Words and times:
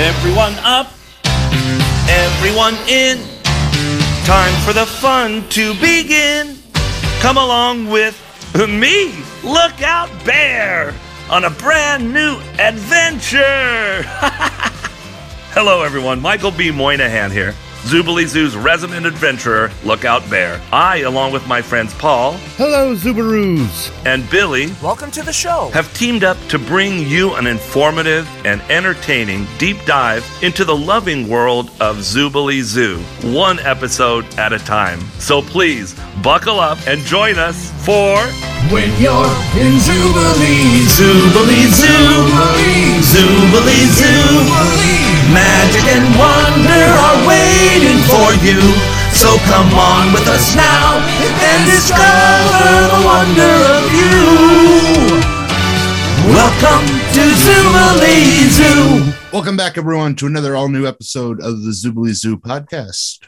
Everyone 0.00 0.54
up, 0.62 0.92
everyone 2.08 2.74
in. 2.86 3.18
Time 4.24 4.54
for 4.64 4.72
the 4.72 4.86
fun 4.86 5.42
to 5.48 5.74
begin. 5.80 6.56
Come 7.18 7.36
along 7.36 7.88
with 7.88 8.14
me, 8.54 9.12
Lookout 9.42 10.08
Bear, 10.24 10.94
on 11.28 11.46
a 11.46 11.50
brand 11.50 12.12
new 12.12 12.38
adventure. 12.60 14.04
Hello, 15.50 15.82
everyone. 15.82 16.22
Michael 16.22 16.52
B. 16.52 16.70
Moynihan 16.70 17.32
here. 17.32 17.56
Zoobilee 17.88 18.26
Zoo's 18.26 18.54
resident 18.54 19.06
adventurer, 19.06 19.70
Lookout 19.82 20.28
Bear. 20.28 20.60
I, 20.72 20.98
along 20.98 21.32
with 21.32 21.46
my 21.48 21.62
friends 21.62 21.94
Paul 21.94 22.32
Hello, 22.58 22.94
Zubaroos. 22.94 23.90
and 24.04 24.28
Billy, 24.28 24.66
Welcome 24.82 25.10
to 25.12 25.22
the 25.22 25.32
show. 25.32 25.70
have 25.72 25.90
teamed 25.94 26.22
up 26.22 26.36
to 26.48 26.58
bring 26.58 26.98
you 27.08 27.34
an 27.36 27.46
informative 27.46 28.28
and 28.44 28.60
entertaining 28.70 29.46
deep 29.56 29.82
dive 29.86 30.22
into 30.42 30.66
the 30.66 30.76
loving 30.76 31.28
world 31.28 31.70
of 31.80 31.96
Zoobilee 31.98 32.60
Zoo, 32.62 32.98
one 33.34 33.58
episode 33.60 34.26
at 34.38 34.52
a 34.52 34.58
time. 34.58 35.00
So 35.18 35.40
please 35.40 35.94
buckle 36.22 36.60
up 36.60 36.76
and 36.86 37.00
join 37.02 37.38
us 37.38 37.70
for 37.86 38.18
When 38.68 38.90
you're 39.00 39.32
in 39.56 39.78
Jubilee, 39.80 40.84
Zoobilee 40.92 41.72
Zoo, 41.72 41.88
Zoobilee 43.00 43.86
Zoo. 43.96 45.27
Magic 45.32 45.84
and 45.84 46.08
wonder 46.16 46.84
are 47.04 47.20
waiting 47.28 48.00
for 48.08 48.32
you. 48.44 48.60
So 49.12 49.36
come 49.44 49.68
on 49.74 50.12
with 50.12 50.26
us 50.26 50.56
now 50.56 50.98
and 51.20 51.66
discover 51.68 52.64
the 52.88 53.00
wonder 53.04 53.54
of 53.76 53.84
you. 53.92 55.20
Welcome 56.32 56.86
to 57.12 57.20
Zoobilee 57.44 58.48
Zoo. 58.48 59.12
Welcome 59.32 59.56
back, 59.56 59.76
everyone, 59.76 60.14
to 60.16 60.26
another 60.26 60.56
all 60.56 60.68
new 60.68 60.86
episode 60.86 61.40
of 61.40 61.62
the 61.62 61.70
Zoobilee 61.72 62.14
Zoo 62.14 62.38
podcast. 62.38 63.18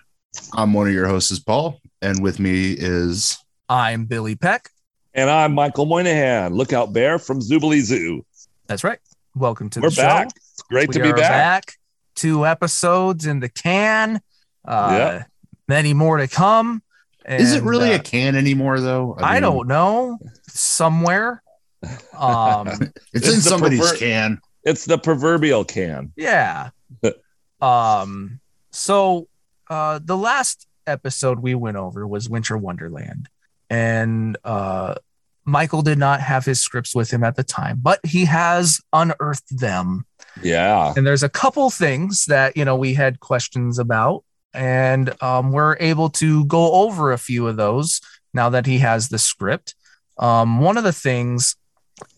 I'm 0.55 0.73
one 0.73 0.87
of 0.89 0.95
your 0.95 1.07
hosts, 1.07 1.39
Paul, 1.39 1.81
and 2.01 2.23
with 2.23 2.39
me 2.41 2.73
is 2.79 3.39
I'm 3.69 4.07
Billy 4.07 4.37
Peck. 4.37 4.71
And 5.13 5.29
I'm 5.29 5.53
Michael 5.53 5.87
Moynihan, 5.87 6.55
Lookout 6.55 6.93
Bear 6.93 7.19
from 7.19 7.41
Zoobilee 7.41 7.81
Zoo. 7.83 8.25
That's 8.69 8.85
right. 8.85 9.01
Welcome 9.35 9.69
to 9.71 9.81
We're 9.81 9.91
the 9.91 9.97
show. 9.97 10.03
back. 10.03 10.29
It's 10.29 10.63
great 10.63 10.89
we 10.89 10.95
to 10.95 11.03
be 11.03 11.11
are 11.11 11.17
back. 11.17 11.75
Two 12.21 12.45
episodes 12.47 13.25
in 13.27 13.41
the 13.41 13.49
can. 13.49 14.21
Uh, 14.65 14.89
Yeah. 14.93 15.25
Many 15.69 15.95
more 15.95 16.19
to 16.19 16.29
come. 16.29 16.83
is 17.27 17.55
it 17.55 17.63
really 17.63 17.93
uh, 17.93 17.97
a 17.97 17.99
can 17.99 18.35
anymore, 18.37 18.81
though? 18.81 19.17
I 19.19 19.35
mean, 19.35 19.43
don't 19.43 19.69
know. 19.69 20.19
Somewhere. 20.49 21.43
Um. 22.15 22.69
It's, 22.69 22.91
It's 23.15 23.29
in 23.37 23.41
somebody's 23.41 23.81
prefer- 23.81 23.97
can. 23.97 24.41
It's 24.65 24.85
the 24.85 24.99
proverbial 24.99 25.65
can. 25.65 26.13
yeah. 26.17 26.71
um. 27.63 28.41
So, 28.73 29.29
uh, 29.71 30.01
the 30.05 30.17
last 30.17 30.67
episode 30.87 31.39
we 31.41 31.55
went 31.55 31.77
over 31.79 32.07
was 32.07 32.29
Winter 32.29 32.59
Wonderland, 32.59 33.29
and 33.71 34.37
uh, 34.45 34.97
Michael 35.45 35.83
did 35.83 35.99
not 35.99 36.21
have 36.21 36.45
his 36.45 36.61
scripts 36.61 36.95
with 36.95 37.11
him 37.11 37.25
at 37.25 37.37
the 37.37 37.43
time, 37.43 37.79
but 37.83 38.05
he 38.05 38.27
has 38.27 38.81
unearthed 38.93 39.59
them. 39.59 40.05
Yeah. 40.43 40.95
and 40.97 41.07
there's 41.07 41.23
a 41.23 41.29
couple 41.29 41.71
things 41.71 42.27
that 42.27 42.57
you 42.57 42.65
know 42.65 42.77
we 42.77 42.95
had 42.95 43.21
questions 43.21 43.79
about 43.79 44.25
and 44.55 45.21
um, 45.23 45.53
we're 45.53 45.77
able 45.81 46.11
to 46.11 46.45
go 46.47 46.73
over 46.73 47.13
a 47.13 47.19
few 47.19 47.47
of 47.47 47.57
those 47.57 48.01
now 48.35 48.49
that 48.51 48.67
he 48.67 48.79
has 48.79 49.09
the 49.09 49.19
script 49.19 49.75
um, 50.19 50.61
one 50.61 50.77
of 50.77 50.85
the 50.85 50.93
things 50.93 51.57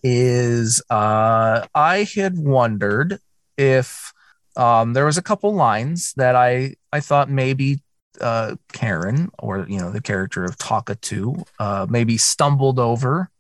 is 0.03 0.83
uh, 0.91 1.67
i 1.75 2.07
had 2.15 2.39
wondered 2.39 3.19
if 3.57 4.13
um, 4.57 4.93
there 4.93 5.07
was 5.07 5.19
a 5.19 5.23
couple 5.23 5.55
lines 5.55 6.13
that 6.17 6.37
i 6.37 6.75
i 6.93 7.01
thought 7.01 7.31
maybe 7.31 7.82
uh, 8.21 8.57
karen 8.73 9.31
or 9.39 9.67
you 9.69 9.79
know 9.79 9.91
the 9.91 10.03
character 10.03 10.45
of 10.45 10.57
Talkatoo 10.59 11.45
uh, 11.59 11.87
maybe 11.89 12.17
stumbled 12.19 12.79
over 12.79 13.31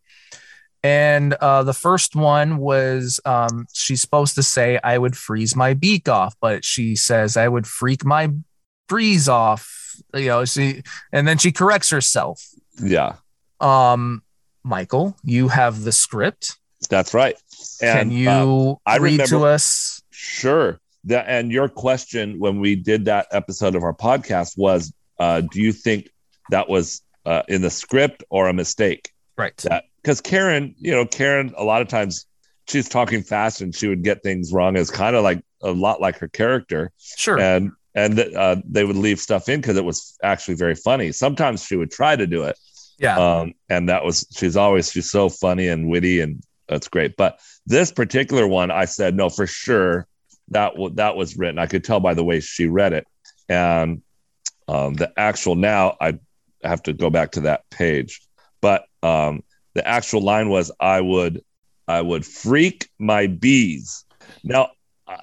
and 0.84 1.34
uh, 1.34 1.62
the 1.62 1.72
first 1.72 2.16
one 2.16 2.58
was 2.58 3.20
um, 3.24 3.66
she's 3.72 4.00
supposed 4.00 4.34
to 4.34 4.42
say, 4.42 4.80
I 4.82 4.98
would 4.98 5.16
freeze 5.16 5.54
my 5.54 5.74
beak 5.74 6.08
off, 6.08 6.34
but 6.40 6.64
she 6.64 6.96
says, 6.96 7.36
I 7.36 7.46
would 7.46 7.66
freak 7.66 8.04
my 8.04 8.30
freeze 8.88 9.28
off. 9.28 9.96
You 10.14 10.26
know, 10.26 10.44
she, 10.44 10.82
and 11.12 11.28
then 11.28 11.38
she 11.38 11.52
corrects 11.52 11.90
herself. 11.90 12.44
Yeah. 12.82 13.16
Um, 13.60 14.22
Michael, 14.64 15.16
you 15.22 15.48
have 15.48 15.84
the 15.84 15.92
script. 15.92 16.58
That's 16.90 17.14
right. 17.14 17.36
Can 17.80 18.10
you 18.10 18.80
uh, 18.84 18.90
I 18.90 18.96
read 18.96 19.24
to 19.26 19.44
us? 19.44 20.02
sure. 20.10 20.80
That 21.04 21.26
and 21.28 21.50
your 21.50 21.68
question 21.68 22.38
when 22.38 22.60
we 22.60 22.76
did 22.76 23.06
that 23.06 23.26
episode 23.32 23.74
of 23.74 23.82
our 23.82 23.94
podcast 23.94 24.56
was 24.56 24.92
uh, 25.18 25.40
do 25.40 25.60
you 25.60 25.72
think 25.72 26.08
that 26.50 26.68
was 26.68 27.02
uh, 27.26 27.42
in 27.48 27.62
the 27.62 27.70
script 27.70 28.24
or 28.30 28.48
a 28.48 28.52
mistake? 28.52 29.10
Right. 29.36 29.64
because 30.02 30.20
Karen, 30.20 30.74
you 30.78 30.92
know, 30.92 31.06
Karen, 31.06 31.54
a 31.56 31.64
lot 31.64 31.82
of 31.82 31.88
times 31.88 32.26
she's 32.68 32.88
talking 32.88 33.22
fast 33.22 33.60
and 33.60 33.74
she 33.74 33.88
would 33.88 34.02
get 34.04 34.22
things 34.22 34.52
wrong. 34.52 34.76
It's 34.76 34.90
kind 34.90 35.16
of 35.16 35.22
like 35.24 35.42
a 35.62 35.72
lot 35.72 36.00
like 36.00 36.18
her 36.18 36.28
character, 36.28 36.92
Sure. 36.98 37.38
and 37.38 37.72
and 37.94 38.18
uh, 38.18 38.56
they 38.64 38.84
would 38.84 38.96
leave 38.96 39.18
stuff 39.20 39.48
in 39.48 39.60
because 39.60 39.76
it 39.76 39.84
was 39.84 40.16
actually 40.22 40.54
very 40.54 40.74
funny. 40.74 41.12
Sometimes 41.12 41.64
she 41.64 41.76
would 41.76 41.90
try 41.90 42.16
to 42.16 42.26
do 42.26 42.44
it, 42.44 42.58
yeah. 42.98 43.18
um, 43.18 43.54
and 43.68 43.88
that 43.88 44.04
was 44.04 44.26
she's 44.36 44.56
always 44.56 44.90
she's 44.90 45.10
so 45.10 45.28
funny 45.28 45.68
and 45.68 45.88
witty, 45.88 46.20
and 46.20 46.42
that's 46.68 46.88
great. 46.88 47.16
But 47.16 47.38
this 47.66 47.92
particular 47.92 48.46
one, 48.46 48.70
I 48.70 48.86
said 48.86 49.14
no 49.14 49.28
for 49.28 49.46
sure 49.46 50.06
that 50.52 50.72
w- 50.74 50.94
that 50.94 51.16
was 51.16 51.36
written. 51.36 51.58
I 51.58 51.66
could 51.66 51.84
tell 51.84 52.00
by 52.00 52.14
the 52.14 52.24
way 52.24 52.40
she 52.40 52.66
read 52.66 52.92
it, 52.92 53.06
and 53.48 54.02
um, 54.68 54.94
the 54.94 55.12
actual 55.18 55.54
now 55.54 55.96
I 56.00 56.18
have 56.62 56.82
to 56.84 56.92
go 56.92 57.10
back 57.10 57.32
to 57.32 57.40
that 57.42 57.68
page, 57.70 58.22
but 58.60 58.84
um, 59.02 59.42
the 59.74 59.86
actual 59.86 60.20
line 60.22 60.48
was 60.48 60.70
I 60.80 61.00
would 61.00 61.42
I 61.88 62.00
would 62.00 62.24
freak 62.24 62.88
my 62.98 63.26
bees. 63.26 64.04
Now, 64.44 64.70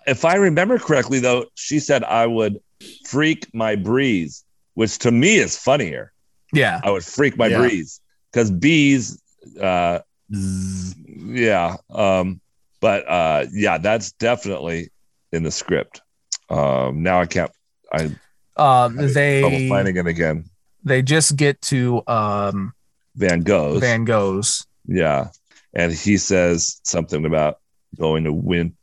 if 0.06 0.26
I 0.26 0.36
remember 0.36 0.78
correctly, 0.78 1.20
though, 1.20 1.46
she 1.56 1.80
said 1.80 2.04
I 2.04 2.26
would 2.26 2.60
freak 3.06 3.48
my 3.54 3.76
breeze, 3.76 4.44
which 4.76 4.98
to 5.00 5.12
me 5.12 5.38
is 5.38 5.58
funnier. 5.58 6.12
yeah. 6.54 6.80
I 6.84 6.92
would 6.92 7.04
freak 7.06 7.38
my 7.38 7.48
Yeah. 7.48 7.58
breeze 7.60 8.02
because 8.32 8.52
bees, 8.52 9.22
uh, 9.62 10.00
yeah. 10.30 11.78
Um, 11.90 12.40
but 12.82 13.08
uh, 13.10 13.46
yeah, 13.52 13.78
that's 13.78 14.12
definitely 14.14 14.90
in 15.32 15.44
the 15.44 15.52
script. 15.52 16.02
Um, 16.50 17.04
now 17.04 17.22
I 17.22 17.26
can't. 17.26 17.52
I 17.92 18.06
Um, 18.56 18.96
trouble 18.96 19.08
they 19.14 19.70
finding 19.70 19.98
it 19.98 20.08
again. 20.08 20.46
they 20.84 21.02
just 21.02 21.36
get 21.36 21.62
to 21.64 22.02
um, 22.08 22.74
Van 23.16 23.42
Gogh's. 23.42 23.80
Van 23.80 24.06
Gogh's. 24.06 24.66
Yeah. 24.86 25.30
And 25.74 25.92
he 25.92 26.18
says 26.18 26.82
something 26.84 27.26
about 27.26 27.60
going 27.98 28.24
to 28.24 28.34
win 28.34 28.76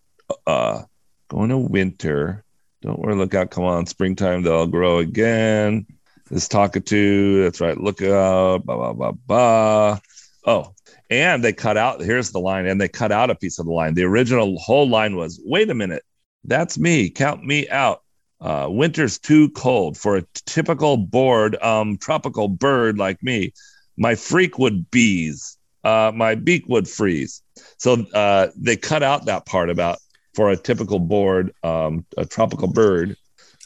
uh 0.46 0.82
going 1.28 1.50
to 1.50 1.58
winter. 1.58 2.44
Don't 2.82 2.98
worry, 3.00 3.16
look 3.16 3.34
out, 3.34 3.50
come 3.50 3.64
on, 3.64 3.86
springtime, 3.86 4.42
they'll 4.42 4.66
grow 4.66 4.98
again. 4.98 5.86
This 6.30 6.48
talkative, 6.48 7.44
that's 7.44 7.60
right, 7.60 7.78
look 7.78 8.02
out, 8.02 8.64
blah 8.64 8.76
blah 8.76 8.92
blah 8.92 9.12
blah. 9.12 9.98
Oh, 10.44 10.74
and 11.10 11.42
they 11.42 11.52
cut 11.52 11.76
out 11.76 12.00
here's 12.00 12.30
the 12.30 12.40
line, 12.40 12.66
and 12.66 12.80
they 12.80 12.88
cut 12.88 13.12
out 13.12 13.30
a 13.30 13.34
piece 13.34 13.58
of 13.58 13.66
the 13.66 13.72
line. 13.72 13.94
The 13.94 14.04
original 14.04 14.58
whole 14.58 14.88
line 14.88 15.16
was, 15.16 15.40
wait 15.44 15.70
a 15.70 15.74
minute, 15.74 16.02
that's 16.46 16.78
me, 16.78 17.10
count 17.10 17.44
me 17.44 17.68
out. 17.68 18.02
Uh, 18.40 18.66
winter's 18.68 19.18
too 19.18 19.48
cold 19.50 19.96
for 19.96 20.16
a 20.16 20.22
typical 20.44 20.96
bored 20.98 21.56
um 21.62 21.96
tropical 21.98 22.48
bird 22.48 22.98
like 22.98 23.22
me. 23.22 23.52
My 23.96 24.14
freak 24.14 24.58
would 24.58 24.90
bees 24.90 25.56
uh, 25.84 26.10
my 26.12 26.34
beak 26.34 26.64
would 26.66 26.88
freeze. 26.88 27.42
So 27.78 28.04
uh, 28.12 28.48
they 28.56 28.76
cut 28.76 29.04
out 29.04 29.26
that 29.26 29.46
part 29.46 29.70
about 29.70 29.98
for 30.34 30.50
a 30.50 30.56
typical 30.56 30.98
board, 30.98 31.52
um, 31.62 32.04
a 32.18 32.26
tropical 32.26 32.66
bird. 32.66 33.16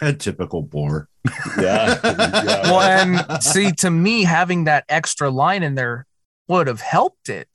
A 0.02 0.12
typical 0.12 0.62
bore. 0.62 1.08
Yeah. 1.58 1.98
Yeah. 2.04 2.62
Well, 2.70 2.80
and 2.80 3.42
see, 3.42 3.72
to 3.72 3.90
me, 3.90 4.24
having 4.24 4.64
that 4.64 4.84
extra 4.88 5.30
line 5.30 5.62
in 5.62 5.74
there 5.76 6.06
would 6.48 6.66
have 6.66 6.80
helped 6.80 7.28
it. 7.28 7.48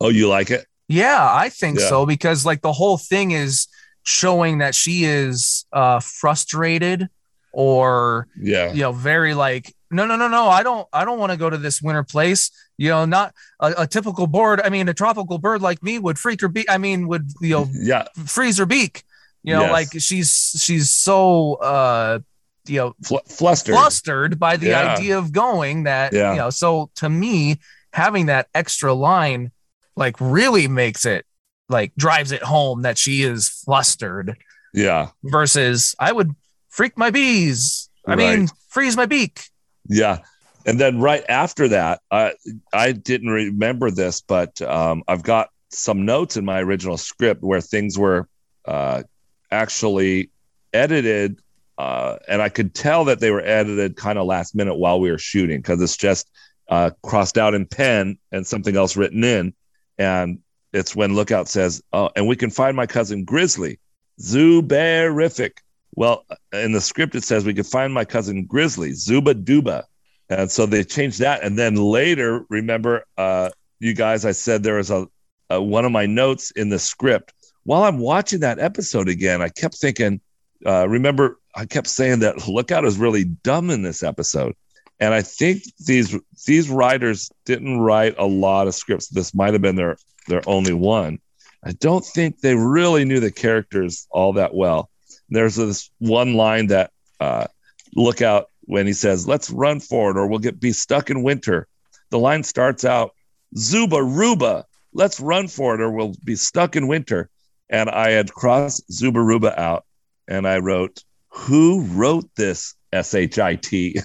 Oh, 0.00 0.08
you 0.08 0.28
like 0.28 0.50
it? 0.50 0.66
Yeah, 0.88 1.28
I 1.30 1.48
think 1.48 1.78
Yeah. 1.78 1.88
so 1.88 2.04
because 2.06 2.44
like 2.44 2.62
the 2.62 2.72
whole 2.72 2.98
thing 2.98 3.30
is 3.30 3.68
showing 4.08 4.58
that 4.58 4.74
she 4.74 5.04
is 5.04 5.66
uh 5.72 6.00
frustrated 6.00 7.08
or 7.52 8.26
Yeah. 8.40 8.72
you 8.72 8.80
know 8.82 8.92
very 8.92 9.34
like 9.34 9.74
no 9.90 10.06
no 10.06 10.16
no 10.16 10.28
no 10.28 10.48
I 10.48 10.62
don't 10.62 10.88
I 10.94 11.04
don't 11.04 11.18
want 11.18 11.32
to 11.32 11.36
go 11.38 11.50
to 11.50 11.58
this 11.58 11.82
winter 11.82 12.02
place 12.04 12.50
you 12.78 12.88
know 12.88 13.04
not 13.04 13.34
a, 13.60 13.74
a 13.78 13.86
typical 13.86 14.26
bird 14.26 14.62
I 14.62 14.70
mean 14.70 14.88
a 14.88 14.94
tropical 14.94 15.38
bird 15.38 15.60
like 15.60 15.82
me 15.82 15.98
would 15.98 16.18
freak 16.18 16.40
her 16.40 16.48
beak 16.48 16.66
I 16.70 16.78
mean 16.78 17.06
would 17.08 17.30
you 17.42 17.50
know 17.50 17.68
Yeah. 17.72 18.06
freeze 18.26 18.56
her 18.58 18.66
beak 18.66 19.02
you 19.42 19.52
know 19.54 19.62
Yes. 19.62 19.72
like 19.72 19.88
she's 20.00 20.56
she's 20.58 20.90
so 20.90 21.54
uh 21.54 22.20
you 22.66 22.78
know 22.78 22.94
Fl- 23.04 23.16
flustered. 23.26 23.74
flustered 23.74 24.38
by 24.38 24.56
the 24.56 24.68
Yeah. 24.68 24.94
idea 24.94 25.18
of 25.18 25.32
going 25.32 25.82
that 25.84 26.14
Yeah. 26.14 26.32
you 26.32 26.38
know 26.38 26.48
so 26.50 26.90
to 26.96 27.08
me 27.10 27.58
having 27.92 28.26
that 28.26 28.48
extra 28.54 28.94
line 28.94 29.50
like 29.96 30.16
really 30.20 30.66
makes 30.68 31.04
it 31.04 31.26
like 31.68 31.92
drives 31.96 32.32
it 32.32 32.42
home 32.42 32.82
that 32.82 32.98
she 32.98 33.22
is 33.22 33.48
flustered 33.48 34.36
Yeah. 34.72 35.08
versus 35.22 35.94
I 35.98 36.12
would 36.12 36.34
freak 36.68 36.96
my 36.96 37.10
bees. 37.10 37.88
I 38.06 38.16
mean, 38.16 38.48
freeze 38.68 38.96
my 38.96 39.06
beak. 39.06 39.42
Yeah. 39.88 40.18
And 40.64 40.80
then 40.80 40.98
right 41.00 41.24
after 41.28 41.68
that, 41.68 42.00
I 42.10 42.34
I 42.72 42.92
didn't 42.92 43.28
remember 43.30 43.90
this, 43.90 44.20
but 44.20 44.60
um, 44.62 45.02
I've 45.08 45.22
got 45.22 45.50
some 45.70 46.04
notes 46.06 46.36
in 46.36 46.44
my 46.44 46.60
original 46.60 46.96
script 46.96 47.42
where 47.42 47.60
things 47.60 47.98
were 47.98 48.28
uh, 48.66 49.02
actually 49.50 50.30
edited, 50.72 51.40
uh, 51.78 52.16
and 52.28 52.40
I 52.42 52.48
could 52.48 52.74
tell 52.74 53.04
that 53.06 53.20
they 53.20 53.30
were 53.30 53.42
edited 53.42 53.96
kind 53.96 54.18
of 54.18 54.26
last 54.26 54.54
minute 54.54 54.74
while 54.76 55.00
we 55.00 55.10
were 55.10 55.18
shooting 55.18 55.58
because 55.58 55.80
it's 55.82 55.96
just 55.96 56.30
uh, 56.68 56.90
crossed 57.02 57.38
out 57.38 57.54
in 57.54 57.66
pen 57.66 58.18
and 58.32 58.46
something 58.46 58.76
else 58.76 58.96
written 58.96 59.24
in, 59.24 59.54
and 59.98 60.38
it's 60.72 60.94
when 60.94 61.14
Lookout 61.14 61.48
says, 61.48 61.82
"Oh, 61.92 62.10
and 62.16 62.26
we 62.26 62.36
can 62.36 62.50
find 62.50 62.76
my 62.76 62.86
cousin 62.86 63.24
Grizzly, 63.24 63.78
Zuberific." 64.20 65.58
Well, 65.94 66.24
in 66.52 66.72
the 66.72 66.80
script 66.80 67.14
it 67.14 67.24
says 67.24 67.44
we 67.44 67.54
could 67.54 67.66
find 67.66 67.92
my 67.92 68.04
cousin 68.04 68.44
Grizzly, 68.44 68.92
Zuba 68.92 69.34
Duba. 69.34 69.84
And 70.28 70.50
so 70.50 70.66
they 70.66 70.84
changed 70.84 71.20
that. 71.20 71.42
And 71.42 71.58
then 71.58 71.74
later, 71.74 72.44
remember, 72.50 73.04
uh, 73.16 73.50
you 73.80 73.94
guys, 73.94 74.24
I 74.24 74.32
said 74.32 74.62
there 74.62 74.76
was 74.76 74.90
a, 74.90 75.08
a 75.50 75.60
one 75.60 75.84
of 75.84 75.92
my 75.92 76.06
notes 76.06 76.50
in 76.52 76.68
the 76.68 76.78
script. 76.78 77.32
While 77.64 77.84
I'm 77.84 77.98
watching 77.98 78.40
that 78.40 78.58
episode 78.58 79.08
again, 79.08 79.42
I 79.42 79.48
kept 79.48 79.76
thinking, 79.76 80.20
uh, 80.66 80.88
remember, 80.88 81.38
I 81.54 81.66
kept 81.66 81.88
saying 81.88 82.20
that 82.20 82.46
Lookout 82.46 82.84
is 82.84 82.98
really 82.98 83.24
dumb 83.24 83.70
in 83.70 83.82
this 83.82 84.02
episode. 84.02 84.54
And 85.00 85.14
I 85.14 85.22
think 85.22 85.62
these 85.86 86.16
these 86.46 86.68
writers 86.68 87.30
didn't 87.44 87.80
write 87.80 88.16
a 88.18 88.26
lot 88.26 88.66
of 88.66 88.74
scripts. 88.74 89.08
This 89.08 89.34
might 89.34 89.52
have 89.52 89.62
been 89.62 89.76
their 89.76 89.96
their 90.28 90.42
only 90.46 90.72
one. 90.72 91.18
I 91.64 91.72
don't 91.72 92.04
think 92.04 92.40
they 92.40 92.54
really 92.54 93.04
knew 93.04 93.20
the 93.20 93.32
characters 93.32 94.06
all 94.10 94.34
that 94.34 94.54
well. 94.54 94.90
There's 95.28 95.56
this 95.56 95.90
one 95.98 96.34
line 96.34 96.68
that 96.68 96.92
uh, 97.20 97.46
Lookout 97.94 98.46
when 98.62 98.86
he 98.86 98.92
says, 98.92 99.26
"Let's 99.26 99.50
run 99.50 99.80
for 99.80 100.10
it, 100.10 100.16
or 100.16 100.26
we'll 100.26 100.38
get 100.38 100.60
be 100.60 100.72
stuck 100.72 101.10
in 101.10 101.22
winter." 101.22 101.66
The 102.10 102.18
line 102.18 102.44
starts 102.44 102.84
out, 102.84 103.12
"Zuba 103.56 104.02
Ruba, 104.02 104.66
let's 104.92 105.20
run 105.20 105.48
for 105.48 105.74
it, 105.74 105.80
or 105.80 105.90
we'll 105.90 106.14
be 106.24 106.36
stuck 106.36 106.76
in 106.76 106.86
winter." 106.86 107.28
And 107.68 107.90
I 107.90 108.10
had 108.10 108.32
crossed 108.32 108.90
Zuba 108.92 109.20
Ruba 109.20 109.60
out, 109.60 109.84
and 110.28 110.46
I 110.46 110.58
wrote, 110.58 111.02
"Who 111.28 111.82
wrote 111.82 112.30
this?" 112.36 112.74
S 112.92 113.14
H 113.14 113.38
I 113.38 113.56
T. 113.56 114.00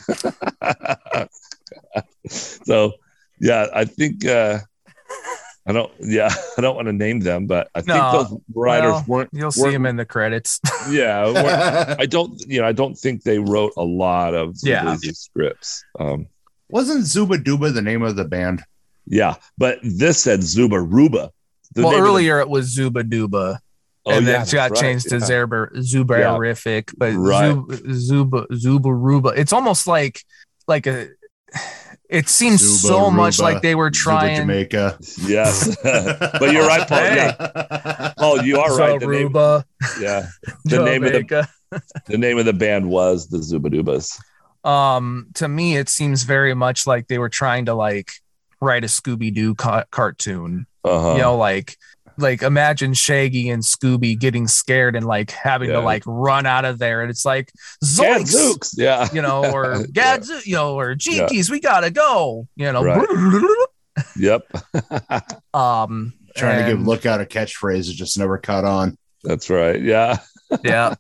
so, 2.28 2.94
yeah, 3.40 3.68
I 3.74 3.86
think 3.86 4.26
uh, 4.26 4.60
I 5.66 5.72
don't. 5.72 5.92
Yeah, 6.00 6.30
I 6.58 6.62
don't 6.62 6.76
want 6.76 6.88
to 6.88 6.94
name 6.94 7.20
them, 7.22 7.48
but 7.48 7.70
I 7.74 7.82
think 7.82 7.98
those 7.98 8.38
writers 8.54 8.92
well, 8.92 9.06
weren't. 9.08 9.30
You'll 9.32 9.52
see 9.52 9.62
weren't- 9.62 9.76
him 9.76 9.86
in 9.86 9.96
the 9.96 10.06
credits. 10.06 10.60
Yeah, 10.90 11.96
I 12.00 12.06
don't. 12.06 12.42
You 12.48 12.62
know, 12.62 12.68
I 12.68 12.74
don't 12.74 12.96
think 12.96 13.24
they 13.24 13.40
wrote 13.40 13.72
a 13.78 13.84
lot 13.84 14.34
of 14.34 14.58
Yeah. 14.62 14.84
Zubli's 14.84 15.20
scripts. 15.20 15.86
Um, 15.98 16.28
Wasn't 16.70 17.06
Zuba 17.06 17.38
Duba 17.38 17.74
the 17.74 17.82
name 17.82 18.02
of 18.04 18.16
the 18.18 18.26
band? 18.26 18.64
yeah, 19.06 19.36
but 19.58 19.80
this 19.84 20.22
said 20.22 20.44
Zuba 20.44 20.80
Ruba. 20.82 21.32
Well, 21.76 21.86
name 21.86 21.86
of 21.86 21.92
the- 21.92 22.10
earlier 22.10 22.40
it 22.40 22.50
was 22.50 22.66
Zuba 22.68 23.04
Duba, 23.04 23.60
Oh, 24.06 24.12
and 24.12 24.26
yeah, 24.26 24.34
then 24.34 24.42
it 24.42 24.52
got 24.52 24.72
right, 24.72 24.80
changed 24.82 25.08
to 25.10 25.16
yeah. 25.20 25.22
Zerber 25.26 25.74
Zuberific, 25.78 26.94
but 26.98 27.14
Right. 27.14 27.54
Zub, 27.56 27.94
Zuba 27.94 28.48
Zuba 28.54 28.94
Ruba. 28.94 29.30
It's 29.30 29.54
almost 29.54 29.88
like 29.88 30.22
like 30.68 30.86
a. 30.88 31.08
It 32.10 32.30
seems 32.30 32.62
Zuba 32.62 32.94
so 32.94 33.10
much 33.12 33.40
like 33.40 33.62
they 33.62 33.76
were 33.76 33.92
Zuba 33.92 34.04
trying. 34.20 34.36
Jamaica. 34.38 34.98
Yes, 35.26 35.76
but 35.84 36.52
you're 36.52 36.68
right, 36.68 36.88
Paul. 36.88 36.98
Yeah, 37.00 38.14
Paul, 38.18 38.44
you 38.44 38.60
are 38.60 38.76
right. 38.78 39.00
The 39.00 39.08
name, 39.08 39.32
yeah, 40.00 40.28
the 40.66 40.84
name 40.84 41.04
of 41.04 41.12
the 41.14 41.48
the 42.08 42.18
name 42.18 42.38
of 42.38 42.46
the 42.46 42.54
band 42.54 42.88
was 42.90 43.28
the 43.30 43.38
Zubadubas. 43.40 44.20
um 44.64 45.28
to 45.34 45.48
me 45.48 45.76
it 45.76 45.90
seems 45.90 46.24
very 46.24 46.54
much 46.54 46.86
like 46.86 47.08
they 47.08 47.18
were 47.18 47.30
trying 47.30 47.66
to 47.66 47.74
like 47.74 48.12
write 48.62 48.84
a 48.84 48.88
scooby-doo 48.88 49.56
ca- 49.56 49.86
cartoon 49.92 50.68
Uh-huh. 50.86 51.14
you 51.16 51.22
know 51.22 51.36
like 51.36 51.76
like 52.18 52.42
imagine 52.42 52.94
shaggy 52.94 53.50
and 53.50 53.64
scooby 53.64 54.18
getting 54.18 54.48
scared 54.48 54.96
and 54.96 55.06
like 55.06 55.32
having 55.32 55.70
Yeah. 55.70 55.76
to 55.78 55.82
like 55.82 56.04
run 56.06 56.46
out 56.46 56.66
of 56.66 56.80
there 56.80 57.02
and 57.02 57.10
it's 57.10 57.26
like 57.26 57.52
zoinks 57.84 58.32
Gadzooks. 58.32 58.76
Yeah. 58.78 59.08
you 59.14 59.22
know 59.22 59.52
or 59.52 59.76
Yeah. 59.76 59.84
gadz 59.92 60.46
you 60.46 60.56
know 60.56 60.78
or 60.80 60.96
jinkies 60.96 61.50
we 61.50 61.60
gotta 61.60 61.92
go 61.92 62.48
you 62.56 62.72
know 62.72 62.84
Yep. 64.18 64.44
um 65.54 66.14
Trying 66.36 66.64
to 66.64 66.70
give 66.72 66.78
and- 66.80 66.88
Lookout 66.88 67.22
a 67.22 67.26
catchphrase 67.26 67.88
that 67.88 67.94
just 67.96 68.18
never 68.18 68.38
caught 68.40 68.66
on. 68.66 68.98
That's 69.24 69.50
right. 69.52 69.80
Yeah. 69.82 70.18
yeah 70.64 70.96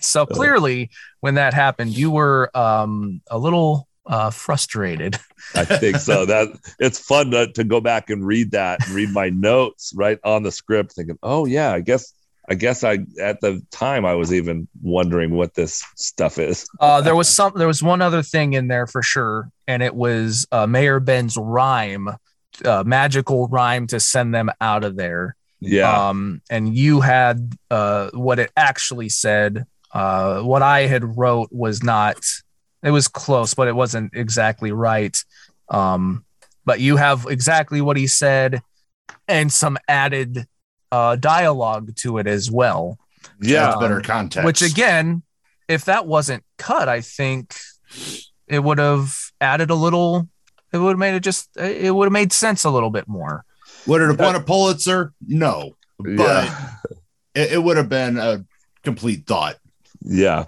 so 0.00 0.26
clearly 0.26 0.90
when 1.20 1.34
that 1.34 1.54
happened 1.54 1.96
you 1.96 2.10
were 2.10 2.50
um 2.56 3.20
a 3.30 3.38
little 3.38 3.87
uh 4.08 4.30
frustrated 4.30 5.18
I 5.54 5.64
think 5.64 5.96
so. 5.96 6.18
That 6.28 6.48
it's 6.78 6.98
fun 6.98 7.30
to, 7.30 7.50
to 7.52 7.64
go 7.64 7.80
back 7.80 8.10
and 8.10 8.26
read 8.26 8.50
that 8.50 8.86
and 8.86 8.94
read 8.94 9.10
my 9.10 9.30
notes 9.30 9.92
right 9.94 10.18
on 10.24 10.42
the 10.42 10.52
script, 10.52 10.92
thinking, 10.92 11.18
oh 11.22 11.46
yeah, 11.46 11.72
I 11.72 11.80
guess 11.80 12.12
I 12.48 12.54
guess 12.54 12.84
I 12.84 12.98
at 13.20 13.40
the 13.40 13.62
time 13.70 14.04
I 14.04 14.14
was 14.14 14.32
even 14.32 14.68
wondering 14.82 15.34
what 15.34 15.54
this 15.54 15.84
stuff 15.96 16.38
is. 16.38 16.66
Uh, 16.80 17.00
there 17.00 17.16
was 17.16 17.28
some. 17.28 17.52
There 17.56 17.66
was 17.66 17.82
one 17.82 18.02
other 18.02 18.22
thing 18.22 18.54
in 18.54 18.68
there 18.68 18.86
for 18.86 19.02
sure, 19.02 19.50
and 19.66 19.82
it 19.82 19.94
was 19.94 20.46
uh, 20.52 20.66
Mayor 20.66 21.00
Ben's 21.00 21.36
rhyme, 21.36 22.08
uh, 22.64 22.84
magical 22.86 23.48
rhyme 23.48 23.86
to 23.88 24.00
send 24.00 24.34
them 24.34 24.50
out 24.60 24.84
of 24.84 24.96
there. 24.96 25.36
Yeah. 25.60 26.08
Um, 26.08 26.40
and 26.50 26.76
you 26.76 27.00
had 27.00 27.54
uh, 27.70 28.10
what 28.12 28.38
it 28.38 28.50
actually 28.56 29.08
said. 29.08 29.66
Uh, 29.92 30.40
what 30.42 30.62
I 30.62 30.80
had 30.80 31.16
wrote 31.16 31.48
was 31.52 31.82
not. 31.82 32.18
It 32.82 32.90
was 32.90 33.08
close, 33.08 33.54
but 33.54 33.68
it 33.68 33.74
wasn't 33.74 34.12
exactly 34.14 34.72
right. 34.72 35.16
Um, 35.68 36.24
but 36.64 36.80
you 36.80 36.96
have 36.96 37.26
exactly 37.28 37.80
what 37.80 37.96
he 37.96 38.06
said, 38.06 38.62
and 39.26 39.52
some 39.52 39.78
added 39.88 40.46
uh, 40.92 41.16
dialogue 41.16 41.94
to 41.96 42.18
it 42.18 42.26
as 42.26 42.50
well 42.50 42.98
yeah. 43.40 43.66
That's 43.66 43.80
better 43.80 44.00
context. 44.00 44.44
which 44.46 44.62
again 44.62 45.22
if 45.68 45.84
that 45.84 46.06
wasn't 46.06 46.44
cut 46.56 46.88
i 46.88 47.00
think 47.02 47.54
it 48.46 48.60
would 48.60 48.78
have 48.78 49.14
added 49.40 49.70
a 49.70 49.74
little 49.74 50.28
it 50.72 50.78
would 50.78 50.90
have 50.90 50.98
made 50.98 51.14
it 51.14 51.20
just 51.20 51.50
it 51.56 51.94
would 51.94 52.06
have 52.06 52.12
made 52.12 52.32
sense 52.32 52.64
a 52.64 52.70
little 52.70 52.90
bit 52.90 53.06
more 53.06 53.44
would 53.86 54.00
it 54.02 54.08
have 54.08 54.20
won 54.20 54.34
a 54.34 54.40
Pulitzer? 54.40 55.12
No, 55.26 55.76
but 55.98 56.10
Yeah. 56.10 56.70
it, 57.34 57.52
it 57.52 57.62
would 57.62 57.76
have 57.78 57.88
been 57.88 58.18
a 58.18 58.44
complete 58.82 59.26
thought. 59.26 59.56
Yeah. 60.02 60.46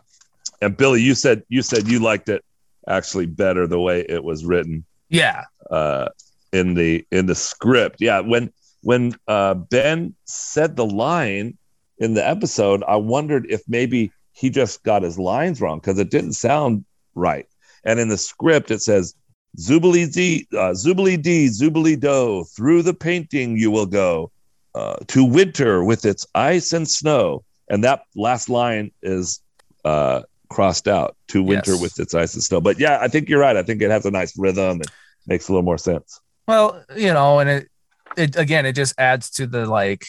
And 0.60 0.76
Billy, 0.76 1.02
you 1.02 1.14
said 1.14 1.42
you 1.48 1.62
said 1.62 1.88
you 1.88 2.00
liked 2.00 2.28
it 2.28 2.44
actually 2.88 3.26
better 3.26 3.66
the 3.66 3.80
way 3.80 4.04
it 4.08 4.24
was 4.24 4.44
written. 4.44 4.84
yeah 5.08 5.44
uh, 5.70 6.08
in 6.52 6.74
the 6.74 7.06
in 7.10 7.26
the 7.26 7.34
script. 7.34 8.00
Yeah, 8.00 8.20
when 8.20 8.52
when 8.82 9.14
uh, 9.28 9.54
Ben 9.54 10.14
said 10.24 10.76
the 10.76 10.86
line 10.86 11.56
in 11.98 12.14
the 12.14 12.26
episode, 12.26 12.82
I 12.86 12.96
wondered 12.96 13.46
if 13.48 13.62
maybe 13.68 14.12
he 14.32 14.50
just 14.50 14.82
got 14.82 15.02
his 15.02 15.18
lines 15.18 15.60
wrong 15.60 15.78
because 15.78 15.98
it 15.98 16.10
didn't 16.10 16.32
sound 16.32 16.84
right. 17.14 17.46
And 17.84 18.00
in 18.00 18.08
the 18.08 18.18
script, 18.18 18.70
it 18.70 18.82
says 18.82 19.14
"Zubili 19.58 20.12
D, 20.12 20.46
uh, 20.56 20.72
D, 20.72 21.48
Zubili 21.48 21.98
Do, 21.98 22.44
through 22.56 22.82
the 22.82 22.94
painting 22.94 23.56
you 23.56 23.70
will 23.70 23.86
go 23.86 24.30
uh, 24.74 24.96
to 25.08 25.24
winter 25.24 25.84
with 25.84 26.04
its 26.04 26.26
ice 26.34 26.72
and 26.72 26.88
snow." 26.88 27.44
And 27.68 27.84
that 27.84 28.02
last 28.16 28.48
line 28.48 28.90
is 29.02 29.40
uh, 29.84 30.22
crossed 30.50 30.86
out 30.88 31.16
to 31.28 31.42
winter 31.42 31.72
Yes. 31.72 31.80
with 31.80 31.98
its 32.00 32.12
ice 32.14 32.34
and 32.34 32.42
snow. 32.42 32.60
But 32.60 32.78
yeah, 32.78 32.98
I 33.00 33.08
think 33.08 33.28
you're 33.28 33.40
right. 33.40 33.56
I 33.56 33.62
think 33.62 33.80
it 33.82 33.90
has 33.90 34.04
a 34.04 34.10
nice 34.10 34.36
rhythm 34.38 34.72
and 34.80 34.86
makes 35.26 35.48
a 35.48 35.52
little 35.52 35.62
more 35.64 35.78
sense. 35.78 36.20
well 36.48 36.82
you 36.96 37.12
know 37.12 37.38
and 37.38 37.48
it 37.48 37.68
it 38.16 38.36
again 38.36 38.66
it 38.66 38.72
just 38.74 38.94
adds 38.98 39.30
to 39.30 39.46
the 39.46 39.66
like 39.66 40.04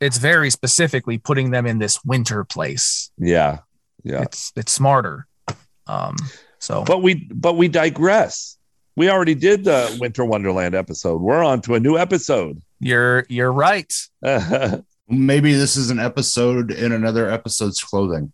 it's 0.00 0.18
very 0.18 0.50
specifically 0.50 1.18
putting 1.18 1.50
them 1.52 1.66
in 1.66 1.78
this 1.78 2.04
winter 2.04 2.42
place 2.44 3.10
Yeah, 3.18 3.58
yeah. 4.02 4.22
it's 4.22 4.52
it's 4.56 4.72
smarter 4.72 5.26
um 5.86 6.16
so 6.58 6.82
But 6.84 7.02
we 7.02 7.28
but 7.32 7.56
we 7.56 7.68
digress. 7.68 8.56
We 8.96 9.10
already 9.10 9.34
did 9.34 9.64
the 9.64 9.96
Winter 10.00 10.24
Wonderland 10.24 10.74
episode. 10.74 11.20
We're 11.20 11.44
on 11.44 11.60
to 11.62 11.74
a 11.74 11.80
new 11.80 11.98
episode. 11.98 12.60
you're 12.80 13.26
you're 13.28 13.52
right. 13.52 13.92
Maybe 15.08 15.52
this 15.54 15.76
is 15.76 15.90
an 15.90 15.98
episode 16.00 16.70
in 16.70 16.90
another 16.92 17.28
episode's 17.30 17.82
clothing. 17.82 18.32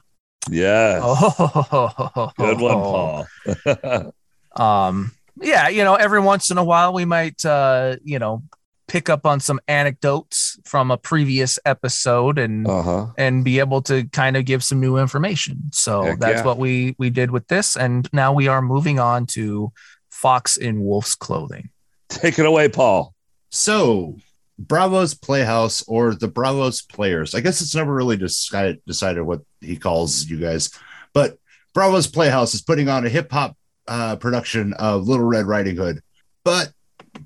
Oh 1.03 2.33
Good 2.37 2.61
one, 2.61 2.75
Paul. 2.75 4.13
um 4.57 5.13
yeah 5.41 5.69
you 5.69 5.85
know 5.85 5.95
every 5.95 6.21
once 6.21 6.51
in 6.51 6.59
a 6.59 6.65
while 6.65 6.93
we 6.93 7.05
might 7.05 7.45
uh 7.45 7.97
you 8.03 8.19
know 8.19 8.43
pick 8.89 9.09
up 9.09 9.25
on 9.25 9.39
some 9.39 9.61
anecdotes 9.69 10.59
from 10.65 10.91
a 10.91 10.97
previous 10.97 11.59
episode 11.65 12.37
and 12.37 12.67
uh-huh. 12.67 13.07
and 13.17 13.45
be 13.45 13.61
able 13.61 13.81
to 13.81 14.05
kind 14.09 14.37
of 14.37 14.45
give 14.45 14.65
some 14.65 14.81
new 14.81 14.97
information 14.97 15.71
so 15.73 16.03
Heck 16.03 16.19
that's 16.19 16.39
yeah. 16.39 16.45
what 16.45 16.59
we 16.59 16.97
we 16.99 17.11
did 17.11 17.31
with 17.31 17.47
this 17.47 17.77
and 17.77 18.09
now 18.13 18.33
we 18.33 18.49
are 18.49 18.61
moving 18.61 18.99
on 18.99 19.27
to 19.27 19.73
fox 20.11 20.57
in 20.57 20.83
wolf's 20.83 21.15
clothing 21.15 21.71
Take 22.11 22.39
it 22.39 22.45
away, 22.45 22.69
Paul. 22.69 23.15
So 23.51 24.17
Bravo's 24.61 25.15
Playhouse 25.15 25.83
or 25.89 26.15
the 26.15 26.29
Bravo's 26.29 26.83
Players. 26.83 27.35
I 27.35 27.41
guess 27.41 27.63
it's 27.63 27.75
never 27.75 27.95
really 27.95 28.19
decided 28.19 28.83
decided 28.87 29.23
what 29.23 29.41
he 29.61 29.77
calls 29.77 30.27
you 30.27 30.39
guys, 30.39 30.71
but 31.15 31.39
Bravo's 31.73 32.07
Playhouse 32.07 32.55
is 32.55 32.63
putting 32.63 32.89
on 32.89 33.07
a 33.07 33.09
hip 33.09 33.33
hop 33.33 33.57
uh, 33.89 34.17
production 34.17 34.75
of 34.75 35.09
Little 35.09 35.25
Red 35.25 35.47
Riding 35.47 35.77
Hood, 35.77 36.01
but 36.45 36.73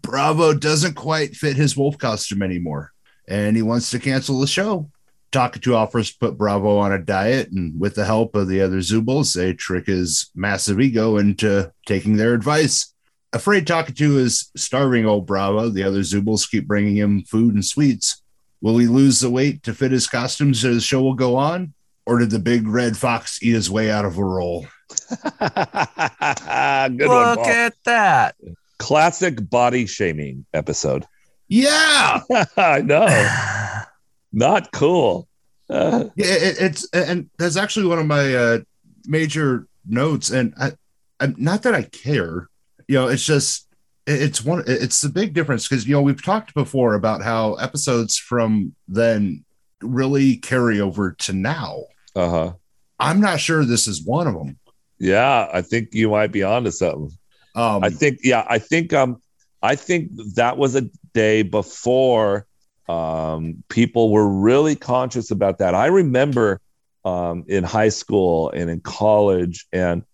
Bravo 0.01 0.55
doesn't 0.55 0.95
quite 0.95 1.35
fit 1.35 1.57
his 1.57 1.77
wolf 1.77 1.99
costume 1.99 2.43
anymore, 2.43 2.93
and 3.27 3.57
he 3.57 3.63
wants 3.63 3.91
to 3.91 3.99
cancel 3.99 4.39
the 4.39 4.47
show. 4.47 4.91
Talkatoo 5.33 5.75
offers 5.75 6.13
to 6.13 6.19
put 6.21 6.39
Bravo 6.39 6.79
on 6.79 6.93
a 6.93 6.99
diet, 6.99 7.51
and 7.51 7.81
with 7.81 7.97
the 7.97 8.05
help 8.05 8.37
of 8.37 8.47
the 8.47 8.61
other 8.61 8.79
Zoobles, 8.79 9.35
they 9.35 9.53
trick 9.53 9.87
his 9.87 10.31
massive 10.37 10.81
ego 10.81 11.17
into 11.17 11.73
taking 11.85 12.17
their 12.17 12.35
advice. 12.35 12.94
Afraid 13.35 13.67
Talkatoo 13.67 14.17
is 14.19 14.51
starving 14.57 15.07
old 15.07 15.27
Bravo. 15.27 15.69
The 15.69 15.83
other 15.83 16.01
Zoobles 16.01 16.49
keep 16.49 16.67
bringing 16.67 16.97
him 16.97 17.23
food 17.25 17.55
and 17.55 17.65
sweets. 17.65 18.23
Will 18.61 18.79
he 18.79 18.87
lose 18.87 19.21
the 19.21 19.29
weight 19.31 19.63
to 19.65 19.75
fit 19.75 19.91
his 19.91 20.07
costume 20.07 20.55
so 20.55 20.73
the 20.73 20.81
show 20.81 21.03
will 21.03 21.15
go 21.15 21.37
on? 21.37 21.75
Or 22.07 22.19
did 22.19 22.31
the 22.31 22.39
big 22.39 22.69
red 22.69 22.97
fox 22.97 23.43
eat 23.43 23.55
his 23.55 23.71
way 23.71 23.91
out 23.91 24.05
of 24.05 24.19
a 24.19 24.25
role? 24.25 24.67
Good 25.41 25.41
one, 25.41 26.97
Look 26.99 27.39
Paul. 27.39 27.47
at 27.47 27.75
that. 27.85 28.37
Classic 28.79 29.51
body 29.51 29.87
shaming 29.87 30.47
episode. 30.55 31.05
Yeah. 31.49 32.21
I 32.57 32.83
know. 32.83 33.07
Not 34.33 34.73
cool. 34.73 35.29
Uh, 35.69 36.05
Yeah, 36.17 36.27
it, 36.27 36.57
it's 36.61 36.89
and 36.93 37.31
that's 37.39 37.57
actually 37.57 37.87
one 37.87 37.99
of 37.99 38.07
my 38.07 38.35
uh, 38.35 38.59
major 39.07 39.67
notes. 39.87 40.31
And 40.31 40.55
I, 40.61 40.73
I'm 41.21 41.35
not 41.39 41.63
that 41.63 41.75
I 41.75 41.83
care, 41.83 42.49
you 42.89 42.97
know. 42.97 43.09
It's 43.09 43.25
just 43.25 43.69
it's 44.07 44.45
one. 44.45 44.65
It's 44.67 45.01
the 45.01 45.09
big 45.09 45.35
difference 45.35 45.69
because 45.69 45.87
you 45.87 45.95
know 45.95 46.03
we've 46.03 46.23
talked 46.23 46.55
before 46.55 46.95
about 46.95 47.23
how 47.23 47.55
episodes 47.55 48.17
from 48.17 48.75
then 48.89 49.45
really 49.81 50.37
carry 50.37 50.81
over 50.81 51.13
to 51.13 51.33
now. 51.33 51.85
uh 52.17 52.29
huh. 52.29 52.53
I'm 52.99 53.21
not 53.21 53.41
sure 53.41 53.65
this 53.65 53.89
is 53.89 54.05
one 54.05 54.27
of 54.27 54.35
them. 54.35 54.59
Yeah, 54.99 55.49
I 55.53 55.63
think 55.63 55.89
you 55.93 56.11
might 56.11 56.33
be 56.33 56.43
onto 56.43 56.71
something. 56.71 57.11
Um, 57.55 57.85
I 57.85 57.91
think, 57.91 58.21
yeah, 58.23 58.45
I 58.49 58.59
think, 58.59 58.93
um, 58.93 59.21
I 59.63 59.77
think 59.77 60.11
that 60.35 60.57
was 60.57 60.75
a 60.75 60.89
day 61.13 61.43
before 61.43 62.47
um, 62.89 63.63
people 63.69 64.13
were 64.13 64.29
really 64.29 64.77
conscious 64.77 65.31
about 65.31 65.59
that. 65.59 65.75
I 65.75 65.87
remember 65.87 66.61
um, 67.05 67.45
in 67.49 67.65
high 67.65 67.89
school 67.89 68.51
and 68.51 68.71
in 68.71 68.81
college, 68.81 69.67
and 69.73 70.05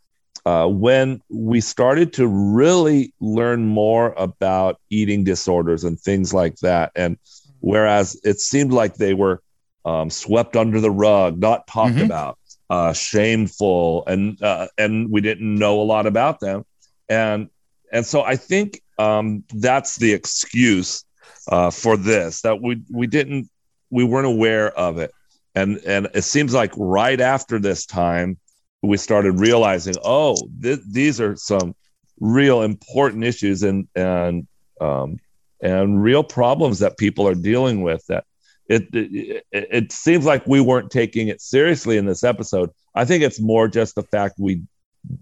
uh, 0.44 0.66
when 0.66 1.20
we 1.28 1.60
started 1.60 2.12
to 2.14 2.26
really 2.26 3.12
learn 3.20 3.66
more 3.66 4.12
about 4.16 4.78
eating 4.90 5.24
disorders 5.24 5.84
and 5.84 5.98
things 5.98 6.32
like 6.32 6.56
that, 6.58 6.92
and 6.94 7.16
whereas 7.60 8.18
it 8.24 8.38
seemed 8.40 8.72
like 8.72 8.94
they 8.94 9.14
were 9.14 9.40
um, 9.84 10.10
swept 10.10 10.56
under 10.56 10.80
the 10.80 10.90
rug, 10.90 11.38
not 11.40 11.66
talked 11.66 12.00
Mhm. 12.00 12.00
about, 12.00 12.38
uh, 12.70 12.92
shameful, 12.92 14.04
and 14.06 14.40
uh, 14.42 14.66
and 14.78 15.10
we 15.10 15.20
didn't 15.20 15.58
know 15.58 15.80
a 15.80 15.84
lot 15.84 16.06
about 16.06 16.40
them, 16.40 16.64
and 17.08 17.48
and 17.92 18.04
so 18.06 18.22
I 18.22 18.36
think 18.36 18.80
um, 18.98 19.44
that's 19.54 19.96
the 19.96 20.12
excuse 20.12 21.04
uh, 21.50 21.70
for 21.70 21.96
this 21.96 22.42
that 22.42 22.60
we 22.62 22.80
we 22.90 23.06
didn't 23.06 23.48
we 23.90 24.04
weren't 24.04 24.26
aware 24.26 24.70
of 24.78 24.98
it, 24.98 25.12
and 25.54 25.78
and 25.86 26.08
it 26.14 26.22
seems 26.22 26.54
like 26.54 26.72
right 26.76 27.20
after 27.20 27.58
this 27.58 27.86
time 27.86 28.38
we 28.82 28.96
started 28.96 29.38
realizing, 29.38 29.94
oh, 30.04 30.36
th- 30.62 30.80
these 30.88 31.20
are 31.20 31.36
some 31.36 31.74
real 32.18 32.62
important 32.62 33.24
issues 33.24 33.62
and 33.62 33.88
and 33.94 34.46
um, 34.80 35.16
and 35.62 36.02
real 36.02 36.22
problems 36.22 36.78
that 36.78 36.96
people 36.98 37.26
are 37.28 37.34
dealing 37.34 37.82
with 37.82 38.04
that 38.06 38.24
it, 38.66 38.84
it 38.92 39.44
it 39.50 39.92
seems 39.92 40.24
like 40.24 40.46
we 40.46 40.60
weren't 40.60 40.90
taking 40.90 41.28
it 41.28 41.40
seriously 41.40 41.96
in 41.96 42.06
this 42.06 42.22
episode. 42.22 42.70
I 42.94 43.04
think 43.04 43.22
it's 43.24 43.40
more 43.40 43.68
just 43.68 43.94
the 43.96 44.02
fact 44.04 44.36
we 44.38 44.62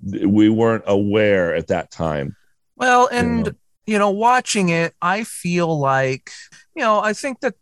we 0.04 0.48
weren't 0.48 0.84
aware 0.86 1.54
at 1.54 1.68
that 1.68 1.90
time. 1.90 2.36
Well, 2.76 3.08
and 3.10 3.46
Yeah. 3.46 3.52
you 3.86 3.98
know, 3.98 4.10
watching 4.10 4.68
it, 4.68 4.94
I 5.00 5.24
feel 5.24 5.78
like, 5.78 6.30
you 6.76 6.82
know, 6.82 7.00
I 7.00 7.12
think 7.14 7.40
that 7.40 7.54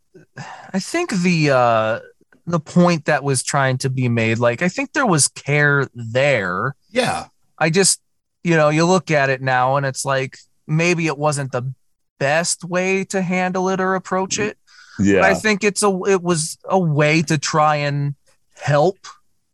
I 0.73 0.81
think 0.81 1.11
the 1.11 1.51
uh 1.51 2.01
the 2.47 2.61
point 2.61 3.07
that 3.07 3.25
was 3.25 3.43
trying 3.43 3.79
to 3.79 3.91
be 3.91 4.09
made, 4.09 4.39
like 4.39 4.63
I 4.63 4.69
think 4.69 4.93
there 4.93 5.07
was 5.07 5.29
care 5.29 5.89
there. 5.95 6.77
yeah, 6.91 7.27
I 7.59 7.71
just, 7.71 8.01
you 8.45 8.57
know, 8.57 8.69
you 8.69 8.85
look 8.85 9.11
at 9.11 9.31
it 9.31 9.43
now 9.43 9.77
and 9.77 9.87
it's 9.87 10.05
like 10.05 10.39
maybe 10.67 11.07
it 11.07 11.19
wasn't 11.19 11.53
the 11.53 11.75
best 12.19 12.65
way 12.65 13.05
to 13.05 13.23
handle 13.23 13.69
it 13.69 13.81
or 13.81 13.95
approach 13.95 14.39
it. 14.39 14.59
Yeah. 14.99 15.21
But 15.21 15.31
I 15.31 15.35
think 15.35 15.65
it's 15.65 15.83
a 15.83 16.01
it 16.09 16.23
was 16.23 16.59
a 16.65 16.79
way 16.79 17.23
to 17.23 17.39
try 17.39 17.77
and 17.77 18.15
help 18.59 18.99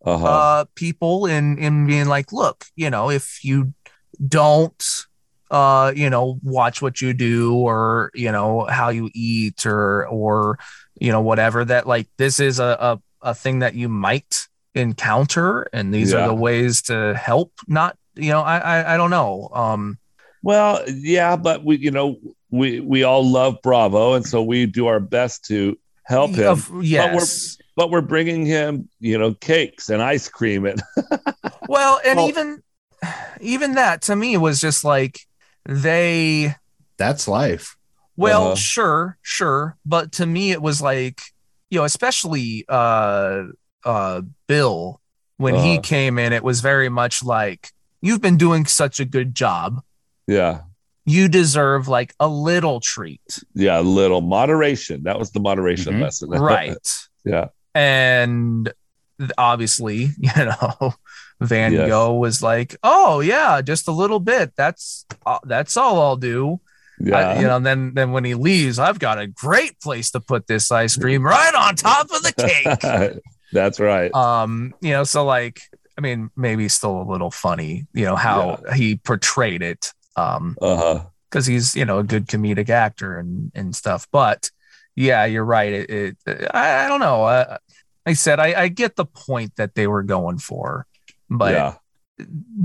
uh-huh. 0.05 0.25
uh 0.25 0.65
people 0.75 1.25
in 1.25 1.57
in 1.57 1.85
being 1.85 2.07
like 2.07 2.31
look 2.31 2.65
you 2.75 2.89
know 2.89 3.09
if 3.09 3.43
you 3.43 3.73
don't 4.25 5.05
uh 5.51 5.91
you 5.95 6.09
know 6.09 6.39
watch 6.41 6.81
what 6.81 7.01
you 7.01 7.13
do 7.13 7.53
or 7.53 8.11
you 8.13 8.31
know 8.31 8.65
how 8.65 8.89
you 8.89 9.09
eat 9.13 9.65
or 9.65 10.07
or 10.07 10.57
you 10.99 11.11
know 11.11 11.21
whatever 11.21 11.63
that 11.65 11.87
like 11.87 12.07
this 12.17 12.39
is 12.39 12.59
a 12.59 12.99
a, 13.21 13.29
a 13.31 13.33
thing 13.35 13.59
that 13.59 13.73
you 13.75 13.89
might 13.89 14.47
encounter 14.75 15.63
and 15.73 15.93
these 15.93 16.11
Yeah. 16.11 16.19
are 16.19 16.27
the 16.27 16.33
ways 16.33 16.81
to 16.83 17.13
help 17.15 17.51
not 17.67 17.97
you 18.15 18.29
know 18.31 18.41
I, 18.41 18.57
I 18.57 18.93
i 18.93 18.97
don't 18.97 19.09
know 19.11 19.49
um 19.53 19.97
well, 20.45 20.83
yeah, 20.89 21.37
but 21.37 21.63
we 21.63 21.77
you 21.77 21.89
know 21.91 22.17
we 22.51 22.81
we 22.81 23.03
all 23.03 23.25
love 23.25 23.59
Bravo, 23.63 24.13
and 24.15 24.25
so 24.25 24.43
we 24.43 24.65
do 24.65 24.87
our 24.87 24.99
best 24.99 25.45
to 25.45 25.77
help 26.03 26.31
him. 26.31 26.47
of- 26.47 26.69
yes 26.83 27.57
but 27.77 27.89
we're 27.89 28.01
bringing 28.01 28.45
him, 28.45 28.87
you 28.99 29.17
know, 29.17 29.33
cakes 29.35 29.89
and 29.89 30.01
ice 30.01 30.27
cream 30.27 30.65
and 30.65 30.81
well 31.69 31.99
and 32.05 32.17
Well- 32.17 32.27
even 32.27 32.61
even 33.39 33.75
that 33.75 34.01
to 34.03 34.15
me 34.17 34.35
was 34.35 34.59
just 34.59 34.83
like 34.83 35.21
they 35.65 36.55
that's 36.97 37.27
life. 37.27 37.77
Well, 38.15 38.47
Uh-huh. 38.47 38.55
sure, 38.55 39.17
sure, 39.21 39.77
but 39.85 40.11
to 40.13 40.25
me 40.25 40.51
it 40.51 40.61
was 40.61 40.81
like, 40.81 41.21
you 41.69 41.79
know, 41.79 41.85
especially 41.85 42.65
uh 42.69 43.43
uh 43.83 44.21
Bill 44.47 45.01
when 45.37 45.55
he 45.55 45.73
Uh-huh. 45.73 45.81
came 45.81 46.19
in 46.19 46.31
it 46.33 46.43
was 46.43 46.61
very 46.61 46.89
much 46.89 47.23
like 47.23 47.71
you've 48.01 48.21
been 48.21 48.37
doing 48.37 48.65
such 48.65 48.99
a 48.99 49.05
good 49.05 49.33
job. 49.35 49.81
yeah, 50.27 50.61
You 51.05 51.27
deserve 51.27 51.87
like 51.87 52.13
a 52.19 52.27
little 52.27 52.79
treat. 52.79 53.43
yeah, 53.55 53.79
a 53.79 53.81
little 53.81 54.21
moderation. 54.21 55.03
That 55.03 55.17
was 55.19 55.31
the 55.31 55.39
moderation 55.39 55.95
Mhm. 55.95 56.01
lesson, 56.01 56.29
right. 56.53 57.07
yeah, 57.25 57.47
And 57.75 58.71
obviously, 59.37 60.09
you 60.17 60.45
know, 60.45 60.93
Van 61.41 61.73
Yes. 61.73 61.87
Gogh 61.89 62.13
was 62.13 62.41
like, 62.43 62.75
"Oh 62.83 63.19
yeah, 63.21 63.61
just 63.61 63.87
a 63.87 63.91
little 63.91 64.19
bit. 64.19 64.53
That's 64.55 65.05
uh, 65.25 65.39
that's 65.45 65.75
all 65.77 65.99
I'll 66.01 66.15
do." 66.17 66.59
Yeah. 67.03 67.17
I- 67.17 67.35
you 67.41 67.47
know, 67.47 67.57
and 67.57 67.65
then 67.65 67.93
then 67.93 68.11
when 68.11 68.23
he 68.23 68.33
leaves, 68.35 68.79
I've 68.79 68.99
got 68.99 69.19
a 69.19 69.27
great 69.27 69.79
place 69.81 70.11
to 70.11 70.19
put 70.19 70.47
this 70.47 70.71
ice 70.71 70.95
cream 70.97 71.23
right 71.23 71.53
on 71.53 71.75
top 71.75 72.05
of 72.11 72.21
the 72.23 72.33
cake. 72.33 73.21
That's 73.53 73.79
right. 73.79 74.13
um, 74.15 74.73
you 74.81 74.91
know, 74.91 75.03
so 75.03 75.23
like, 75.25 75.61
I 75.97 76.01
mean, 76.01 76.31
maybe 76.35 76.67
still 76.69 77.01
a 77.01 77.07
little 77.09 77.29
funny, 77.29 77.85
you 77.93 78.05
know, 78.05 78.15
how 78.15 78.57
he 78.73 78.95
portrayed 78.95 79.61
it. 79.61 79.93
Um, 80.15 80.57
Uh 80.61 80.75
huh. 80.75 81.03
because 81.29 81.45
he's 81.45 81.75
you 81.75 81.85
know 81.85 81.99
a 81.99 82.03
good 82.03 82.27
comedic 82.27 82.69
actor 82.69 83.17
and 83.17 83.51
and 83.53 83.75
stuff. 83.75 84.07
But 84.11 84.49
yeah, 84.95 85.25
you're 85.25 85.45
right. 85.45 85.73
It, 85.73 86.17
it 86.25 86.47
I, 86.53 86.85
I 86.85 86.87
don't 86.87 86.99
know. 86.99 87.23
Uh, 87.25 87.57
like 88.05 88.11
I 88.11 88.13
said 88.13 88.39
I, 88.39 88.53
I 88.63 88.67
get 88.69 88.95
the 88.95 89.05
point 89.05 89.55
that 89.57 89.75
they 89.75 89.87
were 89.87 90.03
going 90.03 90.37
for, 90.37 90.85
but 91.29 91.53
yeah. 91.53 91.73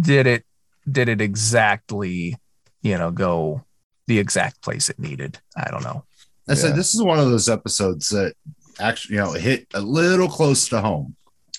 did 0.00 0.26
it 0.26 0.45
did 0.90 1.09
it 1.09 1.21
exactly 1.21 2.37
you 2.83 2.97
know 2.97 3.11
go 3.11 3.62
the 4.09 4.19
exact 4.19 4.61
place 4.62 4.88
it 4.91 4.99
needed? 4.99 5.38
I 5.57 5.71
don't 5.71 5.85
know. 5.85 6.05
I 6.49 6.55
said 6.55 6.71
Yeah. 6.71 6.77
this 6.77 6.95
is 6.95 7.03
one 7.03 7.19
of 7.21 7.31
those 7.31 7.49
episodes 7.49 8.09
that 8.09 8.35
actually 8.81 9.17
you 9.17 9.23
know 9.23 9.33
hit 9.33 9.67
a 9.75 9.81
little 9.81 10.29
close 10.29 10.69
to 10.71 10.81
home. 10.81 11.15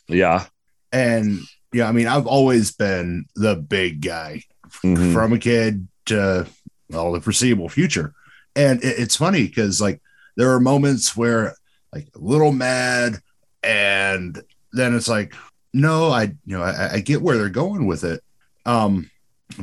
Yeah. 0.08 0.46
And 0.92 1.40
yeah, 1.72 1.88
I 1.88 1.92
mean, 1.92 2.08
I've 2.08 2.28
always 2.28 2.72
been 2.72 3.26
the 3.36 3.56
big 3.56 4.02
guy 4.02 4.44
Mhm. 4.84 5.14
from 5.14 5.34
a 5.34 5.40
kid 5.40 5.88
to 6.08 6.48
well, 6.90 7.12
the 7.14 7.22
foreseeable 7.22 7.70
future. 7.70 8.14
And 8.56 8.84
it, 8.84 8.98
it's 9.00 9.16
funny 9.16 9.44
because 9.48 9.80
like 9.80 10.02
there 10.38 10.52
are 10.52 10.60
moments 10.60 11.16
where 11.16 11.56
like 11.94 12.08
a 12.16 12.20
little 12.20 12.52
mad, 12.52 13.20
and 13.64 14.42
then 14.74 14.96
it's 14.96 15.08
like, 15.08 15.34
no, 15.74 16.10
I 16.10 16.24
you 16.24 16.58
know 16.58 16.64
I, 16.64 16.94
I 16.96 17.00
get 17.02 17.22
where 17.22 17.38
they're 17.38 17.50
going 17.50 17.86
with 17.86 18.04
it, 18.04 18.24
um, 18.66 19.10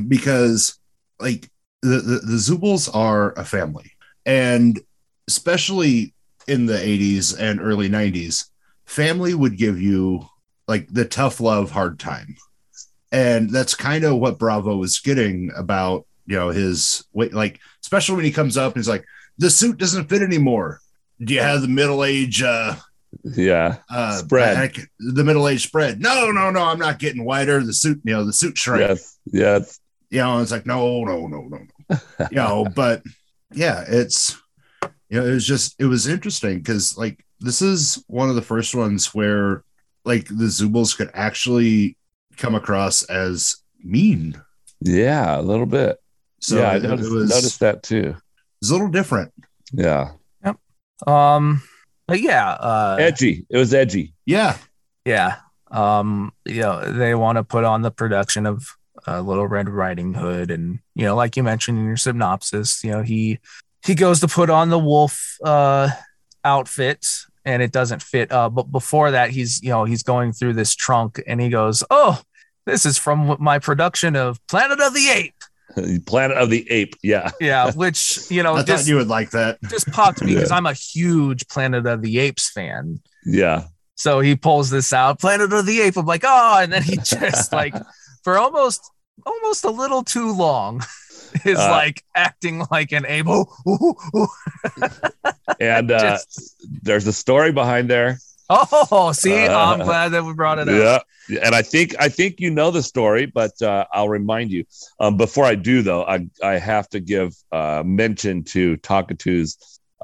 because 0.07 0.79
like 1.19 1.49
the 1.81 1.97
the, 1.97 2.19
the 2.19 2.37
Zoobles 2.37 2.93
are 2.93 3.31
a 3.33 3.45
family, 3.45 3.91
and 4.25 4.79
especially 5.27 6.13
in 6.47 6.65
the 6.65 6.77
80s 6.77 7.37
and 7.37 7.59
early 7.59 7.89
90s, 7.89 8.45
family 8.85 9.33
would 9.33 9.57
give 9.57 9.81
you 9.81 10.25
like 10.67 10.87
the 10.89 11.03
tough 11.05 11.39
love 11.41 11.71
hard 11.71 11.99
time 11.99 12.35
and 13.11 13.49
that's 13.49 13.73
kind 13.75 14.03
of 14.03 14.17
what 14.17 14.37
bravo 14.39 14.75
was 14.75 14.99
getting 14.99 15.49
about 15.55 16.05
you 16.25 16.35
know 16.37 16.49
his 16.49 17.05
weight 17.13 17.33
like 17.33 17.59
especially 17.81 18.15
when 18.17 18.25
he 18.25 18.31
comes 18.31 18.57
up 18.57 18.73
and 18.73 18.81
he's 18.81 18.87
like 18.89 19.05
the 19.37 19.49
suit 19.49 19.77
doesn't 19.77 20.09
fit 20.09 20.21
anymore 20.21 20.79
do 21.21 21.33
you 21.33 21.39
have 21.39 21.61
the 21.61 21.67
middle 21.69 22.03
age 22.03 22.41
uh 22.43 22.75
Yeah. 23.23 23.77
uh 23.89 24.17
Spread. 24.17 24.57
I- 24.57 24.83
the 24.99 25.23
middle 25.23 25.47
age 25.47 25.63
spread? 25.63 25.99
No, 26.01 26.31
no, 26.31 26.49
no, 26.49 26.63
I'm 26.63 26.79
not 26.79 26.99
getting 26.99 27.23
whiter. 27.25 27.63
The 27.63 27.73
suit, 27.73 28.01
you 28.03 28.13
know, 28.13 28.23
the 28.25 28.33
suit 28.33 28.57
shrink. 28.57 28.81
Yes. 28.89 29.17
Yes. 29.25 29.79
You 30.09 30.19
know, 30.19 30.39
it's 30.39 30.51
like, 30.51 30.65
no, 30.65 31.03
no, 31.03 31.27
no, 31.27 31.41
no, 31.41 31.59
no. 31.89 31.97
you 32.31 32.37
know, 32.37 32.65
but 32.75 33.03
yeah, 33.51 33.83
it's 33.87 34.37
you 35.09 35.19
know, 35.19 35.25
it 35.25 35.31
was 35.31 35.45
just 35.45 35.75
it 35.79 35.85
was 35.85 36.07
interesting 36.07 36.57
because 36.59 36.97
like 36.97 37.23
this 37.39 37.61
is 37.61 38.03
one 38.07 38.29
of 38.29 38.35
the 38.35 38.41
first 38.41 38.75
ones 38.75 39.13
where 39.13 39.63
like 40.05 40.27
the 40.27 40.45
Zoobles 40.45 40.95
could 40.97 41.11
actually 41.13 41.97
come 42.37 42.55
across 42.55 43.03
as 43.03 43.57
mean. 43.83 44.41
Yeah. 44.79 45.39
A 45.39 45.41
little 45.41 45.65
bit. 45.65 45.97
So 46.39 46.59
yeah. 46.59 46.69
I 46.69 46.79
noticed, 46.79 47.11
it 47.11 47.13
was, 47.13 47.29
noticed 47.29 47.59
that 47.59 47.83
too. 47.83 48.15
It's 48.61 48.69
a 48.69 48.73
little 48.73 48.89
different. 48.89 49.33
Yeah. 49.73 50.11
Yep. 50.45 50.57
Um, 51.07 51.61
but 52.07 52.21
yeah, 52.21 52.51
uh, 52.51 52.97
Edgy. 52.99 53.45
It 53.49 53.57
was 53.57 53.73
edgy. 53.73 54.13
Yeah. 54.25 54.57
yeah. 55.05 55.37
Um, 55.69 56.31
you 56.45 56.61
know, 56.61 56.91
they 56.91 57.13
want 57.15 57.37
to 57.37 57.43
put 57.43 57.65
on 57.65 57.81
the 57.81 57.91
production 57.91 58.45
of 58.45 58.77
uh, 59.07 59.21
Little 59.21 59.47
Red 59.47 59.69
Riding 59.69 60.13
Hood, 60.13 60.49
and 60.51 60.79
you 60.95 61.03
know, 61.05 61.15
like 61.15 61.35
you 61.37 61.43
mentioned 61.43 61.77
in 61.79 61.85
your 61.85 61.97
synopsis, 61.97 62.83
you 62.83 62.91
know, 62.91 63.01
he 63.03 63.39
he 63.85 63.95
goes 63.95 64.19
to 64.21 64.27
put 64.27 64.49
on 64.49 64.69
the 64.69 64.79
wolf 64.79 65.37
uh 65.43 65.89
outfit 66.43 67.05
and 67.45 67.61
it 67.61 67.71
doesn't 67.71 68.01
fit 68.01 68.31
uh 68.31 68.49
but 68.49 68.71
before 68.71 69.11
that 69.11 69.29
he's 69.31 69.61
you 69.61 69.69
know 69.69 69.83
he's 69.85 70.03
going 70.03 70.31
through 70.31 70.53
this 70.53 70.73
trunk 70.75 71.21
and 71.27 71.41
he 71.41 71.49
goes 71.49 71.83
oh 71.89 72.21
this 72.65 72.85
is 72.85 72.97
from 72.97 73.35
my 73.39 73.59
production 73.59 74.15
of 74.15 74.39
planet 74.47 74.79
of 74.79 74.93
the 74.93 75.09
ape 75.09 75.33
Planet 76.05 76.37
of 76.37 76.49
the 76.49 76.65
Ape. 76.71 76.95
Yeah. 77.03 77.29
yeah 77.41 77.71
which 77.73 78.31
you 78.31 78.41
know 78.41 78.55
I 78.55 78.63
thought 78.63 78.87
you 78.87 78.95
would 78.95 79.09
like 79.09 79.31
that. 79.31 79.59
just 79.69 79.91
popped 79.91 80.23
me 80.23 80.33
because 80.33 80.49
Yeah. 80.49 80.55
i'm 80.57 80.65
a 80.65 80.73
huge 80.73 81.47
planet 81.49 81.85
of 81.85 82.01
the 82.01 82.19
apes 82.19 82.49
fan 82.49 82.99
Yeah. 83.25 83.65
so 83.95 84.21
he 84.21 84.35
pulls 84.35 84.69
this 84.69 84.91
out 84.93 85.19
planet 85.19 85.51
of 85.53 85.65
the 85.65 85.81
ape 85.81 85.97
i'm 85.97 86.05
like 86.05 86.23
oh 86.25 86.59
and 86.61 86.71
then 86.71 86.81
he 86.83 86.95
just 87.03 87.51
like 87.53 87.75
for 88.27 88.37
almost 88.37 88.91
almost 89.25 89.63
a 89.63 89.69
little 89.69 90.03
too 90.03 90.33
long 90.33 90.83
is 91.45 91.57
Uh, 91.57 91.69
like 91.71 92.03
acting 92.13 92.65
like 92.69 92.91
an 92.91 93.05
ape 93.07 93.25
Ooh, 93.27 93.45
ooh, 93.65 93.95
ooh. 94.17 94.27
And 95.61 95.89
uh, 95.91 95.99
Just- 96.01 96.57
there's 96.83 97.07
a 97.07 97.13
story 97.13 97.53
behind 97.53 97.89
there. 97.89 98.19
oh 98.49 99.13
see 99.13 99.45
Uh, 99.45 99.57
i'm 99.57 99.79
glad 99.79 100.09
that 100.09 100.25
we 100.25 100.33
brought 100.33 100.59
it 100.59 100.67
up 100.67 101.05
Yeah, 101.29 101.45
and 101.45 101.55
I 101.55 101.61
think 101.61 101.95
I 102.05 102.09
think 102.09 102.41
you 102.41 102.49
know 102.49 102.69
the 102.69 102.83
story, 102.83 103.27
but 103.27 103.55
uh, 103.61 103.85
I'll 103.95 104.09
remind 104.19 104.51
you. 104.51 104.63
Um, 104.99 105.15
before 105.17 105.45
I 105.53 105.55
do, 105.55 105.81
though, 105.81 106.03
I 106.15 106.17
I 106.43 106.55
have 106.71 106.87
to 106.89 106.99
give 107.13 107.29
uh, 107.59 107.83
mention 107.85 108.43
to 108.55 108.75
Talkatoo's 108.87 109.57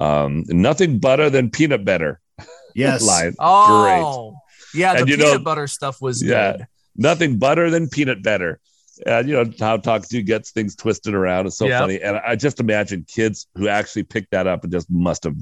um, 0.07 0.43
nothing 0.47 0.99
better 0.99 1.29
than 1.29 1.49
peanut 1.57 1.83
butter 1.85 2.13
Yes. 2.75 3.01
line. 3.13 3.33
Oh, 3.39 4.35
yeah. 4.73 4.93
The 4.93 4.99
And 4.99 5.09
you 5.09 5.15
peanut 5.17 5.33
know- 5.39 5.43
butter 5.49 5.67
stuff 5.67 6.01
was 6.01 6.21
Yeah. 6.21 6.51
good. 6.57 6.67
Nothing 6.95 7.37
better 7.39 7.69
than 7.69 7.89
peanut 7.89 8.23
butter. 8.23 8.59
And 9.05 9.27
you 9.27 9.33
know 9.33 9.51
how 9.59 9.77
Talkatoo 9.77 10.25
gets 10.25 10.51
things 10.51 10.75
twisted 10.75 11.13
around. 11.15 11.47
It's 11.47 11.57
so 11.57 11.67
Yeah. 11.67 11.79
funny. 11.79 11.99
And 12.01 12.17
I 12.17 12.35
just 12.35 12.59
imagine 12.59 13.05
kids 13.07 13.47
who 13.55 13.67
actually 13.67 14.03
picked 14.03 14.31
that 14.31 14.45
up 14.45 14.63
and 14.63 14.71
just 14.71 14.89
must 14.91 15.23
have 15.23 15.35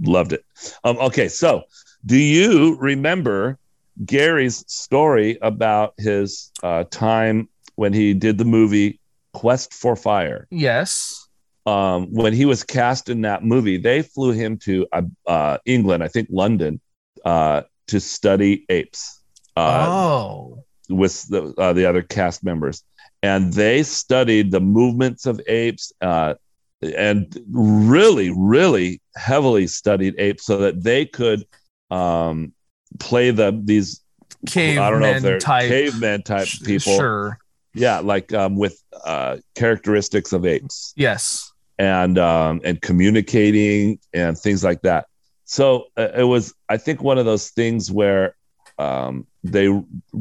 loved 0.00 0.32
it. 0.32 0.44
Um, 0.84 0.98
okay, 0.98 1.28
so 1.28 1.62
do 2.04 2.16
you 2.16 2.76
remember 2.78 3.58
Gary's 4.04 4.64
story 4.66 5.38
about 5.40 5.94
his 5.98 6.52
uh, 6.62 6.84
time 6.90 7.48
when 7.76 7.92
he 7.92 8.12
did 8.14 8.36
the 8.36 8.44
movie 8.44 9.00
Quest 9.32 9.72
for 9.72 9.96
Fire? 9.96 10.46
Yes. 10.50 11.26
Um, 11.66 12.12
when 12.12 12.32
he 12.32 12.44
was 12.44 12.64
cast 12.64 13.08
in 13.08 13.22
that 13.22 13.44
movie, 13.44 13.76
they 13.78 14.02
flew 14.02 14.32
him 14.32 14.58
to 14.58 14.86
uh, 14.92 15.02
uh, 15.26 15.58
England, 15.64 16.02
I 16.02 16.08
think 16.08 16.28
London, 16.30 16.80
uh, 17.24 17.62
to 17.88 18.00
study 18.00 18.64
apes. 18.68 19.20
Uh, 19.56 19.86
oh, 19.88 20.64
with 20.90 21.28
the 21.28 21.54
uh, 21.58 21.72
the 21.72 21.86
other 21.86 22.02
cast 22.02 22.44
members, 22.44 22.82
and 23.22 23.52
they 23.52 23.82
studied 23.82 24.50
the 24.50 24.60
movements 24.60 25.26
of 25.26 25.40
apes, 25.46 25.92
uh, 26.00 26.34
and 26.82 27.38
really, 27.50 28.30
really 28.30 29.00
heavily 29.16 29.66
studied 29.66 30.14
apes 30.18 30.44
so 30.44 30.58
that 30.58 30.82
they 30.82 31.04
could 31.06 31.44
um, 31.90 32.52
play 32.98 33.30
the 33.30 33.58
these 33.64 34.02
caveman 34.46 34.82
I 34.82 34.90
don't 34.90 35.00
know 35.00 35.12
if 35.12 35.22
they're 35.22 35.38
type 35.38 35.68
caveman 35.68 36.22
type 36.22 36.48
people, 36.64 36.96
Sure. 36.96 37.38
yeah, 37.74 37.98
like 38.00 38.32
um, 38.32 38.56
with 38.56 38.82
uh, 39.04 39.38
characteristics 39.54 40.32
of 40.32 40.46
apes 40.46 40.92
Yes. 40.96 41.52
and 41.78 42.18
um, 42.18 42.60
and 42.64 42.80
communicating 42.80 43.98
and 44.14 44.36
things 44.38 44.64
like 44.64 44.82
that. 44.82 45.06
So 45.44 45.86
uh, 45.98 46.08
it 46.16 46.22
was, 46.22 46.54
I 46.68 46.76
think, 46.76 47.02
one 47.02 47.18
of 47.18 47.24
those 47.26 47.50
things 47.50 47.90
where 47.90 48.36
um, 48.78 49.26
they 49.44 49.68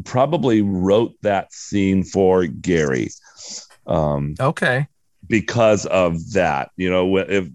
probably 0.06 0.62
wrote 0.62 1.14
that 1.22 1.52
scene 1.54 2.04
for 2.04 2.46
Gary 2.46 3.10
um, 3.88 4.36
Okay. 4.40 4.88
because 5.28 5.86
of 5.88 6.32
that, 6.34 6.72
you 6.78 6.90
know, 6.90 7.18
if 7.18 7.48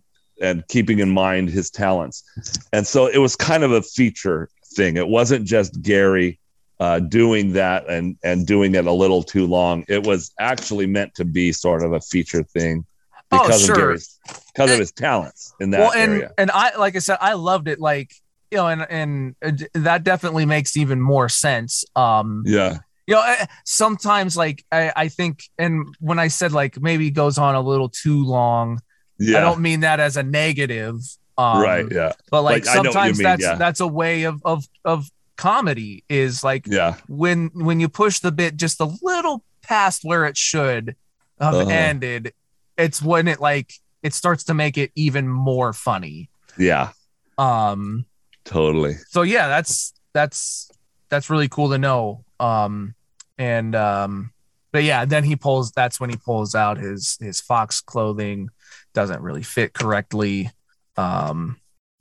and 0.43 0.67
keeping 0.69 0.99
in 0.99 1.11
mind 1.11 1.49
his 1.49 1.71
talents, 1.71 2.25
and 2.73 2.87
so 2.87 3.07
it 3.07 3.19
was 3.19 3.37
kind 3.37 3.63
of 3.63 3.71
a 3.71 3.81
feature 3.83 4.49
thing. 4.75 4.97
It 4.97 5.07
wasn't 5.07 5.47
just 5.47 5.81
Gary 5.81 6.41
uh, 6.81 6.99
doing 6.99 7.53
that 7.53 7.89
and 7.89 8.17
and 8.25 8.45
doing 8.47 8.75
it 8.75 8.85
a 8.85 8.93
little 8.93 9.23
too 9.23 9.47
long. 9.47 9.85
It 9.89 10.05
was 10.05 10.33
actually 10.41 10.87
meant 10.87 11.15
to 11.15 11.25
be 11.25 11.53
sort 11.53 11.83
of 11.85 11.93
a 11.93 12.01
feature 12.01 12.43
thing 12.43 12.85
Oh, 13.31 13.39
because 13.47 13.63
of 13.63 13.67
sure. 13.67 13.77
Gary's 13.77 14.19
because 14.53 14.73
of 14.73 14.79
his 14.81 14.93
talents 14.93 15.55
in 15.61 15.71
that 15.71 15.81
well, 15.81 15.93
and 15.93 16.13
area. 16.13 16.33
and 16.37 16.51
I 16.51 16.77
like 16.77 16.97
I 16.97 16.99
said, 16.99 17.19
I 17.21 17.35
loved 17.35 17.69
it. 17.69 17.79
Like 17.81 18.13
you 18.55 18.59
know, 18.63 18.69
and 18.69 18.87
and 18.91 19.35
uh, 19.45 19.81
that 19.81 20.05
definitely 20.05 20.47
makes 20.47 20.77
even 20.77 21.01
more 21.01 21.29
sense. 21.29 21.85
Um, 21.97 22.43
Yeah, 22.47 22.79
you 23.07 23.15
know, 23.15 23.23
eh, 23.23 23.47
sometimes 23.65 24.37
like 24.37 24.65
I, 24.73 24.93
I 24.97 25.09
think, 25.09 25.45
and 25.59 25.95
when 26.01 26.19
I 26.19 26.29
said 26.29 26.53
like 26.53 26.81
maybe 26.81 27.11
goes 27.11 27.39
on 27.39 27.55
a 27.55 27.61
little 27.61 27.89
too 27.91 28.25
long, 28.25 28.81
yeah, 29.19 29.39
I 29.39 29.41
don't 29.41 29.61
mean 29.61 29.81
that 29.81 30.01
as 30.01 30.17
a 30.17 30.23
negative. 30.23 30.97
Um, 31.37 31.61
right, 31.63 31.87
yeah, 31.91 32.13
But 32.31 32.43
like 32.43 32.65
Like, 32.65 32.69
I 32.69 32.83
know 32.83 32.91
what 32.91 33.03
you 33.05 33.13
sometimes 33.13 33.19
mean, 33.19 33.25
that's 33.25 33.43
yeah. 33.43 33.57
that's 33.59 33.81
a 33.81 33.87
way 33.89 34.25
of 34.25 34.41
of 34.45 34.65
of 34.85 35.11
comedy 35.37 36.05
is 36.09 36.45
like 36.45 36.67
yeah, 36.69 36.95
when 37.09 37.51
when 37.55 37.81
you 37.81 37.89
push 37.89 38.21
the 38.21 38.33
bit 38.33 38.57
just 38.57 38.81
a 38.81 38.89
little 39.03 39.45
past 39.63 40.03
where 40.05 40.25
it 40.27 40.37
should 40.37 40.97
have 41.41 41.55
Uh-huh. 41.61 41.71
ended, 41.71 42.33
it's 42.79 43.03
when 43.03 43.27
it 43.29 43.41
like 43.41 43.73
it 44.03 44.15
starts 44.15 44.45
to 44.45 44.55
make 44.55 44.79
it 44.79 44.93
even 44.95 45.29
more 45.29 45.73
funny. 45.73 46.31
yeah, 46.57 46.93
Um 47.39 48.07
totally. 48.45 48.95
so 49.09 49.23
yeah, 49.23 49.49
that's 49.49 49.93
that's 50.13 50.71
that's 51.09 51.31
really 51.31 51.49
cool 51.49 51.71
to 51.71 51.79
know. 51.79 52.25
Um 52.41 52.95
and 53.39 53.75
um 53.75 54.31
but 54.73 54.83
yeah, 54.85 55.05
then 55.05 55.25
he 55.25 55.37
pulls 55.37 55.71
that's 55.73 56.01
when 56.01 56.11
he 56.11 56.17
pulls 56.17 56.55
out 56.55 56.79
his 56.79 57.17
his 57.21 57.41
fox 57.41 57.81
clothing 57.81 58.49
doesn't 58.93 59.23
really 59.23 59.43
fit 59.43 59.73
correctly. 59.73 60.51
Um 60.97 61.57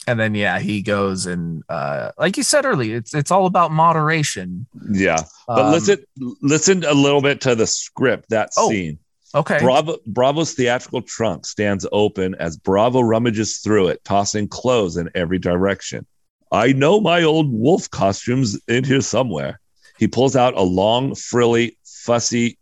and 0.06 0.20
then 0.20 0.36
yeah, 0.36 0.60
he 0.60 0.82
goes 0.82 1.26
and 1.26 1.64
uh 1.70 2.12
like 2.18 2.36
you 2.38 2.44
said 2.44 2.66
earlier, 2.66 2.98
it's 2.98 3.14
it's 3.14 3.32
all 3.32 3.46
about 3.46 3.72
moderation. 3.72 4.68
Yeah, 4.92 5.22
but 5.48 5.66
Um, 5.66 5.72
listen, 5.72 6.04
listen 6.42 6.84
a 6.84 6.94
little 6.94 7.22
bit 7.22 7.42
to 7.42 7.56
the 7.56 7.68
script. 7.68 8.30
That 8.30 8.50
Oh, 8.58 8.70
scene. 8.70 9.00
Okay. 9.36 9.58
Bravo, 9.60 9.98
Bravo's 10.06 10.54
theatrical 10.54 11.02
trunk 11.02 11.48
stands 11.48 11.88
open 11.92 12.36
as 12.36 12.56
Bravo 12.56 13.02
rummages 13.02 13.58
through 13.58 13.88
it, 13.88 14.04
tossing 14.04 14.48
clothes 14.48 14.96
in 14.96 15.10
every 15.16 15.40
direction. 15.40 16.06
I 16.54 16.72
know 16.72 17.02
my 17.02 17.24
old 17.24 17.52
wolf 17.52 17.90
costumes 17.90 18.60
in 18.68 18.84
here 18.84 19.02
somewhere. 19.02 19.60
He 19.98 20.08
pulls 20.08 20.36
out 20.36 20.56
a 20.56 20.62
long, 20.62 21.16
frilly, 21.16 21.78
fussy, 21.84 22.60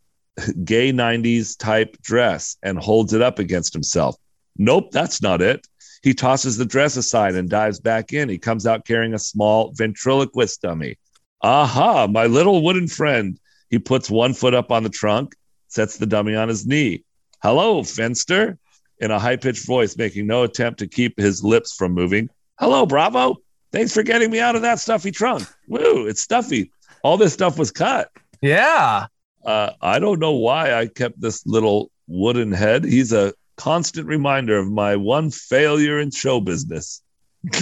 gay 0.63 0.93
90s 0.93 1.58
type 1.58 2.01
dress 2.01 2.56
and 2.63 2.80
holds 2.80 3.12
it 3.12 3.21
up 3.21 3.38
against 3.38 3.73
himself. 3.73 4.15
Nope, 4.58 4.91
that's 4.91 5.21
not 5.21 5.41
it. 5.41 5.67
He 6.04 6.13
tosses 6.13 6.58
the 6.58 6.65
dress 6.65 6.95
aside 6.95 7.36
and 7.36 7.49
dives 7.49 7.82
back 7.82 8.13
in. 8.13 8.30
He 8.30 8.38
comes 8.38 8.65
out 8.65 8.88
carrying 8.88 9.13
a 9.13 9.19
small 9.19 9.73
ventriloquist 9.73 10.62
dummy. 10.62 10.97
Aha, 11.41 12.08
my 12.08 12.27
little 12.27 12.63
wooden 12.63 12.88
friend. 12.88 13.38
He 13.69 13.77
puts 13.77 14.10
one 14.10 14.34
foot 14.34 14.54
up 14.54 14.71
on 14.71 14.84
the 14.84 14.89
trunk 14.89 15.36
sets 15.71 15.97
the 15.97 16.06
dummy 16.06 16.36
on 16.36 16.49
his 16.49 16.67
knee. 16.67 17.04
Hello, 17.41 17.82
Fenster, 17.82 18.58
in 18.99 19.10
a 19.10 19.19
high 19.19 19.38
pitched 19.38 19.65
voice, 19.65 19.97
making 19.97 20.27
no 20.27 20.43
attempt 20.43 20.80
to 20.80 20.88
keep 20.88 21.17
his 21.17 21.43
lips 21.43 21.73
from 21.73 21.93
moving. 21.93 22.30
Hello, 22.60 22.86
Bravo. 22.86 23.38
Thanks 23.71 23.93
for 23.93 24.03
getting 24.03 24.29
me 24.29 24.39
out 24.39 24.55
of 24.55 24.62
that 24.63 24.79
stuffy 24.79 25.12
trunk. 25.12 25.47
Woo, 25.67 26.07
it's 26.07 26.21
stuffy. 26.21 26.71
All 27.03 27.17
this 27.17 27.34
stuff 27.34 27.57
was 27.57 27.71
cut. 27.71 28.12
Yeah. 28.41 29.07
Uh, 29.45 29.71
I 29.81 29.99
don't 29.99 30.19
know 30.19 30.34
why 30.34 30.73
I 30.73 30.88
kept 30.88 31.19
this 31.19 31.45
little 31.45 31.89
wooden 32.07 32.51
head. 32.51 32.84
He's 32.84 33.13
a 33.13 33.34
constant 33.57 34.07
reminder 34.07 34.57
of 34.57 34.71
my 34.71 34.95
one 34.95 35.31
failure 35.31 35.99
in 35.99 36.12
show 36.12 36.39
business. 36.39 37.01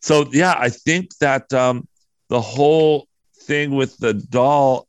so, 0.00 0.26
yeah, 0.32 0.54
I 0.58 0.70
think 0.70 1.16
that 1.18 1.52
um, 1.52 1.86
the 2.28 2.40
whole 2.40 3.06
thing 3.42 3.74
with 3.74 3.96
the 3.98 4.14
doll. 4.14 4.88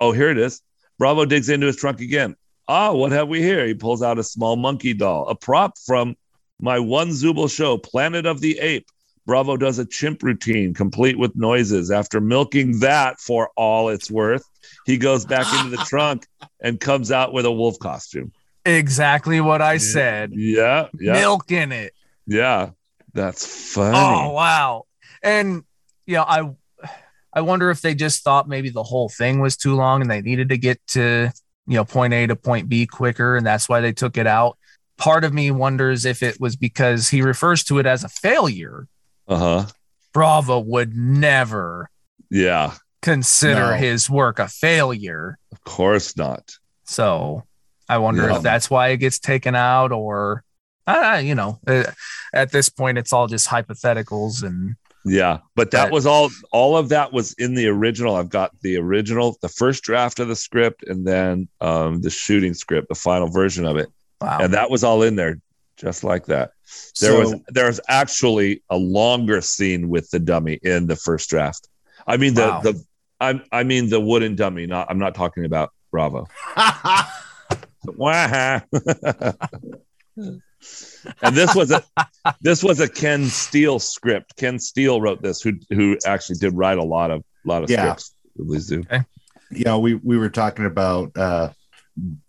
Oh, 0.00 0.12
here 0.12 0.30
it 0.30 0.38
is. 0.38 0.60
Bravo 0.98 1.24
digs 1.24 1.48
into 1.48 1.66
his 1.66 1.76
trunk 1.76 2.00
again. 2.00 2.36
Ah, 2.68 2.92
what 2.92 3.12
have 3.12 3.28
we 3.28 3.42
here? 3.42 3.66
He 3.66 3.74
pulls 3.74 4.02
out 4.02 4.18
a 4.18 4.22
small 4.22 4.56
monkey 4.56 4.94
doll, 4.94 5.28
a 5.28 5.34
prop 5.34 5.78
from 5.78 6.16
my 6.60 6.78
one 6.78 7.08
Zooble 7.08 7.52
show, 7.52 7.76
Planet 7.76 8.24
of 8.24 8.40
the 8.40 8.58
Ape. 8.60 8.86
Bravo 9.26 9.56
does 9.56 9.78
a 9.78 9.84
chimp 9.86 10.22
routine 10.22 10.74
complete 10.74 11.18
with 11.18 11.36
noises. 11.36 11.90
After 11.90 12.20
milking 12.20 12.80
that 12.80 13.20
for 13.20 13.50
all 13.56 13.88
it's 13.88 14.10
worth, 14.10 14.44
he 14.86 14.98
goes 14.98 15.24
back 15.24 15.46
into 15.58 15.76
the 15.76 15.82
trunk 15.86 16.26
and 16.60 16.80
comes 16.80 17.12
out 17.12 17.32
with 17.32 17.46
a 17.46 17.52
wolf 17.52 17.78
costume. 17.78 18.32
Exactly 18.64 19.40
what 19.40 19.60
I 19.62 19.78
said. 19.78 20.32
Yeah, 20.34 20.88
yeah, 21.00 21.14
Milk 21.14 21.50
in 21.50 21.72
it. 21.72 21.92
yeah. 22.26 22.70
That's 23.14 23.74
funny. 23.74 23.96
Oh 23.98 24.30
wow. 24.32 24.84
And 25.22 25.64
you 26.06 26.14
know, 26.14 26.24
I 26.26 26.50
I 27.32 27.42
wonder 27.42 27.70
if 27.70 27.82
they 27.82 27.94
just 27.94 28.24
thought 28.24 28.48
maybe 28.48 28.70
the 28.70 28.82
whole 28.82 29.08
thing 29.10 29.40
was 29.40 29.56
too 29.56 29.74
long 29.74 30.00
and 30.00 30.10
they 30.10 30.22
needed 30.22 30.48
to 30.48 30.56
get 30.56 30.80
to, 30.88 31.30
you 31.66 31.74
know, 31.74 31.84
point 31.84 32.14
A 32.14 32.26
to 32.28 32.36
point 32.36 32.68
B 32.70 32.86
quicker 32.86 33.36
and 33.36 33.44
that's 33.46 33.68
why 33.68 33.80
they 33.80 33.92
took 33.92 34.16
it 34.16 34.26
out. 34.26 34.56
Part 34.96 35.24
of 35.24 35.34
me 35.34 35.50
wonders 35.50 36.04
if 36.06 36.22
it 36.22 36.40
was 36.40 36.56
because 36.56 37.08
he 37.10 37.20
refers 37.20 37.64
to 37.64 37.78
it 37.78 37.86
as 37.86 38.02
a 38.04 38.08
failure. 38.08 38.86
Uh 39.28 39.36
huh. 39.38 39.66
Bravo 40.12 40.58
would 40.58 40.94
never 40.96 41.88
Yeah, 42.30 42.74
consider 43.00 43.72
No. 43.72 43.76
his 43.76 44.08
work 44.10 44.38
a 44.38 44.48
failure. 44.48 45.38
of 45.52 45.62
course 45.64 46.16
not. 46.16 46.52
So 46.84 47.44
I 47.88 47.98
wonder 47.98 48.28
Yeah. 48.28 48.36
if 48.36 48.42
that's 48.42 48.68
why 48.70 48.88
it 48.88 48.98
gets 48.98 49.18
taken 49.18 49.54
out 49.54 49.92
or 49.92 50.44
uh, 50.86 51.20
you 51.22 51.34
know, 51.34 51.60
uh, 51.66 51.84
at 52.34 52.50
this 52.50 52.68
point 52.68 52.98
it's 52.98 53.12
all 53.12 53.28
just 53.28 53.48
hypotheticals 53.48 54.42
and 54.42 54.74
Yeah, 55.04 55.38
but 55.56 55.70
that 55.72 55.86
But- 55.86 55.92
was 55.92 56.06
all. 56.06 56.30
All 56.52 56.76
of 56.76 56.88
that 56.90 57.12
was 57.12 57.32
in 57.34 57.54
the 57.54 57.66
original. 57.68 58.14
I've 58.16 58.28
got 58.28 58.50
the 58.62 58.76
original, 58.78 59.36
the 59.42 59.48
first 59.48 59.82
draft 59.82 60.20
of 60.20 60.28
the 60.28 60.36
script, 60.36 60.84
and 60.86 61.04
then 61.06 61.48
um, 61.60 62.02
the 62.02 62.10
shooting 62.10 62.54
script, 62.54 62.88
the 62.88 62.94
final 62.94 63.26
version 63.28 63.64
of 63.66 63.76
it, 63.76 63.88
wow. 64.20 64.38
and 64.40 64.54
that 64.54 64.70
was 64.70 64.84
all 64.84 65.02
in 65.02 65.16
there, 65.16 65.40
just 65.76 66.04
like 66.04 66.26
that. 66.26 66.52
There 67.00 67.18
was 67.18 67.34
there 67.48 67.66
was 67.66 67.80
actually 67.88 68.62
a 68.70 68.76
longer 68.76 69.40
scene 69.40 69.88
with 69.88 70.10
the 70.10 70.18
dummy 70.18 70.58
in 70.62 70.86
the 70.86 70.96
first 70.96 71.30
draft. 71.30 71.68
I 72.06 72.16
mean 72.16 72.34
the 72.34 72.42
Wow. 72.42 72.60
the 72.60 72.84
I 73.20 73.40
I 73.52 73.64
mean 73.64 73.88
the 73.88 74.00
wooden 74.00 74.34
dummy. 74.36 74.66
Not 74.66 74.88
I'm 74.90 74.98
not 74.98 75.14
talking 75.14 75.44
about 75.44 75.70
Bravo. 75.90 76.26
And 81.20 81.34
this 81.34 81.52
was 81.56 81.72
a 81.72 81.82
this 82.40 82.62
was 82.62 82.78
a 82.78 82.88
Ken 82.88 83.24
Steele 83.24 83.80
script. 83.80 84.36
Ken 84.36 84.58
Steele 84.60 85.00
wrote 85.00 85.20
this, 85.20 85.40
who 85.42 85.54
who 85.70 85.98
actually 86.06 86.36
did 86.38 86.54
write 86.54 86.78
a 86.78 86.84
lot 86.84 87.10
of 87.10 87.24
lot 87.44 87.64
of 87.64 87.70
Yeah. 87.70 87.82
scripts. 87.96 88.14
at 88.38 88.46
Lee 88.46 88.58
Zoo. 88.60 88.84
you 89.50 89.64
know, 89.64 89.80
we 89.80 89.94
we 89.96 90.16
were 90.16 90.28
talking 90.30 90.64
about 90.64 91.10
uh 91.16 91.48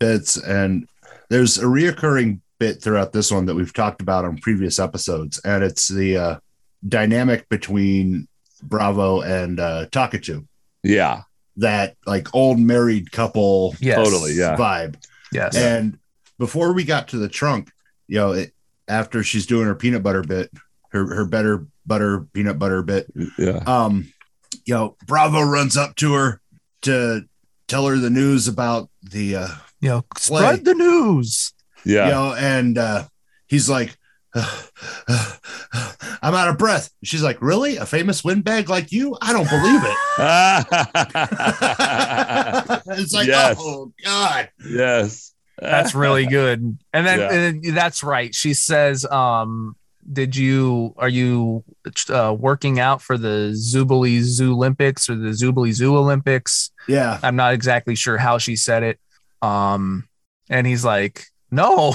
bits 0.00 0.36
and 0.36 0.88
there's 1.30 1.58
a 1.58 1.64
reoccurring 1.64 2.40
bit 2.64 2.82
throughout 2.82 3.12
this 3.12 3.30
one 3.30 3.46
that 3.46 3.54
we've 3.54 3.72
talked 3.72 4.00
about 4.00 4.24
on 4.24 4.38
previous 4.38 4.78
episodes, 4.78 5.38
and 5.44 5.62
it's 5.62 5.88
the 5.88 6.16
uh 6.16 6.36
dynamic 6.86 7.48
between 7.48 8.26
Bravo 8.62 9.20
and 9.20 9.60
uh 9.60 9.86
Takachu. 9.90 10.46
Yeah, 10.82 11.22
That 11.56 11.96
like 12.06 12.34
old 12.34 12.58
married 12.58 13.12
couple 13.12 13.74
yes. 13.80 13.96
totally, 13.96 14.32
yeah. 14.32 14.56
vibe. 14.56 14.96
Yes. 15.32 15.56
And 15.56 15.98
before 16.38 16.72
we 16.72 16.84
got 16.84 17.08
to 17.08 17.18
the 17.18 17.28
trunk, 17.28 17.70
you 18.06 18.16
know, 18.16 18.32
it, 18.32 18.52
after 18.88 19.22
she's 19.22 19.46
doing 19.46 19.66
her 19.66 19.74
peanut 19.74 20.02
butter 20.02 20.22
bit, 20.22 20.50
her 20.90 21.14
her 21.14 21.24
better 21.24 21.66
butter 21.86 22.20
peanut 22.32 22.58
butter 22.58 22.82
bit, 22.82 23.06
yeah, 23.38 23.62
um, 23.66 24.12
you 24.64 24.74
know, 24.74 24.96
Bravo 25.06 25.42
runs 25.42 25.76
up 25.76 25.96
to 25.96 26.14
her 26.14 26.40
to 26.82 27.24
tell 27.66 27.86
her 27.86 27.96
the 27.96 28.10
news 28.10 28.48
about 28.48 28.88
the, 29.02 29.36
uh, 29.36 29.48
you 29.80 29.88
know, 29.88 30.04
spread 30.16 30.64
the 30.64 30.74
news. 30.74 31.52
Yeah. 31.84 32.06
you 32.06 32.12
know, 32.12 32.34
and 32.38 32.78
uh, 32.78 33.04
he's 33.46 33.68
like, 33.68 33.94
I'm 36.22 36.34
out 36.34 36.48
of 36.48 36.58
breath. 36.58 36.90
She's 37.04 37.22
like, 37.22 37.40
really? 37.42 37.76
A 37.76 37.86
famous 37.86 38.24
windbag 38.24 38.68
like 38.68 38.90
you? 38.92 39.16
I 39.20 39.32
don't 39.32 39.48
believe 39.48 39.82
it. 39.84 39.96
it's 42.98 43.14
like, 43.14 43.26
Yes. 43.28 43.56
oh 43.60 43.92
God. 44.04 44.48
yes, 44.68 45.32
That's 45.58 45.94
really 45.94 46.26
good. 46.40 46.78
And 46.92 47.06
then 47.06 47.60
Yeah. 47.62 47.70
uh, 47.70 47.74
that's 47.74 48.02
right. 48.02 48.34
She 48.34 48.54
says, 48.54 49.04
um, 49.04 49.76
did 50.12 50.36
you 50.36 50.92
are 50.98 51.08
you 51.08 51.64
uh, 52.10 52.36
working 52.38 52.78
out 52.78 53.00
for 53.00 53.16
the 53.16 53.54
Zoobilee 53.56 54.20
Zoo 54.20 54.52
Olympics 54.52 55.08
or 55.08 55.14
the 55.16 55.30
Zoobilee 55.30 55.72
Zoo 55.72 55.96
Olympics? 55.96 56.70
Yeah. 56.88 57.18
I'm 57.22 57.36
not 57.36 57.54
exactly 57.54 57.94
sure 57.94 58.18
how 58.18 58.36
she 58.38 58.56
said 58.56 58.82
it. 58.82 58.98
Um, 59.40 60.06
and 60.50 60.66
he's 60.66 60.84
like, 60.84 61.24
No, 61.54 61.94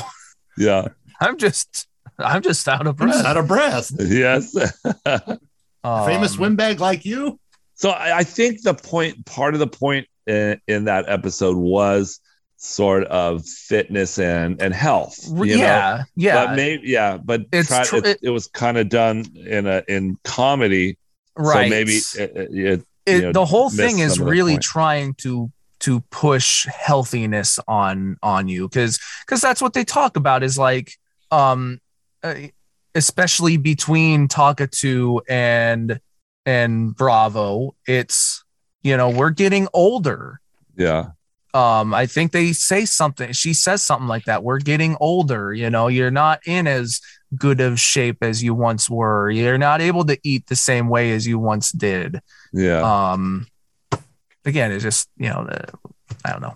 yeah, 0.57 0.87
I'm 1.21 1.37
just 1.37 1.87
I'm 2.17 2.41
just 2.41 2.67
out 2.67 2.87
of 2.87 2.95
breath. 2.97 3.25
out 3.25 3.37
of 3.37 3.47
breath. 3.47 3.91
yes. 3.99 4.55
A 4.55 5.37
famous 6.05 6.35
Um, 6.35 6.39
windbag 6.41 6.79
like 6.79 7.05
you? 7.05 7.39
So 7.75 7.89
I, 7.91 8.17
I 8.19 8.23
think 8.23 8.61
the 8.63 8.73
point, 8.73 9.25
part 9.25 9.53
of 9.53 9.59
the 9.61 9.67
point 9.67 10.07
in, 10.27 10.59
in 10.67 10.85
that 10.85 11.05
episode 11.07 11.55
was 11.55 12.19
sort 12.57 13.05
of 13.05 13.45
fitness 13.45 14.19
and 14.19 14.61
and 14.61 14.73
health. 14.73 15.17
you 15.27 15.33
know? 15.33 15.43
yeah, 15.43 16.03
yeah. 16.15 16.45
But 16.47 16.55
maybe 16.57 16.87
yeah, 16.89 17.17
but 17.17 17.45
It's 17.53 17.69
try, 17.69 17.83
tr- 17.85 17.97
it, 18.05 18.19
it 18.21 18.29
was 18.31 18.47
kind 18.47 18.77
of 18.77 18.89
done 18.89 19.25
in 19.47 19.65
a 19.65 19.81
in 19.87 20.17
comedy. 20.25 20.97
right. 21.37 21.65
So 21.65 21.69
maybe 21.69 21.93
it, 21.93 22.17
it, 22.17 22.49
it- 22.53 22.85
it, 23.05 23.15
you 23.15 23.21
know, 23.23 23.31
the 23.31 23.45
whole 23.45 23.71
thing 23.71 23.99
is 23.99 24.13
some 24.15 24.21
of 24.23 24.25
the 24.27 24.31
really 24.31 24.57
trying 24.59 25.13
to 25.15 25.49
to 25.79 26.01
push 26.11 26.65
healthiness 26.67 27.59
on 27.67 28.17
on 28.21 28.47
you 28.47 28.67
because 28.67 28.99
because 29.25 29.41
that's 29.41 29.61
what 29.61 29.73
they 29.73 29.83
talk 29.83 30.17
about 30.17 30.43
is 30.43 30.57
like 30.57 30.93
um 31.31 31.79
uh, 32.23 32.35
especially 32.95 33.57
between 33.57 34.27
Talkatoo 34.27 35.21
and 35.29 35.99
and 36.45 36.95
Bravo 36.95 37.75
it's 37.87 38.43
you 38.81 38.97
know 38.97 39.09
we're 39.09 39.29
getting 39.29 39.67
older. 39.73 40.39
Yeah, 40.75 41.11
um 41.53 41.93
i 41.93 42.05
think 42.05 42.31
they 42.31 42.53
say 42.53 42.85
something 42.85 43.33
she 43.33 43.53
says 43.53 43.83
something 43.83 44.07
like 44.07 44.25
that 44.25 44.43
we're 44.43 44.59
getting 44.59 44.95
older 45.01 45.51
you 45.51 45.69
know 45.69 45.87
you're 45.87 46.11
not 46.11 46.39
in 46.45 46.67
as 46.67 47.01
good 47.35 47.61
of 47.61 47.79
shape 47.79 48.17
as 48.21 48.43
you 48.43 48.53
once 48.53 48.89
were. 48.89 49.29
You're 49.29 49.57
not 49.57 49.81
able 49.81 50.05
to 50.05 50.17
eat 50.23 50.47
the 50.47 50.55
same 50.55 50.89
way 50.89 51.11
as 51.11 51.27
you 51.27 51.37
once 51.39 51.71
did. 51.71 52.21
Yeah, 52.51 53.11
um 53.11 53.47
again 54.45 54.71
it's 54.71 54.83
just 54.83 55.09
you 55.17 55.29
know 55.29 55.45
the, 55.45 55.65
i 56.25 56.31
don't 56.31 56.41
know 56.41 56.55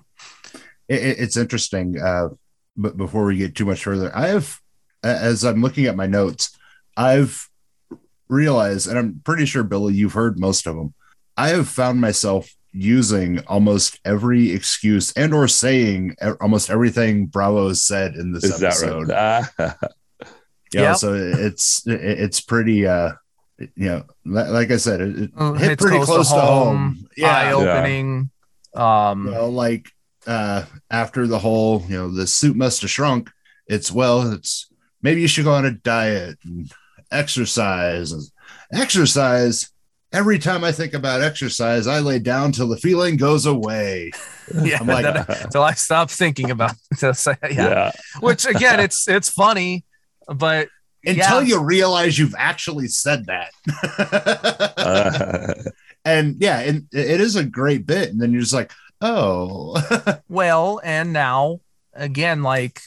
it, 0.89 1.01
it- 1.03 1.19
it's 1.19 1.37
interesting. 1.37 1.99
Uh, 1.99 2.29
but 2.75 2.97
before 2.97 3.25
we 3.25 3.37
get 3.37 3.55
too 3.55 3.65
much 3.65 3.83
further, 3.83 4.11
I 4.15 4.27
have, 4.27 4.59
as 5.03 5.43
I'm 5.45 5.61
looking 5.61 5.85
at 5.85 5.95
my 5.95 6.07
notes, 6.07 6.57
I've 6.97 7.47
realized, 8.27 8.87
and 8.87 8.97
I'm 8.97 9.21
pretty 9.23 9.45
sure 9.45 9.63
Billy, 9.63 9.93
you've 9.93 10.13
heard 10.13 10.39
most 10.39 10.67
of 10.67 10.75
them. 10.75 10.93
I 11.37 11.49
have 11.49 11.67
found 11.69 12.01
myself 12.01 12.49
using 12.71 13.39
almost 13.45 13.99
every 14.03 14.51
excuse 14.51 15.13
and 15.13 15.33
or 15.33 15.47
saying 15.47 16.15
almost 16.41 16.69
everything 16.69 17.27
Bravo 17.27 17.67
has 17.69 17.81
said 17.83 18.15
in 18.15 18.33
this 18.33 18.43
is 18.43 18.59
that 18.59 18.67
episode. 18.73 19.09
right? 19.09 19.47
Ah, 19.59 19.77
You 20.73 20.79
know, 20.79 20.85
Yep. 20.89 20.97
so 20.97 21.13
it's 21.13 21.83
it's 21.85 22.41
pretty 22.41 22.87
uh 22.87 23.11
you 23.59 23.69
know 23.89 24.03
like 24.25 24.71
I 24.71 24.77
said 24.77 24.99
it, 25.01 25.17
it 25.19 25.31
Uh, 25.37 25.53
hit 25.53 25.79
pretty 25.79 25.97
close 25.97 26.07
close, 26.07 26.29
to 26.29 26.35
to 26.35 26.41
home. 26.41 26.67
home, 26.77 27.07
Yeah, 27.17 27.35
eye-opening 27.37 28.29
um 28.75 29.25
well, 29.27 29.51
like 29.51 29.87
uh 30.25 30.65
after 30.89 31.27
the 31.27 31.39
whole 31.39 31.83
you 31.87 31.95
know 31.97 32.09
the 32.09 32.25
suit 32.25 32.55
must 32.55 32.81
have 32.81 32.89
shrunk 32.89 33.29
it's 33.67 33.91
well 33.91 34.31
it's 34.33 34.67
maybe 35.01 35.21
you 35.21 35.27
should 35.27 35.45
go 35.45 35.53
on 35.53 35.65
a 35.65 35.71
diet 35.71 36.37
and 36.43 36.71
exercise. 37.11 38.31
Exercise 38.73 39.69
every 40.11 40.37
time 40.37 40.63
i 40.63 40.71
think 40.71 40.93
about 40.93 41.21
exercise 41.21 41.87
i 41.87 41.99
lay 41.99 42.19
down 42.19 42.51
till 42.51 42.67
the 42.67 42.77
feeling 42.77 43.17
goes 43.17 43.45
away. 43.45 44.11
Yeah 44.61 44.77
I'm 44.81 44.87
like- 44.87 45.05
that- 45.05 45.43
until 45.45 45.63
i 45.63 45.73
stop 45.73 46.09
thinking 46.11 46.51
about 46.51 46.73
so, 46.95 47.11
so, 47.13 47.33
yeah. 47.43 47.51
yeah, 47.51 47.91
which 48.19 48.45
again 48.45 48.79
it's 48.79 49.07
it's 49.07 49.29
funny 49.29 49.85
but 50.27 50.67
until 51.05 51.41
yeah, 51.41 51.47
you 51.47 51.63
realize 51.63 52.17
you've 52.17 52.35
actually 52.37 52.87
said 52.87 53.25
that. 53.25 53.51
Uh, 54.77 55.53
and 56.05 56.35
yeah 56.39 56.59
and 56.59 56.87
it 56.91 57.21
is 57.21 57.37
a 57.37 57.43
great 57.45 57.85
bit 57.85 58.09
and 58.09 58.21
then 58.21 58.31
you're 58.31 58.41
just 58.41 58.53
like 58.53 58.71
oh. 59.01 60.19
Well 60.29 60.81
and 60.83 61.13
now 61.13 61.61
again 61.93 62.43
like 62.43 62.81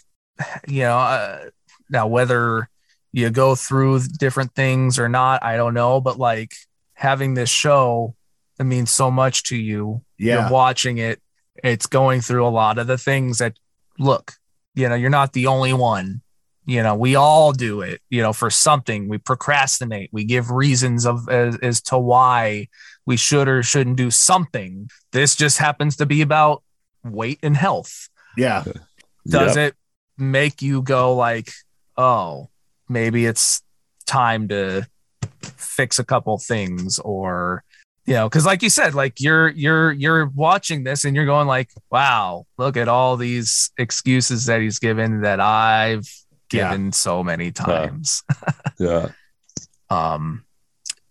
you 0.68 0.82
know 0.82 0.98
uh, 0.98 1.44
now 1.88 2.06
whether 2.08 2.68
you 3.12 3.30
go 3.30 3.54
through 3.54 4.00
different 4.18 4.54
things 4.54 4.98
or 4.98 5.08
not 5.08 5.42
i 5.42 5.56
don't 5.56 5.72
know 5.72 6.02
but 6.02 6.18
like 6.18 6.52
having 6.92 7.32
this 7.32 7.48
show 7.48 8.14
it 8.58 8.64
means 8.64 8.90
so 8.90 9.10
much 9.10 9.44
to 9.44 9.56
you. 9.56 10.02
Yeah. 10.18 10.42
you're 10.42 10.50
watching 10.50 10.98
it. 10.98 11.20
It's 11.62 11.86
going 11.86 12.20
through 12.20 12.46
a 12.46 12.48
lot 12.48 12.78
of 12.78 12.86
the 12.86 12.98
things 12.98 13.38
that 13.38 13.54
look 13.98 14.34
you 14.74 14.86
know 14.88 14.94
you're 14.94 15.08
not 15.08 15.32
the 15.32 15.46
only 15.46 15.72
one 15.72 16.20
you 16.66 16.82
know 16.82 16.94
we 16.94 17.14
all 17.14 17.52
do 17.52 17.80
it 17.80 18.00
you 18.10 18.20
know 18.20 18.32
for 18.32 18.50
something. 18.50 19.08
We 19.08 19.18
procrastinate. 19.18 20.10
We 20.12 20.24
give 20.24 20.50
reasons 20.50 21.06
of 21.06 21.28
as, 21.28 21.56
as 21.58 21.80
to 21.82 21.98
why 21.98 22.68
we 23.06 23.16
should 23.16 23.48
or 23.48 23.62
shouldn't 23.62 23.96
do 23.96 24.10
something. 24.10 24.90
This 25.12 25.36
just 25.36 25.58
happens 25.58 25.96
to 25.96 26.06
be 26.06 26.22
about 26.22 26.62
weight 27.04 27.38
and 27.42 27.56
health. 27.56 28.08
Yeah. 28.36 28.64
Does 29.26 29.56
yep. 29.56 29.68
it 29.68 29.76
make 30.18 30.62
you 30.62 30.82
go 30.82 31.14
like 31.14 31.50
oh 31.96 32.48
maybe 32.88 33.26
it's 33.26 33.62
time 34.06 34.48
to 34.48 34.86
fix 35.56 35.98
a 35.98 36.04
couple 36.04 36.38
things 36.38 36.98
or 37.00 37.62
you 38.06 38.14
know 38.14 38.28
because 38.28 38.46
like 38.46 38.62
you 38.62 38.70
said 38.70 38.94
like 38.94 39.20
you're 39.20 39.48
you're 39.48 39.92
you're 39.92 40.26
watching 40.26 40.84
this 40.84 41.04
and 41.04 41.16
you're 41.16 41.26
going 41.26 41.46
like 41.46 41.70
wow 41.90 42.46
look 42.56 42.76
at 42.76 42.88
all 42.88 43.16
these 43.16 43.70
excuses 43.78 44.46
that 44.46 44.60
he's 44.60 44.78
given 44.78 45.22
that 45.22 45.40
i've 45.40 46.08
Yeah. 46.52 46.70
given 46.70 46.92
so 46.92 47.22
many 47.24 47.50
times 47.52 48.22
Yeah. 48.78 49.08
um 49.90 50.44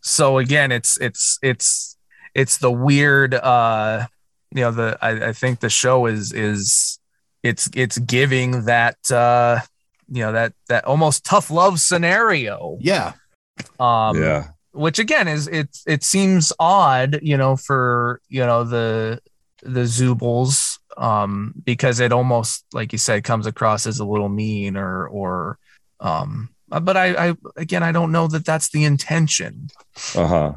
so 0.02 0.38
again 0.38 0.72
it's 0.72 0.98
it's 1.02 1.40
it's 1.42 1.98
it's 2.34 2.58
the 2.58 2.72
weird 2.72 3.34
uh 3.34 4.08
you 4.54 4.62
know 4.62 4.72
the 4.72 4.98
I, 5.02 5.30
I 5.30 5.34
think 5.34 5.60
the 5.60 5.70
show 5.70 6.06
is 6.06 6.32
is 6.34 7.00
it's 7.44 7.70
it's 7.76 7.98
giving 7.98 8.66
that 8.66 8.98
uh 9.12 9.60
you 10.10 10.24
know 10.24 10.32
that 10.32 10.54
that 10.70 10.86
almost 10.86 11.26
tough 11.26 11.50
love 11.50 11.80
scenario 11.80 12.78
Yeah. 12.80 13.14
um 13.80 14.22
yeah. 14.22 14.50
which 14.72 15.00
again 15.00 15.28
is 15.28 15.48
it 15.48 15.70
it 15.88 16.04
seems 16.04 16.54
odd 16.60 17.20
you 17.22 17.38
know 17.38 17.56
for 17.56 18.22
you 18.30 18.46
know 18.46 18.64
the 18.64 19.20
the 19.66 19.82
Zoobles 19.82 20.78
um 20.98 21.54
because 21.66 22.00
it 22.00 22.12
almost 22.14 22.64
like 22.72 22.94
you 22.94 22.98
said 22.98 23.24
comes 23.26 23.46
across 23.48 23.86
as 23.86 24.00
a 24.00 24.06
little 24.06 24.30
mean 24.30 24.78
or 24.78 25.08
or 25.08 25.58
um 26.00 26.50
but 26.70 26.96
I 26.96 27.30
I 27.30 27.36
again 27.58 27.84
I 27.84 27.92
don't 27.92 28.12
know 28.14 28.28
that 28.28 28.46
that's 28.46 28.70
the 28.70 28.84
intention 28.86 29.70
Uh 30.16 30.28
huh. 30.28 30.54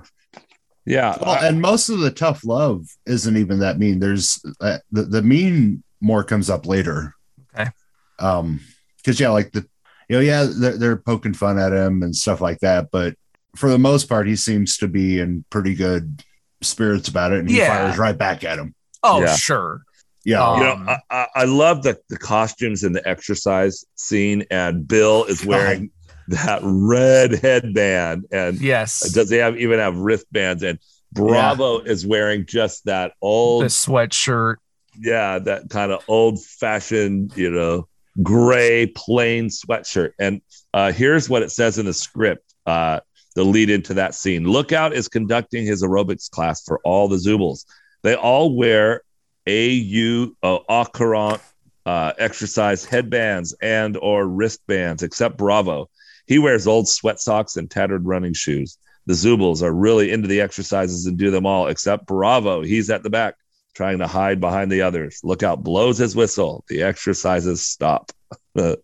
Yeah. 0.84 1.16
Well, 1.20 1.30
I- 1.30 1.48
and 1.48 1.60
most 1.60 1.88
of 1.88 1.98
the 1.98 2.10
tough 2.10 2.44
love 2.44 2.86
isn't 3.06 3.36
even 3.36 3.58
that 3.58 3.78
mean. 3.78 3.98
There's 3.98 4.40
uh, 4.60 4.78
the 4.92 5.02
the 5.02 5.22
mean 5.22 5.82
more 6.00 6.24
comes 6.24 6.48
up 6.48 6.64
later. 6.66 7.14
Okay. 7.54 7.70
Um, 8.18 8.60
because 8.98 9.20
yeah, 9.20 9.28
like 9.30 9.52
the 9.52 9.66
you 10.08 10.16
know, 10.16 10.20
yeah, 10.20 10.46
they're, 10.48 10.78
they're 10.78 10.96
poking 10.96 11.34
fun 11.34 11.58
at 11.58 11.72
him 11.72 12.02
and 12.02 12.16
stuff 12.16 12.40
like 12.40 12.60
that, 12.60 12.90
but 12.90 13.14
for 13.56 13.68
the 13.68 13.78
most 13.78 14.08
part, 14.08 14.26
he 14.26 14.36
seems 14.36 14.78
to 14.78 14.88
be 14.88 15.20
in 15.20 15.44
pretty 15.50 15.74
good 15.74 16.22
spirits 16.62 17.08
about 17.08 17.32
it, 17.32 17.40
and 17.40 17.50
he 17.50 17.58
Yeah. 17.58 17.68
fires 17.86 17.98
right 17.98 18.16
back 18.16 18.42
at 18.44 18.58
him. 18.58 18.74
Oh 19.02 19.20
Yeah. 19.20 19.36
sure 19.36 19.82
Yeah, 20.24 20.46
Um, 20.46 20.58
you 20.58 20.64
know, 20.64 20.72
I, 20.88 20.98
I, 21.10 21.26
I 21.34 21.44
love 21.44 21.82
the, 21.82 21.98
the 22.08 22.18
costumes 22.18 22.84
and 22.84 22.94
the 22.94 23.06
exercise 23.08 23.84
scene, 23.94 24.44
and 24.50 24.86
Bill 24.86 25.24
is 25.24 25.44
wearing 25.44 25.90
that 26.28 26.60
red 26.62 27.32
headband, 27.32 28.26
and 28.30 28.60
yes 28.60 29.00
does 29.12 29.30
he 29.30 29.36
have 29.36 29.56
even 29.56 29.78
have 29.78 29.96
wristbands? 29.96 30.62
And 30.62 30.78
Bravo 31.12 31.80
is 31.80 32.06
wearing 32.06 32.44
just 32.44 32.84
that 32.84 33.12
the 33.20 33.26
old, 33.26 33.64
sweatshirt 33.64 34.56
yeah, 35.00 35.38
that 35.38 35.70
kind 35.70 35.92
of 35.92 36.02
old 36.08 36.42
fashioned, 36.44 37.36
you 37.36 37.50
know, 37.50 37.88
gray 38.22 38.86
plain 38.86 39.48
sweatshirt. 39.48 40.12
And 40.18 40.42
uh, 40.74 40.92
here's 40.92 41.30
what 41.30 41.42
it 41.42 41.50
says 41.50 41.78
in 41.78 41.86
the 41.86 41.94
script. 41.94 42.54
Uh, 42.66 43.00
the 43.34 43.44
lead 43.44 43.70
into 43.70 43.94
that 43.94 44.16
scene. 44.16 44.44
Lookout 44.44 44.92
is 44.92 45.06
conducting 45.06 45.64
his 45.64 45.82
aerobics 45.82 46.28
class 46.28 46.64
for 46.64 46.80
all 46.82 47.06
the 47.06 47.16
Zoobles. 47.16 47.64
They 48.02 48.14
all 48.14 48.54
wear 48.54 49.02
AU 49.46 50.32
uh, 50.42 50.58
Ocaron 50.68 51.40
uh, 51.86 52.12
exercise 52.18 52.84
headbands 52.84 53.54
and 53.62 53.96
or 53.96 54.26
wristbands, 54.26 55.02
except 55.02 55.38
Bravo. 55.38 55.88
He 56.26 56.38
wears 56.38 56.66
old 56.66 56.88
sweat 56.88 57.20
socks 57.20 57.56
and 57.56 57.70
tattered 57.70 58.04
running 58.04 58.34
shoes. 58.34 58.76
The 59.06 59.14
Zoobles 59.14 59.62
are 59.62 59.72
really 59.72 60.12
into 60.12 60.28
the 60.28 60.42
exercises 60.42 61.06
and 61.06 61.16
do 61.16 61.30
them 61.30 61.46
all, 61.46 61.68
except 61.68 62.06
Bravo. 62.06 62.62
He's 62.62 62.90
at 62.90 63.02
the 63.02 63.08
back 63.10 63.36
trying 63.74 63.98
to 63.98 64.06
hide 64.06 64.38
behind 64.40 64.70
the 64.70 64.82
others. 64.82 65.20
Lookout 65.24 65.62
blows 65.62 65.96
his 65.96 66.14
whistle. 66.14 66.64
The 66.68 66.82
exercises 66.82 67.64
stop. 67.64 68.12
but 68.54 68.82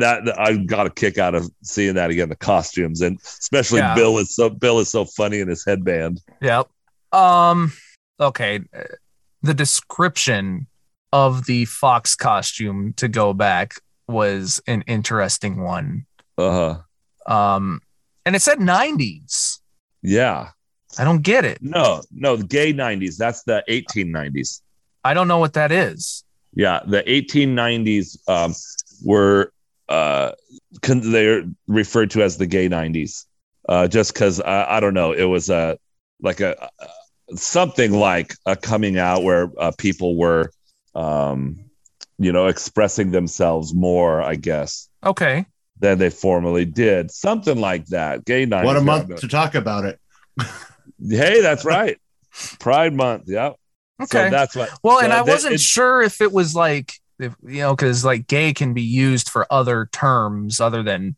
that 0.00 0.36
I 0.38 0.56
got 0.56 0.86
a 0.86 0.90
kick 0.90 1.18
out 1.18 1.36
of 1.36 1.48
seeing 1.62 1.94
that 1.94 2.10
again. 2.10 2.28
The 2.28 2.36
costumes 2.36 3.00
and 3.00 3.20
especially 3.22 3.78
Yeah. 3.78 3.94
Bill 3.94 4.18
is 4.18 4.34
so 4.34 4.50
Bill 4.50 4.80
is 4.80 4.90
so 4.90 5.04
funny 5.04 5.38
in 5.38 5.46
his 5.46 5.64
headband. 5.64 6.20
Yep. 6.40 6.68
Um. 7.12 7.72
Okay. 8.20 8.60
uh, 8.76 8.82
The 9.42 9.54
description 9.54 10.66
of 11.12 11.46
the 11.46 11.64
fox 11.64 12.14
costume 12.14 12.92
to 12.94 13.08
go 13.08 13.32
back 13.32 13.74
was 14.08 14.60
an 14.66 14.82
interesting 14.86 15.62
one. 15.62 16.06
Uh 16.38 16.82
huh. 17.26 17.32
Um, 17.32 17.80
and 18.24 18.36
it 18.36 18.42
said 18.42 18.58
'90s. 18.58 19.58
Yeah. 20.02 20.50
I 20.98 21.04
don't 21.04 21.22
get 21.22 21.44
it. 21.44 21.58
No, 21.62 22.02
no, 22.10 22.34
the 22.36 22.44
gay 22.44 22.72
90s. 22.72 23.16
That's 23.16 23.44
the 23.44 23.62
1890s. 23.68 24.60
I 25.04 25.14
don't 25.14 25.28
know 25.28 25.38
what 25.38 25.52
that 25.52 25.70
is. 25.70 26.24
Yeah, 26.54 26.80
the 26.84 27.02
1890s 27.04 28.28
um, 28.28 28.54
were 29.04 29.52
uh, 29.88 30.32
con- 30.82 31.12
they're 31.12 31.44
referred 31.68 32.10
to 32.12 32.22
as 32.22 32.38
the 32.38 32.46
gay 32.46 32.68
90s, 32.68 33.24
uh, 33.68 33.86
just 33.86 34.12
because 34.14 34.40
I, 34.40 34.78
I 34.78 34.80
don't 34.80 34.94
know, 34.94 35.12
it 35.12 35.24
was 35.24 35.48
a 35.48 35.78
like 36.20 36.40
a, 36.40 36.56
a 36.80 36.88
something 37.34 37.92
like 37.92 38.34
a 38.46 38.56
coming 38.56 38.98
out 38.98 39.22
where 39.22 39.50
uh, 39.58 39.72
people 39.78 40.16
were, 40.16 40.50
um, 40.94 41.56
you 42.18 42.32
know, 42.32 42.46
expressing 42.46 43.10
themselves 43.10 43.74
more, 43.74 44.20
I 44.22 44.34
guess, 44.36 44.88
Okay. 45.04 45.46
than 45.78 45.98
they 45.98 46.10
formerly 46.10 46.64
did. 46.64 47.10
Something 47.10 47.58
like 47.60 47.86
that. 47.86 48.24
Gay 48.24 48.46
90s. 48.46 48.64
what 48.64 48.76
a 48.76 48.80
month 48.82 49.16
to 49.20 49.28
talk 49.28 49.54
about 49.54 49.84
it. 49.84 49.98
Hey, 51.08 51.40
that's 51.40 51.64
right. 51.64 51.96
Pride 52.58 52.92
Month. 52.92 53.24
Yep. 53.26 53.56
Okay. 54.02 54.24
So 54.26 54.30
that's 54.30 54.54
what. 54.54 54.70
well, 54.82 54.98
and 55.00 55.14
I 55.14 55.22
that- 55.22 55.26
wasn't 55.26 55.54
it- 55.54 55.60
sure 55.60 56.02
if 56.02 56.20
it 56.20 56.30
was 56.30 56.54
like, 56.54 56.92
if, 57.18 57.34
you 57.42 57.60
know, 57.60 57.74
because 57.74 58.04
like 58.04 58.26
gay 58.26 58.52
can 58.52 58.74
be 58.74 58.82
used 58.82 59.30
for 59.30 59.46
other 59.50 59.88
terms 59.92 60.60
other 60.60 60.82
than, 60.82 61.16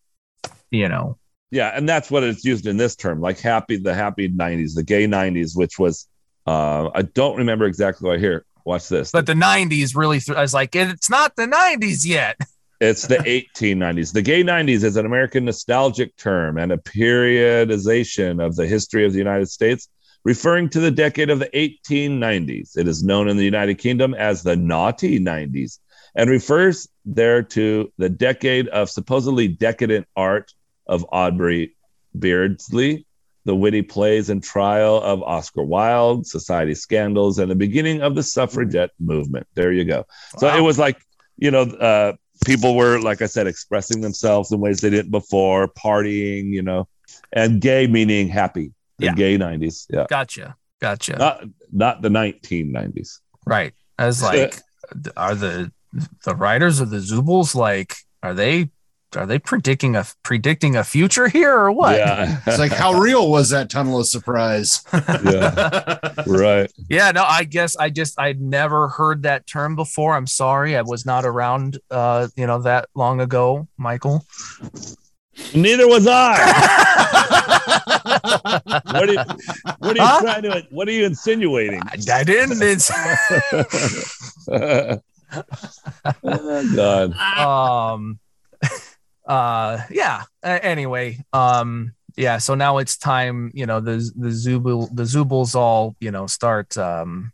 you 0.71 0.89
know. 0.89 1.19
Yeah, 1.53 1.69
and 1.69 1.87
that's 1.87 2.11
what 2.11 2.25
it's 2.25 2.47
used 2.47 2.67
in 2.67 2.79
this 2.79 2.97
term, 2.97 3.21
like 3.21 3.39
happy, 3.39 3.77
the 3.77 3.95
happy 3.95 4.27
'90s, 4.27 4.75
the 4.75 4.83
gay 4.83 5.07
'90s, 5.07 5.55
which 5.55 5.79
was, 5.79 6.09
uh, 6.47 6.89
I 6.95 7.03
don't 7.03 7.37
remember 7.37 7.67
exactly 7.67 8.09
what 8.09 8.19
here. 8.21 8.47
Watch 8.65 8.89
this. 8.89 9.11
But 9.11 9.27
the 9.27 9.35
'90s 9.35 9.95
really, 9.95 10.19
th- 10.19 10.37
I 10.37 10.41
was 10.41 10.55
like, 10.55 10.75
it's 10.75 11.11
not 11.11 11.37
the 11.37 11.47
'90s 11.47 12.07
yet. 12.07 12.41
It's 12.81 13.07
the 13.07 13.19
1890s. 13.19 14.13
The 14.13 14.23
gay 14.23 14.43
90s 14.43 14.83
is 14.83 14.97
an 14.97 15.07
American 15.07 15.45
nostalgic 15.45 16.17
term 16.17 16.59
and 16.59 16.73
a 16.73 16.79
periodization 16.79 18.45
of 18.45 18.57
the 18.57 18.67
history 18.67 19.07
of 19.07 19.13
the 19.13 19.21
United 19.21 19.49
States, 19.49 19.89
referring 20.25 20.69
to 20.71 20.81
the 20.81 20.91
decade 20.91 21.31
of 21.31 21.39
the 21.39 21.49
1890s. 21.55 22.77
It 22.77 22.89
is 22.89 23.05
known 23.05 23.29
in 23.29 23.37
the 23.37 23.45
United 23.45 23.79
Kingdom 23.79 24.15
as 24.15 24.43
the 24.43 24.57
naughty 24.57 25.21
90s 25.21 25.79
and 26.17 26.29
refers 26.29 26.89
there 27.05 27.41
to 27.41 27.93
the 27.99 28.09
decade 28.09 28.67
of 28.67 28.91
supposedly 28.91 29.47
decadent 29.47 30.09
art 30.17 30.53
of 30.87 31.05
Aubrey 31.13 31.75
Beardsley, 32.19 33.07
the 33.45 33.55
witty 33.55 33.83
plays 33.83 34.31
and 34.31 34.43
trial 34.43 35.01
of 35.03 35.23
Oscar 35.23 35.63
Wilde, 35.63 36.27
society 36.27 36.75
scandals, 36.75 37.39
and 37.39 37.51
the 37.51 37.55
beginning 37.57 38.01
of 38.03 38.15
the 38.15 38.23
suffragette 38.23 38.91
movement. 39.01 39.47
There 39.55 39.73
you 39.73 39.85
go. 39.85 40.05
So 40.39 40.47
Wow. 40.47 40.59
it 40.59 40.61
was 40.61 40.79
like, 40.79 40.97
you 41.39 41.51
know, 41.51 41.63
uh, 41.63 42.13
people 42.47 42.77
were, 42.77 43.01
like 43.01 43.21
I 43.23 43.27
said, 43.27 43.47
expressing 43.47 44.01
themselves 44.01 44.53
in 44.53 44.61
ways 44.61 44.81
they 44.81 44.91
didn't 44.91 45.11
before, 45.11 45.69
partying, 45.69 46.51
you 46.53 46.63
know, 46.63 46.87
and 47.33 47.61
gay 47.61 47.87
meaning 47.87 48.29
happy. 48.29 48.73
The 48.99 49.07
Yeah. 49.07 49.15
gay 49.15 49.37
90s. 49.39 49.87
Yeah. 49.91 50.07
Gotcha. 50.09 50.57
Gotcha. 50.81 51.17
Not 51.17 51.45
not 51.73 52.03
the 52.03 52.09
1990s. 52.11 53.21
Right. 53.47 53.73
I 53.99 54.07
was 54.07 54.23
like, 54.31 54.57
are 55.17 55.35
the 55.35 55.73
the 56.25 56.35
writers 56.35 56.81
of 56.81 56.91
the 56.91 56.99
Zoobles 56.99 57.55
like 57.55 57.97
are 58.23 58.35
they 58.35 58.71
are 59.17 59.27
they 59.27 59.39
predicting 59.39 59.97
a 59.97 60.05
predicting 60.23 60.77
a 60.77 60.85
future 60.85 61.29
here 61.29 61.55
or 61.57 61.73
what? 61.73 61.97
Yeah. 61.97 62.41
It's 62.47 62.59
like 62.59 62.73
how 62.73 62.95
real 62.95 63.31
was 63.31 63.51
that 63.51 63.71
tunnel 63.71 64.01
of 64.01 64.07
surprise? 64.07 64.83
yeah. 64.93 65.99
Right. 66.27 66.71
Yeah, 66.89 67.11
no, 67.13 67.25
I 67.25 67.45
guess 67.45 67.77
I 67.77 67.91
just 67.91 68.19
I'd 68.19 68.41
never 68.41 68.89
heard 68.89 69.23
that 69.25 69.47
term 69.47 69.77
before. 69.77 70.15
I'm 70.15 70.27
sorry. 70.27 70.77
I 70.77 70.83
was 70.83 71.05
not 71.07 71.25
around 71.25 71.79
uh, 71.91 72.29
you 72.37 72.47
know, 72.47 72.61
that 72.63 72.89
long 72.95 73.21
ago, 73.21 73.69
Michael. 73.77 74.25
Neither 75.55 75.89
was 75.89 76.07
I. 76.07 76.37
what 78.93 79.09
are 79.09 79.13
you, 79.13 79.19
what 79.79 79.97
are 79.97 80.01
you 80.01 80.07
Huh? 80.07 80.21
trying 80.21 80.43
to 80.43 80.67
what 80.71 80.89
are 80.89 80.93
you 80.93 81.07
insinuating? 81.07 81.81
I, 81.83 81.97
I 82.13 82.25
didn't 82.25 82.63
it's, 82.63 82.91
oh, 84.49 85.01
God. 86.75 87.13
um 87.39 88.19
uh 89.27 89.79
yeah 89.91 90.25
anyway 90.43 91.19
um 91.33 91.93
yeah 92.17 92.39
so 92.39 92.55
now 92.55 92.79
it's 92.79 92.97
time 92.97 93.51
you 93.55 93.65
know 93.67 93.81
the 93.81 93.97
the 94.17 94.29
zubul 94.29 94.89
the 94.95 95.05
zoobles 95.05 95.55
all 95.55 95.95
you 96.01 96.11
know 96.11 96.27
start 96.27 96.77
um 96.77 97.33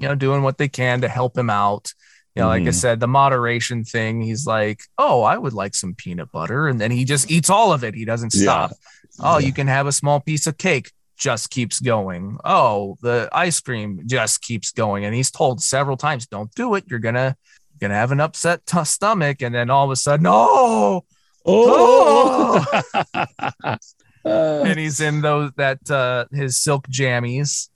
you 0.00 0.08
know 0.08 0.14
doing 0.14 0.42
what 0.42 0.56
they 0.58 0.68
can 0.68 1.00
to 1.00 1.08
help 1.08 1.36
him 1.36 1.50
out. 1.50 1.92
You 2.34 2.42
know 2.42 2.48
like 2.48 2.62
i 2.62 2.66
Mhm. 2.66 2.74
said 2.74 3.00
the 3.00 3.08
moderation 3.08 3.82
thing 3.84 4.20
he's 4.20 4.46
like 4.46 4.80
oh 4.98 5.22
i 5.22 5.36
would 5.36 5.52
like 5.54 5.74
some 5.74 5.94
peanut 5.94 6.30
butter 6.30 6.68
and 6.68 6.80
then 6.80 6.90
he 6.90 7.04
just 7.04 7.30
eats 7.30 7.50
all 7.50 7.72
of 7.72 7.82
it. 7.82 7.94
He 7.94 8.04
doesn't 8.04 8.34
Yeah. 8.34 8.42
stop. 8.42 8.70
Oh 9.20 9.38
you 9.38 9.52
can 9.52 9.66
have 9.68 9.86
a 9.86 9.92
small 9.92 10.20
piece 10.20 10.46
of 10.46 10.56
cake 10.58 10.92
just 11.18 11.48
keeps 11.50 11.80
going. 11.80 12.38
Oh 12.44 12.96
the 13.00 13.28
ice 13.32 13.58
cream 13.60 14.00
just 14.06 14.42
keeps 14.42 14.70
going 14.70 15.04
and 15.06 15.14
he's 15.14 15.30
told 15.30 15.62
several 15.62 15.96
times 15.96 16.26
don't 16.26 16.54
do 16.54 16.74
it. 16.74 16.84
You're 16.88 17.00
gonna 17.00 17.36
you're 17.72 17.88
gonna 17.88 17.98
have 17.98 18.12
an 18.12 18.20
upset 18.20 18.64
t- 18.66 18.84
stomach 18.84 19.40
and 19.42 19.54
then 19.54 19.70
all 19.70 19.84
of 19.86 19.90
a 19.90 19.96
sudden 19.96 20.26
oh 20.28 21.04
Oh. 21.46 22.64
and 24.24 24.78
he's 24.78 25.00
in 25.00 25.20
those 25.20 25.52
that 25.56 25.88
uh 25.90 26.26
his 26.32 26.60
silk 26.60 26.88
jammies 26.88 27.68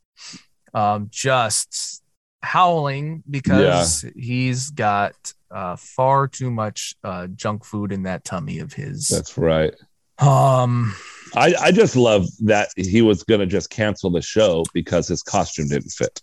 um 0.74 1.08
just 1.10 2.02
howling 2.42 3.22
because 3.30 4.04
he's 4.16 4.70
got 4.70 5.14
uh 5.50 5.76
far 5.76 6.26
too 6.26 6.50
much 6.50 6.94
uh 7.04 7.26
junk 7.28 7.64
food 7.64 7.92
in 7.92 8.02
that 8.04 8.24
tummy 8.24 8.58
of 8.58 8.72
his 8.72 9.08
That's 9.08 9.36
right. 9.38 9.74
um 10.18 10.94
I, 11.36 11.54
I 11.60 11.70
just 11.70 11.94
love 11.94 12.26
that 12.40 12.70
he 12.76 13.02
was 13.02 13.22
going 13.22 13.38
to 13.40 13.46
just 13.46 13.70
cancel 13.70 14.10
the 14.10 14.20
show 14.22 14.64
because 14.74 15.06
his 15.06 15.22
costume 15.22 15.68
didn't 15.68 15.90
fit. 15.90 16.20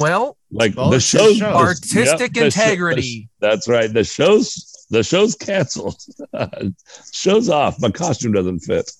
Well 0.00 0.36
Like 0.50 0.76
Well, 0.76 0.90
the 0.90 0.96
it's 0.96 1.10
his 1.12 1.20
show's 1.20 1.36
show. 1.38 1.52
artistic 1.54 2.32
the 2.34 2.40
show- 2.40 2.46
integrity 2.46 3.28
that's 3.40 3.68
right. 3.68 3.92
The 3.92 4.04
show's 4.04 4.72
the 4.90 5.02
show's 5.02 5.34
canceled. 5.34 6.00
show's 7.12 7.48
off. 7.48 7.80
My 7.80 7.90
costume 7.90 8.32
doesn't 8.32 8.60
fit. 8.60 8.90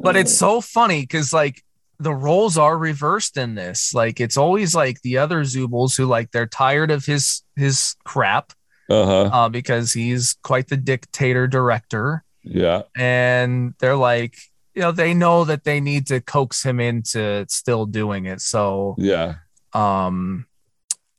but 0.00 0.16
it's 0.16 0.32
so 0.36 0.60
funny 0.60 1.02
because 1.02 1.32
like 1.32 1.62
the 2.00 2.14
roles 2.14 2.56
are 2.56 2.78
reversed 2.78 3.36
in 3.36 3.54
this 3.56 3.92
like 3.92 4.20
it's 4.20 4.36
always 4.36 4.74
like 4.74 5.00
the 5.02 5.18
other 5.18 5.42
zoobles 5.42 5.96
who 5.96 6.06
like 6.06 6.30
they're 6.30 6.46
tired 6.46 6.90
of 6.90 7.04
his 7.04 7.42
his 7.56 7.96
crap 8.04 8.52
Uh 8.88 9.04
huh. 9.06 9.22
uh, 9.32 9.48
because 9.48 9.92
he's 9.92 10.36
quite 10.44 10.68
the 10.68 10.76
dictator 10.76 11.46
director 11.48 12.22
Yeah. 12.44 12.82
and 12.96 13.74
they're 13.80 13.96
like 13.96 14.36
you 14.74 14.82
know 14.82 14.92
they 14.92 15.12
know 15.14 15.44
that 15.44 15.64
they 15.64 15.80
need 15.80 16.06
to 16.08 16.20
coax 16.20 16.62
him 16.64 16.78
into 16.78 17.44
still 17.48 17.84
doing 17.86 18.26
it 18.26 18.40
so 18.40 18.94
Yeah. 18.98 19.34
Um 19.74 20.46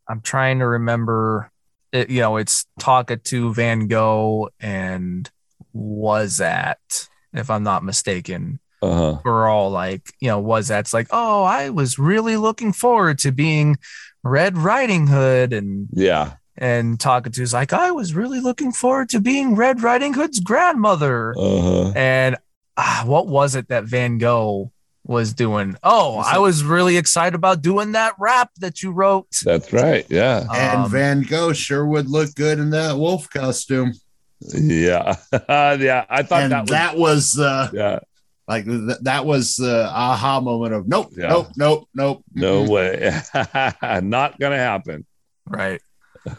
i'm 0.08 0.22
trying 0.22 0.60
to 0.60 0.66
remember 0.68 1.52
it, 1.92 2.10
you 2.10 2.22
know 2.22 2.38
it's 2.38 2.66
Talkatoo 2.80 3.54
van 3.56 3.88
gogh 3.88 4.50
and 4.60 5.30
Was 5.74 6.42
Atta, 6.42 7.08
if 7.34 7.50
i'm 7.50 7.64
not 7.64 7.84
mistaken 7.84 8.60
Uh 8.82 8.94
huh. 8.94 9.20
we're 9.26 9.48
all 9.48 9.70
like 9.70 10.12
you 10.20 10.28
know 10.30 10.40
was 10.40 10.68
that's 10.68 10.94
like 10.94 11.08
oh 11.12 11.44
i 11.44 11.70
was 11.70 12.00
really 12.00 12.38
looking 12.38 12.74
forward 12.74 13.20
to 13.20 13.32
being 13.32 13.78
red 14.24 14.58
riding 14.58 15.08
hood 15.08 15.54
and 15.54 15.88
Yeah. 15.94 16.34
and 16.58 16.98
Talkatoo's 17.00 17.54
like 17.54 17.72
i 17.74 17.92
was 17.92 18.14
really 18.16 18.40
looking 18.40 18.72
forward 18.72 19.10
to 19.10 19.20
being 19.22 19.56
red 19.56 19.82
riding 19.84 20.14
hood's 20.14 20.40
grandmother 20.40 21.34
Uh 21.38 21.62
huh. 21.62 21.92
and 21.96 22.38
ah, 22.78 23.04
what 23.06 23.28
was 23.28 23.56
it 23.56 23.68
that 23.70 23.84
Van 23.86 24.18
Gogh 24.18 24.72
was 25.10 25.34
doing? 25.34 25.76
Oh, 25.84 26.17
Was 26.17 26.28
I 26.30 26.38
was 26.38 26.63
really 26.63 26.95
excited 26.95 27.34
about 27.36 27.62
doing 27.63 27.93
that 27.93 28.13
rap 28.19 28.52
that 28.60 28.84
you 28.84 28.91
wrote. 28.91 29.28
That's 29.43 29.74
right. 29.74 30.06
Yeah. 30.10 30.45
And 30.54 30.84
Um, 30.84 30.91
Van 30.91 31.22
Gogh 31.24 31.52
sure 31.54 31.86
would 31.86 32.08
look 32.08 32.34
good 32.36 32.60
in 32.60 32.69
that 32.69 32.95
wolf 32.95 33.28
costume. 33.30 33.93
Yeah. 34.41 35.15
yeah. 35.50 36.06
I 36.10 36.22
thought 36.24 36.43
and 36.43 36.52
that 36.52 36.62
was. 36.62 36.69
that 36.69 36.98
was 36.98 37.39
uh, 37.39 37.69
yeah. 37.74 38.00
like 38.48 38.65
th- 38.65 39.00
that 39.02 39.26
was 39.26 39.56
the 39.56 39.89
aha 39.89 40.39
moment 40.41 40.74
of 40.76 40.88
nope, 40.88 41.12
Yeah. 41.17 41.30
nope, 41.30 41.48
nope, 41.58 41.88
nope. 41.95 42.24
No 42.36 42.63
way. 42.63 43.12
Not 44.04 44.39
gonna 44.39 44.58
happen. 44.58 45.06
right. 45.48 45.82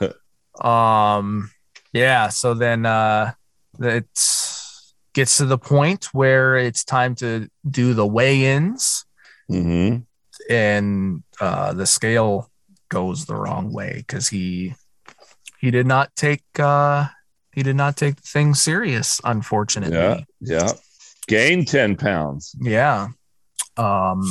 um, 0.62 1.50
yeah. 1.92 2.28
So 2.28 2.54
then 2.54 2.86
uh, 2.86 3.32
it 3.80 4.06
gets 5.12 5.36
to 5.38 5.44
the 5.44 5.58
point 5.58 6.06
where 6.12 6.56
it's 6.56 6.84
time 6.84 7.14
to 7.16 7.48
do 7.68 7.94
the 7.94 8.06
weigh-ins, 8.06 9.04
hmm 9.48 9.96
and 10.48 11.22
uh, 11.40 11.72
the 11.74 11.86
scale 11.86 12.50
goes 12.88 13.26
the 13.26 13.34
wrong 13.34 13.72
way 13.72 13.94
because 13.98 14.28
he 14.28 14.74
he 15.60 15.70
did 15.70 15.86
not 15.86 16.14
take 16.16 16.42
uh, 16.58 17.06
he 17.52 17.62
did 17.62 17.76
not 17.76 17.96
take 17.96 18.18
things 18.20 18.60
serious, 18.60 19.20
unfortunately. 19.24 19.96
Yeah. 19.96 20.20
Yeah. 20.40 20.72
Gain 21.28 21.64
10 21.64 21.96
pounds. 21.96 22.54
yeah 22.60 23.08
um 23.76 24.22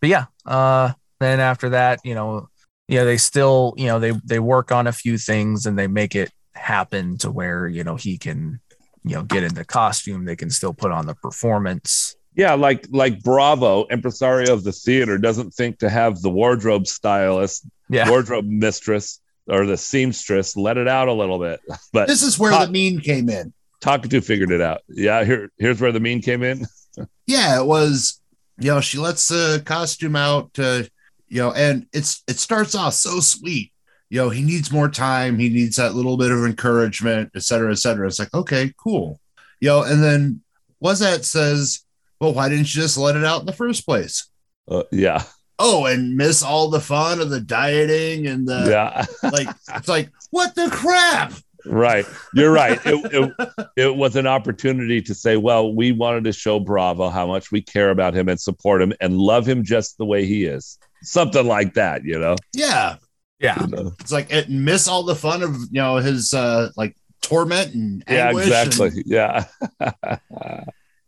but 0.00 0.10
yeah 0.10 0.24
uh 0.44 0.92
then 1.20 1.38
after 1.38 1.68
that 1.68 2.00
you 2.02 2.14
know 2.16 2.48
yeah 2.88 3.04
they 3.04 3.16
still 3.16 3.74
you 3.76 3.86
know 3.86 4.00
they 4.00 4.12
they 4.24 4.40
work 4.40 4.72
on 4.72 4.88
a 4.88 4.92
few 4.92 5.16
things 5.18 5.66
and 5.66 5.78
they 5.78 5.86
make 5.86 6.16
it 6.16 6.32
happen 6.54 7.16
to 7.18 7.30
where 7.30 7.68
you 7.68 7.84
know 7.84 7.94
he 7.94 8.18
can 8.18 8.60
you 9.04 9.14
know 9.16 9.22
get 9.22 9.42
into 9.42 9.64
costume 9.64 10.24
they 10.24 10.36
can 10.36 10.50
still 10.50 10.72
put 10.74 10.90
on 10.92 11.06
the 11.06 11.14
performance 11.16 12.14
Yeah, 12.34 12.54
like 12.54 12.86
like 12.90 13.22
Bravo, 13.22 13.86
impresario 13.90 14.52
of 14.54 14.64
the 14.64 14.72
theater, 14.72 15.18
doesn't 15.18 15.50
think 15.52 15.78
to 15.80 15.90
have 15.90 16.22
the 16.22 16.30
wardrobe 16.30 16.86
stylist, 16.86 17.66
yeah 17.90 18.08
wardrobe 18.08 18.46
mistress, 18.46 19.20
or 19.46 19.66
the 19.66 19.76
seamstress 19.76 20.56
let 20.56 20.76
it 20.78 20.88
out 20.88 21.08
a 21.08 21.12
little 21.12 21.38
bit. 21.38 21.60
But 21.92 22.08
This 22.08 22.22
is 22.22 22.38
where 22.38 22.52
Hot- 22.52 22.66
the 22.66 22.72
mean 22.72 23.00
came 23.00 23.28
in. 23.28 23.52
Talkatoo 23.82 24.24
figured 24.24 24.50
it 24.52 24.60
out. 24.60 24.80
Yeah, 24.88 25.24
here 25.24 25.50
here's 25.58 25.80
where 25.80 25.92
the 25.92 26.00
mean 26.00 26.22
came 26.22 26.42
in. 26.42 26.64
Yeah, 27.26 27.60
it 27.60 27.66
was. 27.66 28.20
You 28.58 28.70
know, 28.74 28.80
she 28.80 28.98
lets 28.98 29.28
the 29.28 29.62
costume 29.64 30.14
out. 30.16 30.50
Uh, 30.58 30.82
you 31.28 31.38
know, 31.42 31.52
and 31.52 31.86
it's 31.92 32.22
it 32.28 32.38
starts 32.38 32.74
off 32.74 32.94
so 32.94 33.20
sweet. 33.20 33.72
You 34.12 34.18
know, 34.18 34.28
he 34.28 34.42
needs 34.42 34.70
more 34.70 34.90
time. 34.90 35.38
He 35.38 35.48
needs 35.48 35.76
that 35.76 35.94
little 35.94 36.18
bit 36.18 36.30
of 36.30 36.44
encouragement, 36.44 37.30
et 37.34 37.42
cetera, 37.44 37.72
et 37.72 37.78
cetera. 37.78 38.06
It's 38.06 38.18
like, 38.18 38.34
okay, 38.34 38.70
cool. 38.76 39.18
You 39.58 39.68
know, 39.70 39.82
and 39.84 40.04
then 40.04 40.42
Was 40.80 41.00
Atta 41.00 41.24
says, 41.24 41.80
well, 42.20 42.34
why 42.34 42.50
didn't 42.50 42.74
you 42.74 42.82
just 42.82 42.98
let 42.98 43.16
it 43.16 43.24
out 43.24 43.40
in 43.40 43.46
the 43.46 43.54
first 43.54 43.86
place? 43.86 44.28
Uh, 44.70 44.82
yeah, 44.92 45.22
Oh, 45.58 45.86
and 45.86 46.14
miss 46.14 46.42
all 46.42 46.68
the 46.68 46.80
fun 46.80 47.20
of 47.20 47.30
the 47.30 47.40
dieting 47.40 48.26
and 48.26 48.46
the 48.46 48.66
yeah, 48.68 49.06
like. 49.30 49.48
It's 49.76 49.88
like, 49.88 50.10
what 50.30 50.54
the 50.56 50.68
crap? 50.70 51.32
right. 51.64 52.04
You're 52.34 52.52
right. 52.52 52.78
It, 52.84 53.32
it, 53.38 53.54
it 53.76 53.96
was 53.96 54.16
an 54.16 54.26
opportunity 54.26 55.00
to 55.02 55.14
say, 55.14 55.36
well, 55.38 55.72
we 55.72 55.92
wanted 55.92 56.24
to 56.24 56.32
show 56.32 56.58
Bravo 56.60 57.08
how 57.08 57.26
much 57.26 57.50
we 57.50 57.62
care 57.62 57.90
about 57.90 58.12
him 58.12 58.28
and 58.28 58.38
support 58.40 58.82
him 58.82 58.92
and 59.00 59.16
love 59.16 59.46
him 59.48 59.62
just 59.64 59.96
the 59.96 60.04
way 60.04 60.26
he 60.26 60.44
is. 60.44 60.78
Something 61.02 61.46
like 61.46 61.74
that, 61.74 62.04
you 62.04 62.18
know. 62.18 62.36
Yeah, 62.52 62.96
yeah 63.42 63.58
it's 64.00 64.12
like 64.12 64.32
it 64.32 64.48
miss 64.48 64.86
all 64.88 65.02
the 65.02 65.14
fun 65.16 65.42
of 65.42 65.54
you 65.70 65.80
know 65.82 65.96
his 65.96 66.32
uh 66.32 66.70
like 66.76 66.96
torment 67.20 67.74
and 67.74 68.04
Yeah, 68.08 68.30
exactly. 68.30 68.88
and 68.88 69.02
Yeah, 69.06 69.44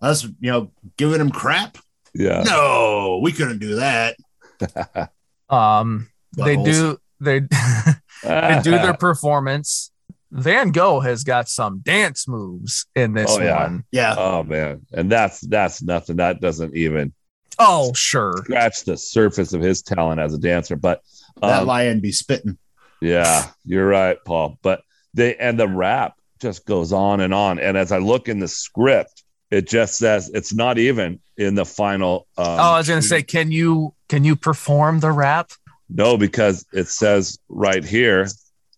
us 0.00 0.24
you 0.24 0.50
know 0.50 0.70
giving 0.96 1.20
him 1.20 1.30
crap. 1.30 1.78
yeah. 2.14 2.42
No, 2.44 3.20
we 3.22 3.32
couldn't 3.32 3.58
do 3.58 3.76
that. 3.76 4.16
um 5.50 6.08
they 6.36 6.56
do 6.56 6.98
they 7.20 7.40
they 8.22 8.60
do 8.62 8.70
their 8.72 8.94
performance 8.94 9.90
van 10.30 10.70
gogh 10.72 11.00
has 11.00 11.22
got 11.24 11.48
some 11.48 11.78
dance 11.80 12.26
moves 12.26 12.86
in 12.96 13.12
this 13.14 13.30
Oh, 13.30 13.40
yeah. 13.40 13.62
one. 13.64 13.84
Yeah, 13.92 14.14
Oh 14.16 14.42
man, 14.42 14.82
and 14.92 15.10
that's 15.10 15.40
that's 15.40 15.82
nothing. 15.82 16.16
That 16.16 16.40
doesn't 16.40 16.74
even 16.76 17.12
Oh, 17.58 17.92
sure 17.92 18.38
scratch 18.38 18.82
the 18.84 18.96
surface 18.96 19.52
of 19.52 19.60
his 19.62 19.80
talent 19.82 20.20
as 20.20 20.34
a 20.34 20.38
dancer. 20.38 20.74
But 20.74 21.02
that 21.40 21.62
um, 21.62 21.66
lion 21.66 22.00
be 22.00 22.12
spitting. 22.12 22.58
yeah, 23.00 23.50
you're 23.64 23.86
right, 23.86 24.18
Paul. 24.24 24.58
But 24.62 24.82
they 25.14 25.36
and 25.36 25.58
the 25.58 25.68
rap 25.68 26.14
just 26.40 26.66
goes 26.66 26.92
on 26.92 27.20
and 27.20 27.32
on. 27.34 27.58
And 27.58 27.76
as 27.76 27.92
I 27.92 27.98
look 27.98 28.28
in 28.28 28.38
the 28.38 28.48
script, 28.48 29.22
it 29.50 29.68
just 29.68 29.96
says 29.98 30.30
it's 30.34 30.52
not 30.52 30.78
even 30.78 31.20
in 31.36 31.54
the 31.54 31.64
final. 31.64 32.26
Um, 32.36 32.46
oh 32.46 32.72
i 32.72 32.78
was 32.78 32.88
gonna 32.88 33.02
say 33.02 33.22
can 33.22 33.52
you 33.52 33.94
can 34.08 34.24
you 34.24 34.36
perform 34.36 35.00
the 35.00 35.10
rap 35.10 35.50
no, 35.88 36.16
because 36.16 36.66
it 36.72 36.88
says 36.88 37.38
right 37.48 37.84
here. 37.84 38.26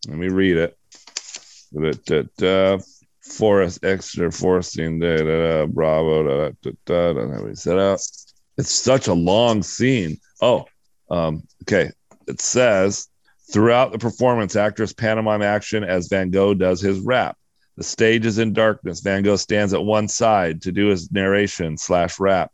Let 0.09 0.19
me 0.19 0.29
read 0.29 0.57
it. 0.57 0.79
Da, 1.73 1.93
da, 2.05 2.23
da, 2.37 2.79
Forest 3.23 3.85
extra 3.85 4.31
forcing 4.31 5.01
da, 5.01 5.17
da, 5.17 5.25
da, 5.25 5.67
bravo 5.67 6.23
da, 6.23 6.51
da, 6.63 6.71
da, 6.85 7.13
da, 7.13 7.27
da, 7.27 7.43
we 7.43 7.55
set 7.55 7.79
out. 7.79 8.01
It's 8.57 8.71
such 8.71 9.09
a 9.09 9.15
long 9.15 9.63
scene. 9.63 10.19
Oh, 10.41 10.67
um, 11.11 11.43
okay. 11.63 11.91
It 12.27 12.41
says 12.41 13.09
throughout 13.53 13.93
the 13.93 13.99
performance, 13.99 14.57
actress 14.57 14.93
pantomime 14.93 15.43
action 15.43 15.85
as 15.85 16.09
Van 16.09 16.31
Gogh 16.31 16.55
does 16.55 16.81
his 16.81 17.01
rap. 17.01 17.37
The 17.77 17.85
stage 17.85 18.25
is 18.25 18.39
in 18.39 18.53
darkness. 18.53 19.01
Van 19.01 19.23
Gogh 19.23 19.37
stands 19.37 19.75
at 19.75 19.85
one 19.85 20.09
side 20.09 20.63
to 20.63 20.73
do 20.73 20.87
his 20.87 21.13
narration 21.13 21.77
slash 21.77 22.19
rap. 22.19 22.51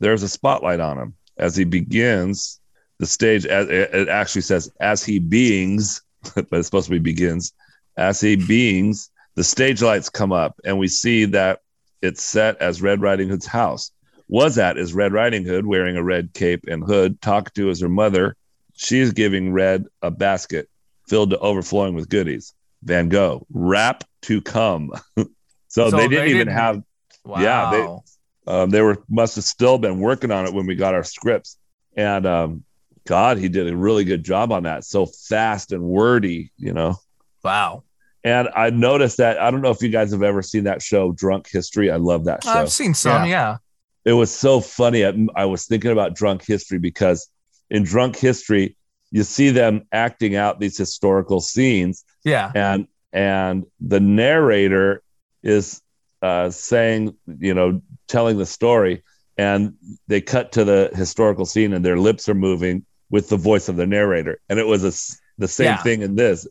There's 0.00 0.22
a 0.22 0.28
spotlight 0.28 0.80
on 0.80 0.98
him 0.98 1.14
as 1.36 1.54
he 1.54 1.64
begins 1.64 2.60
the 2.98 3.06
stage. 3.06 3.44
It 3.44 4.08
actually 4.08 4.42
says, 4.42 4.70
as 4.80 5.04
he 5.04 5.18
beings, 5.18 6.02
but 6.34 6.46
it's 6.52 6.66
supposed 6.66 6.86
to 6.86 6.92
be 6.92 6.98
begins. 6.98 7.52
As 7.96 8.20
he 8.20 8.36
beings, 8.36 9.10
the 9.34 9.44
stage 9.44 9.82
lights 9.82 10.08
come 10.08 10.32
up, 10.32 10.58
and 10.64 10.78
we 10.78 10.88
see 10.88 11.26
that 11.26 11.60
it's 12.00 12.22
set 12.22 12.60
as 12.60 12.82
Red 12.82 13.00
Riding 13.00 13.28
Hood's 13.28 13.46
house. 13.46 13.90
Was 14.28 14.58
Atta 14.58 14.80
is 14.80 14.94
Red 14.94 15.12
Riding 15.12 15.44
Hood 15.44 15.66
wearing 15.66 15.96
a 15.96 16.02
red 16.02 16.32
cape 16.32 16.64
and 16.66 16.82
hood. 16.82 17.20
Talkatoo 17.20 17.68
is 17.68 17.80
her 17.80 17.88
mother. 17.88 18.36
She's 18.74 19.12
giving 19.12 19.52
Red 19.52 19.86
a 20.02 20.10
basket 20.10 20.68
filled 21.08 21.30
to 21.30 21.38
overflowing 21.38 21.94
with 21.94 22.08
goodies. 22.08 22.54
Van 22.82 23.08
Gogh, 23.08 23.46
rap 23.52 24.04
to 24.22 24.40
come. 24.40 24.90
so, 25.16 25.26
So 25.68 25.90
they 25.90 26.08
didn't 26.08 26.24
they 26.24 26.30
even 26.30 26.38
didn't- 26.46 26.52
have 26.54 26.82
wow 27.24 27.40
Yeah, 27.40 27.70
they- 27.70 28.52
um, 28.52 28.70
they 28.70 28.80
were 28.82 29.02
must 29.08 29.36
have 29.36 29.44
still 29.44 29.78
been 29.78 30.00
working 30.00 30.32
on 30.32 30.46
it 30.46 30.52
when 30.52 30.66
we 30.66 30.74
got 30.74 30.94
our 30.94 31.04
scripts. 31.04 31.58
And 31.96 32.26
um, 32.26 32.64
god 33.06 33.38
he 33.38 33.48
did 33.48 33.68
a 33.68 33.76
really 33.76 34.02
good 34.04 34.24
job 34.24 34.50
on 34.50 34.64
that. 34.64 34.84
So 34.84 35.06
fast 35.06 35.70
and 35.72 35.82
wordy 35.82 36.50
you 36.56 36.72
know? 36.72 36.96
Wow. 37.44 37.84
And 38.24 38.48
i 38.56 38.70
noticed 38.70 39.16
that 39.18 39.38
i 39.40 39.50
don't 39.50 39.62
know 39.62 39.70
if 39.70 39.82
you 39.82 39.88
guys 39.90 40.10
have 40.12 40.22
ever 40.24 40.42
seen 40.42 40.64
that 40.64 40.82
show 40.82 41.12
drunk 41.12 41.48
history. 41.50 41.90
I 41.90 41.96
love 41.96 42.24
that 42.24 42.42
show. 42.42 42.50
i've 42.50 42.72
seen 42.72 42.94
some 42.94 43.28
yeah, 43.28 43.58
it 44.04 44.12
was 44.14 44.34
so 44.36 44.60
funny. 44.60 45.06
I, 45.06 45.12
I 45.36 45.44
was 45.44 45.66
thinking 45.66 45.92
about 45.92 46.16
drunk 46.16 46.44
history 46.44 46.78
because 46.78 47.28
in 47.72 47.82
drunk 47.82 48.16
history, 48.16 48.76
you 49.10 49.24
see 49.24 49.50
them 49.50 49.82
acting 49.90 50.36
out 50.36 50.60
these 50.60 50.76
historical 50.78 51.40
scenes, 51.40 52.04
Yeah. 52.24 52.52
and 52.54 52.86
and 53.12 53.64
the 53.80 54.00
narrator 54.00 55.02
is 55.42 55.82
uh, 56.22 56.48
saying, 56.50 57.14
you 57.38 57.52
know, 57.54 57.82
telling 58.08 58.38
the 58.38 58.46
story, 58.46 59.02
and 59.36 59.74
they 60.06 60.20
cut 60.20 60.52
to 60.52 60.64
the 60.64 60.90
historical 60.94 61.46
scene, 61.46 61.72
and 61.74 61.84
their 61.84 61.98
lips 61.98 62.28
are 62.28 62.34
moving 62.34 62.84
with 63.10 63.28
the 63.28 63.36
voice 63.36 63.68
of 63.68 63.76
the 63.76 63.86
narrator, 63.86 64.38
and 64.48 64.58
it 64.58 64.66
was 64.66 64.82
a 64.84 64.92
the 65.38 65.48
same 65.48 65.66
Yeah. 65.74 65.82
thing 65.82 66.02
in 66.02 66.14
this. 66.14 66.46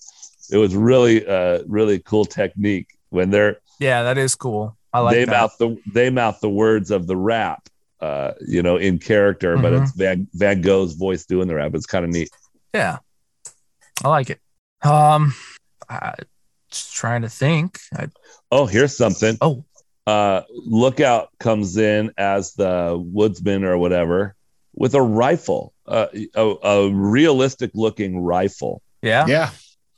It 0.51 0.57
was 0.57 0.75
really, 0.75 1.25
uh, 1.25 1.63
really 1.67 1.99
cool 1.99 2.25
technique 2.25 2.89
when 3.09 3.29
they're 3.29 3.57
Yeah, 3.79 4.03
that 4.03 4.17
is 4.17 4.35
cool. 4.35 4.75
I 4.93 4.99
like 4.99 5.15
they 5.15 5.25
that. 5.25 5.31
mouth 5.31 5.55
the 5.59 5.77
they 5.93 6.09
mouth 6.09 6.39
the 6.41 6.49
words 6.49 6.91
of 6.91 7.07
the 7.07 7.15
rap, 7.15 7.61
uh, 8.01 8.33
you 8.47 8.61
know, 8.63 8.77
in 8.77 8.97
character, 8.99 9.57
but 9.57 9.73
Mhm. 9.73 9.81
it's 9.83 9.91
Van 9.93 10.27
Van 10.33 10.61
Gogh's 10.61 10.93
voice 10.93 11.25
doing 11.25 11.47
the 11.47 11.55
rap. 11.55 11.75
It's 11.75 11.85
kind 11.85 12.03
of 12.05 12.11
neat. 12.11 12.29
Yeah. 12.73 12.97
I 14.03 14.07
like 14.09 14.29
it. 14.29 14.39
Um 14.83 15.33
I 15.89 16.15
just 16.71 16.93
trying 16.93 17.21
to 17.23 17.29
think. 17.29 17.77
I, 17.95 18.07
Oh, 18.51 18.65
here's 18.65 18.95
something. 18.97 19.37
oh, 19.41 19.63
Uh, 20.07 20.41
Lookout 20.65 21.29
comes 21.39 21.77
in 21.77 22.11
as 22.17 22.53
the 22.55 22.97
woodsman 22.97 23.63
or 23.63 23.77
whatever 23.77 24.35
with 24.73 24.95
a 24.95 25.01
rifle, 25.01 25.73
uh, 25.85 26.07
a, 26.35 26.55
a 26.63 26.89
realistic 26.91 27.71
looking 27.75 28.19
rifle, 28.19 28.81
yeah. 29.03 29.25
Yeah. 29.27 29.49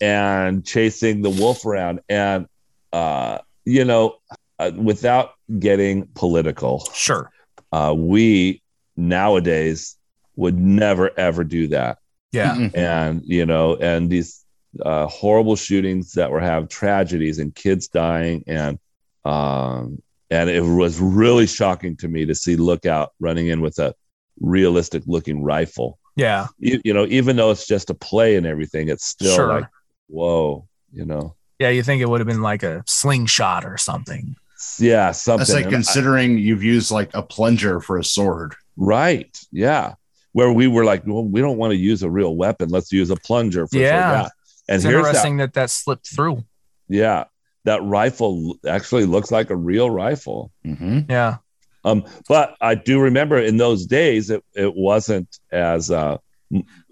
and 0.02 0.66
chasing 0.66 1.22
the 1.22 1.30
wolf 1.30 1.66
around. 1.66 2.02
And 2.10 2.48
uh, 2.92 3.38
you 3.66 3.86
know, 3.86 4.18
uh, 4.60 4.72
without 4.76 5.32
getting 5.60 6.08
political, 6.16 6.86
Sure. 6.94 7.30
Uh, 7.74 7.94
we 7.96 8.62
nowadays 8.96 9.98
would 10.36 10.58
never 10.58 11.12
ever 11.18 11.44
do 11.44 11.68
that. 11.68 11.98
Yeah. 12.32 12.70
And 12.74 13.22
you 13.26 13.46
know 13.46 13.76
and 13.76 14.10
these 14.10 14.44
uh, 14.84 15.06
horrible 15.08 15.56
shootings 15.56 16.14
that 16.14 16.32
were 16.32 16.40
have 16.40 16.68
tragedies 16.68 17.38
and 17.40 17.54
kids 17.54 17.88
dying 17.88 18.44
and 18.48 18.80
um 19.24 20.02
and 20.32 20.50
it 20.50 20.62
was 20.62 21.00
really 21.00 21.46
shocking 21.46 21.96
to 21.98 22.08
me 22.08 22.26
to 22.26 22.34
see 22.34 22.56
lookout 22.56 23.14
running 23.20 23.48
in 23.48 23.62
with 23.62 23.78
a 23.78 23.94
realistic 24.42 25.04
looking 25.06 25.44
rifle 25.44 26.00
Yeah. 26.16 26.48
you, 26.58 26.82
you 26.84 26.94
know 26.94 27.06
even 27.08 27.36
though 27.36 27.52
it's 27.52 27.68
just 27.68 27.92
a 27.92 27.94
play 27.94 28.36
and 28.36 28.48
everything 28.48 28.90
it's 28.90 29.06
still 29.06 29.36
Sure. 29.36 29.48
like 29.48 29.68
whoa 30.08 30.68
you 30.92 31.06
know 31.06 31.36
Yeah, 31.60 31.70
you 31.70 31.84
think 31.84 32.02
it 32.02 32.10
would 32.10 32.20
have 32.20 32.28
been 32.28 32.42
like 32.42 32.64
a 32.64 32.84
slingshot 32.88 33.64
or 33.66 33.78
something. 33.78 34.36
Yeah 34.80 35.12
something 35.12 35.40
That's 35.40 35.54
like 35.54 35.66
And 35.66 35.74
I- 35.74 35.78
considering 35.78 36.38
you've 36.38 36.64
used 36.64 36.92
like 36.92 37.12
a 37.14 37.22
plunger 37.24 37.80
for 37.80 37.98
a 37.98 38.04
sword. 38.04 38.56
right 38.78 39.38
yeah 39.52 39.96
where 40.32 40.52
we 40.52 40.68
were 40.68 40.84
like 40.86 41.06
well 41.06 41.24
we 41.24 41.42
don't 41.42 41.58
want 41.58 41.72
to 41.72 41.78
use 41.78 42.02
a 42.04 42.10
real 42.10 42.36
weapon 42.36 42.70
let's 42.70 42.92
use 42.92 43.10
a 43.12 43.16
plunger 43.16 43.68
for 43.68 43.78
Yeah. 43.78 44.30
and 44.68 44.76
It's 44.78 44.84
here's 44.84 44.94
how, 44.94 45.00
interesting 45.10 45.38
that 45.38 45.54
that 45.54 45.70
slipped 45.70 46.08
through. 46.08 46.44
Yeah, 46.90 47.26
that 47.66 47.82
rifle 47.84 48.58
actually 48.68 49.06
looks 49.06 49.32
like 49.32 49.50
a 49.50 49.56
real 49.56 49.90
rifle. 49.90 50.52
Mm-hmm. 50.66 51.10
Yeah. 51.10 51.38
Um, 51.86 52.06
but 52.30 52.56
I 52.62 52.76
do 52.76 53.00
remember 53.00 53.38
in 53.38 53.58
those 53.58 53.86
days 53.86 54.30
it, 54.30 54.44
it 54.54 54.74
wasn't 54.76 55.40
as 55.52 55.92
uh, 55.92 56.18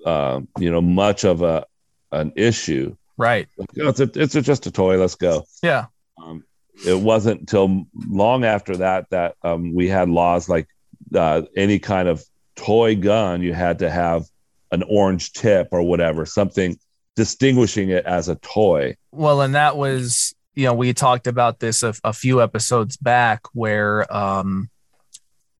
uh, 0.05 0.41
you 0.59 0.71
know 0.71 0.81
much 0.81 1.23
of 1.23 1.41
a 1.41 1.65
an 2.11 2.33
issue. 2.35 2.95
Right. 3.17 3.47
Like, 3.57 3.69
you 3.73 3.83
know, 3.83 3.89
it's 3.89 3.99
a, 3.99 4.09
it's 4.15 4.35
a, 4.35 4.41
just 4.41 4.65
a 4.67 4.71
toy. 4.71 4.97
Let's 4.97 5.15
go. 5.15 5.45
Yeah. 5.63 5.85
Um, 6.21 6.43
it 6.85 6.99
wasn't 6.99 7.39
until 7.41 7.85
long 8.07 8.43
after 8.43 8.77
that 8.77 9.09
that 9.09 9.35
um, 9.43 9.73
we 9.73 9.87
had 9.87 10.09
laws 10.09 10.49
like 10.49 10.67
uh, 11.15 11.43
any 11.55 11.79
kind 11.79 12.07
of 12.07 12.23
toy 12.55 12.95
gun 12.95 13.41
you 13.41 13.53
had 13.53 13.79
to 13.79 13.89
have 13.89 14.25
an 14.71 14.83
orange 14.89 15.33
tip 15.33 15.67
or 15.71 15.81
whatever, 15.81 16.25
something 16.25 16.77
distinguishing 17.15 17.89
it 17.89 18.05
as 18.05 18.29
a 18.29 18.35
toy. 18.35 18.95
Well, 19.11 19.41
and 19.41 19.53
that 19.55 19.75
was, 19.75 20.33
you 20.55 20.65
know, 20.65 20.73
we 20.73 20.93
talked 20.93 21.27
about 21.27 21.59
this 21.59 21.83
a, 21.83 21.93
a 22.03 22.13
few 22.13 22.41
episodes 22.41 22.97
back 22.97 23.41
where 23.53 24.11
um 24.13 24.69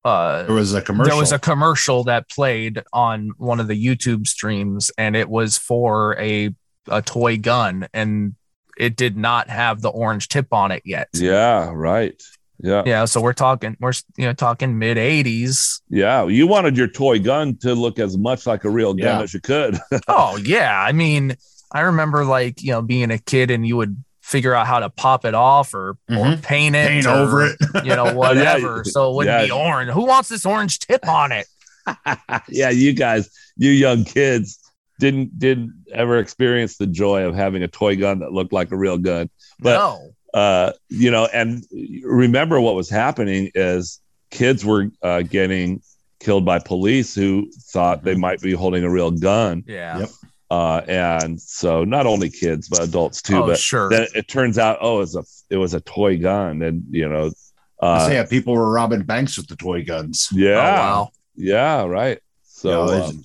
uh 0.05 0.43
There 0.43 0.55
was 0.55 0.73
a 0.73 0.81
commercial. 0.81 1.11
there 1.11 1.19
was 1.19 1.31
a 1.31 1.39
commercial 1.39 2.03
that 2.05 2.29
played 2.29 2.81
on 2.93 3.31
one 3.37 3.59
of 3.59 3.67
the 3.67 3.85
YouTube 3.85 4.27
streams 4.27 4.91
and 4.97 5.15
it 5.15 5.29
was 5.29 5.57
for 5.57 6.17
a 6.19 6.55
a 6.87 7.01
toy 7.01 7.37
gun 7.37 7.87
and 7.93 8.33
it 8.81 8.95
did 8.95 9.15
not 9.15 9.47
have 9.47 9.81
the 9.81 9.89
orange 9.89 10.27
tip 10.27 10.51
on 10.51 10.71
it 10.71 10.81
yet. 10.83 11.07
Yeah, 11.13 11.69
right. 11.71 12.19
Yeah. 12.63 12.81
Yeah, 12.83 13.05
so 13.05 13.21
we're 13.21 13.33
talking 13.33 13.77
we're 13.79 13.93
you 14.17 14.25
know 14.25 14.33
talking 14.33 14.79
mid 14.79 14.97
80s. 14.97 15.81
Yeah, 15.89 16.25
you 16.25 16.47
wanted 16.47 16.75
your 16.75 16.87
toy 16.87 17.19
gun 17.19 17.57
to 17.57 17.75
look 17.75 17.99
as 17.99 18.17
much 18.17 18.47
like 18.47 18.63
a 18.63 18.69
real 18.71 18.93
gun 18.95 19.19
Yeah. 19.19 19.21
as 19.21 19.33
you 19.35 19.39
could. 19.39 19.77
oh 20.07 20.35
yeah, 20.37 20.81
I 20.81 20.91
mean, 20.93 21.35
I 21.71 21.81
remember 21.81 22.25
like, 22.25 22.63
you 22.63 22.71
know, 22.71 22.81
being 22.81 23.11
a 23.11 23.19
kid 23.19 23.51
and 23.51 23.65
you 23.67 23.77
would 23.77 24.03
figure 24.21 24.55
out 24.55 24.65
how 24.65 24.79
to 24.79 24.89
pop 24.89 25.25
it 25.25 25.35
off 25.35 25.75
or 25.75 25.91
or 26.09 26.15
Mhm. 26.15 26.41
paint 26.41 26.75
it 26.75 26.87
paint 26.87 27.05
or, 27.05 27.09
over 27.11 27.45
it. 27.45 27.57
you 27.83 27.95
know, 27.95 28.13
whatever. 28.15 28.83
so 28.83 29.11
it 29.11 29.15
wouldn't 29.15 29.41
yeah. 29.41 29.45
be 29.45 29.51
orange. 29.51 29.91
Who 29.91 30.05
wants 30.05 30.29
this 30.29 30.45
orange 30.45 30.79
tip 30.79 31.07
on 31.07 31.31
it? 31.31 31.45
yeah, 32.49 32.69
you 32.71 32.93
guys, 32.93 33.29
you 33.57 33.69
young 33.71 34.05
kids 34.05 34.57
didn't 35.01 35.39
didn't 35.39 35.73
ever 35.91 36.19
experience 36.19 36.77
the 36.77 36.85
joy 36.85 37.23
of 37.23 37.33
having 37.33 37.63
a 37.63 37.67
toy 37.67 37.95
gun 37.97 38.19
that 38.19 38.31
looked 38.31 38.53
like 38.53 38.71
a 38.71 38.77
real 38.77 38.99
gun. 38.99 39.31
But 39.59 39.73
no. 39.73 40.39
uh, 40.39 40.71
you 40.89 41.09
know, 41.09 41.27
and 41.33 41.65
remember 42.03 42.61
what 42.61 42.75
was 42.75 42.87
happening 42.87 43.49
is 43.55 43.99
kids 44.29 44.63
were 44.63 44.91
uh, 45.01 45.23
getting 45.23 45.81
killed 46.19 46.45
by 46.45 46.59
police 46.59 47.15
who 47.15 47.51
thought 47.73 48.03
they 48.03 48.13
might 48.13 48.41
be 48.41 48.51
holding 48.51 48.83
a 48.83 48.89
real 48.91 49.09
gun. 49.09 49.63
Yeah. 49.67 50.01
Yep. 50.01 50.09
Uh, 50.51 50.81
and 50.87 51.41
so 51.41 51.83
not 51.83 52.05
only 52.05 52.29
kids 52.29 52.69
but 52.69 52.83
adults 52.83 53.23
too. 53.23 53.37
oh, 53.37 53.47
but 53.47 53.57
sure. 53.57 53.89
then 53.89 54.05
it 54.13 54.27
turns 54.27 54.59
out, 54.59 54.77
oh, 54.81 54.97
it 54.97 54.99
was 54.99 55.15
a 55.15 55.23
it 55.49 55.57
was 55.57 55.73
a 55.73 55.81
toy 55.81 56.17
gun, 56.19 56.61
and 56.61 56.83
you 56.91 57.09
know, 57.09 57.31
uh, 57.79 58.07
yeah, 58.11 58.23
people 58.23 58.53
were 58.53 58.71
robbing 58.71 59.01
banks 59.01 59.35
with 59.35 59.47
the 59.47 59.55
toy 59.55 59.83
guns. 59.83 60.29
yeah, 60.31 60.59
Oh, 60.59 60.63
wow. 60.63 61.09
yeah, 61.35 61.85
right. 61.85 62.19
So 62.43 62.69
You 62.69 62.75
know, 62.91 63.03
um, 63.05 63.23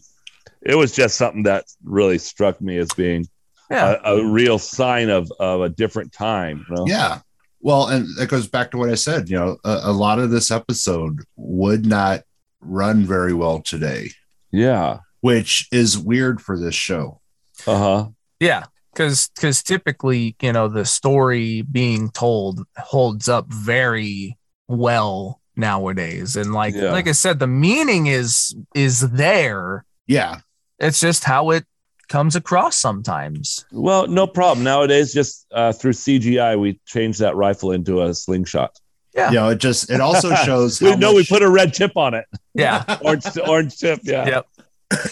it 0.69 0.75
was 0.75 0.93
just 0.95 1.17
something 1.17 1.45
that 1.45 1.65
really 1.85 2.19
struck 2.19 2.61
me 2.61 2.77
as 2.79 2.89
being 2.97 3.27
Yeah. 3.71 3.97
a, 4.05 4.17
a 4.17 4.27
real 4.31 4.59
sign 4.59 5.09
of 5.11 5.31
of 5.41 5.61
a 5.63 5.69
different 5.69 6.13
time. 6.13 6.65
You 6.69 6.75
know? 6.77 6.85
Yeah. 6.87 7.21
Well, 7.61 7.89
and 7.89 8.07
that 8.19 8.29
goes 8.29 8.47
back 8.47 8.71
to 8.71 8.77
what 8.79 8.91
I 8.91 8.95
said. 8.95 9.29
You 9.29 9.37
know, 9.39 9.57
a, 9.65 9.81
a 9.85 9.93
lot 9.93 10.19
of 10.19 10.31
this 10.31 10.51
episode 10.51 11.21
would 11.37 11.85
not 11.87 12.21
run 12.61 13.05
very 13.05 13.33
well 13.33 13.61
today, 13.61 14.11
yeah, 14.53 14.99
which 15.21 15.69
is 15.73 15.99
weird 15.99 16.41
for 16.41 16.59
this 16.59 16.75
show. 16.75 17.21
uh 17.67 17.79
huh, 17.79 18.09
Yeah, 18.41 18.65
because 18.93 19.29
because 19.35 19.63
typically, 19.63 20.37
you 20.41 20.53
know, 20.53 20.69
the 20.69 20.85
story 20.85 21.63
being 21.63 22.11
told 22.11 22.61
holds 22.77 23.29
up 23.29 23.47
very 23.53 24.37
well 24.69 25.41
nowadays, 25.57 26.37
and 26.37 26.53
like 26.53 26.75
Yeah. 26.75 26.93
like 26.93 27.09
I 27.09 27.13
said, 27.13 27.39
the 27.41 27.47
meaning 27.49 28.07
is 28.07 28.55
is 28.75 29.01
there. 29.01 29.85
Yeah. 30.07 30.39
It's 30.79 31.01
just 31.01 31.25
how 31.25 31.51
it 31.51 31.65
comes 32.09 32.37
across 32.37 32.77
sometimes. 32.77 33.65
Well, 33.73 34.07
no 34.07 34.27
problem. 34.27 34.65
Nowadays, 34.65 35.13
just 35.13 35.47
uh, 35.53 35.73
through 35.73 35.93
CGI, 35.93 36.59
we 36.59 36.81
change 36.87 37.19
that 37.19 37.35
rifle 37.37 37.73
into 37.73 38.03
a 38.03 38.15
slingshot. 38.15 38.79
Yeah. 39.15 39.29
You 39.31 39.35
know, 39.37 39.49
it 39.49 39.59
just 39.59 39.91
it 39.91 40.01
also 40.01 40.35
shows 40.45 40.81
We 40.81 40.91
how 40.91 40.97
know 40.97 41.15
we 41.15 41.25
put 41.25 41.43
a 41.43 41.49
red 41.49 41.73
tip 41.73 41.97
on 41.97 42.13
it, 42.15 42.27
Yeah, 42.55 42.85
orange 43.05 43.25
orange 43.47 43.79
tip. 43.79 44.01
Yeah, 44.05 44.27
Yep. 44.29 44.47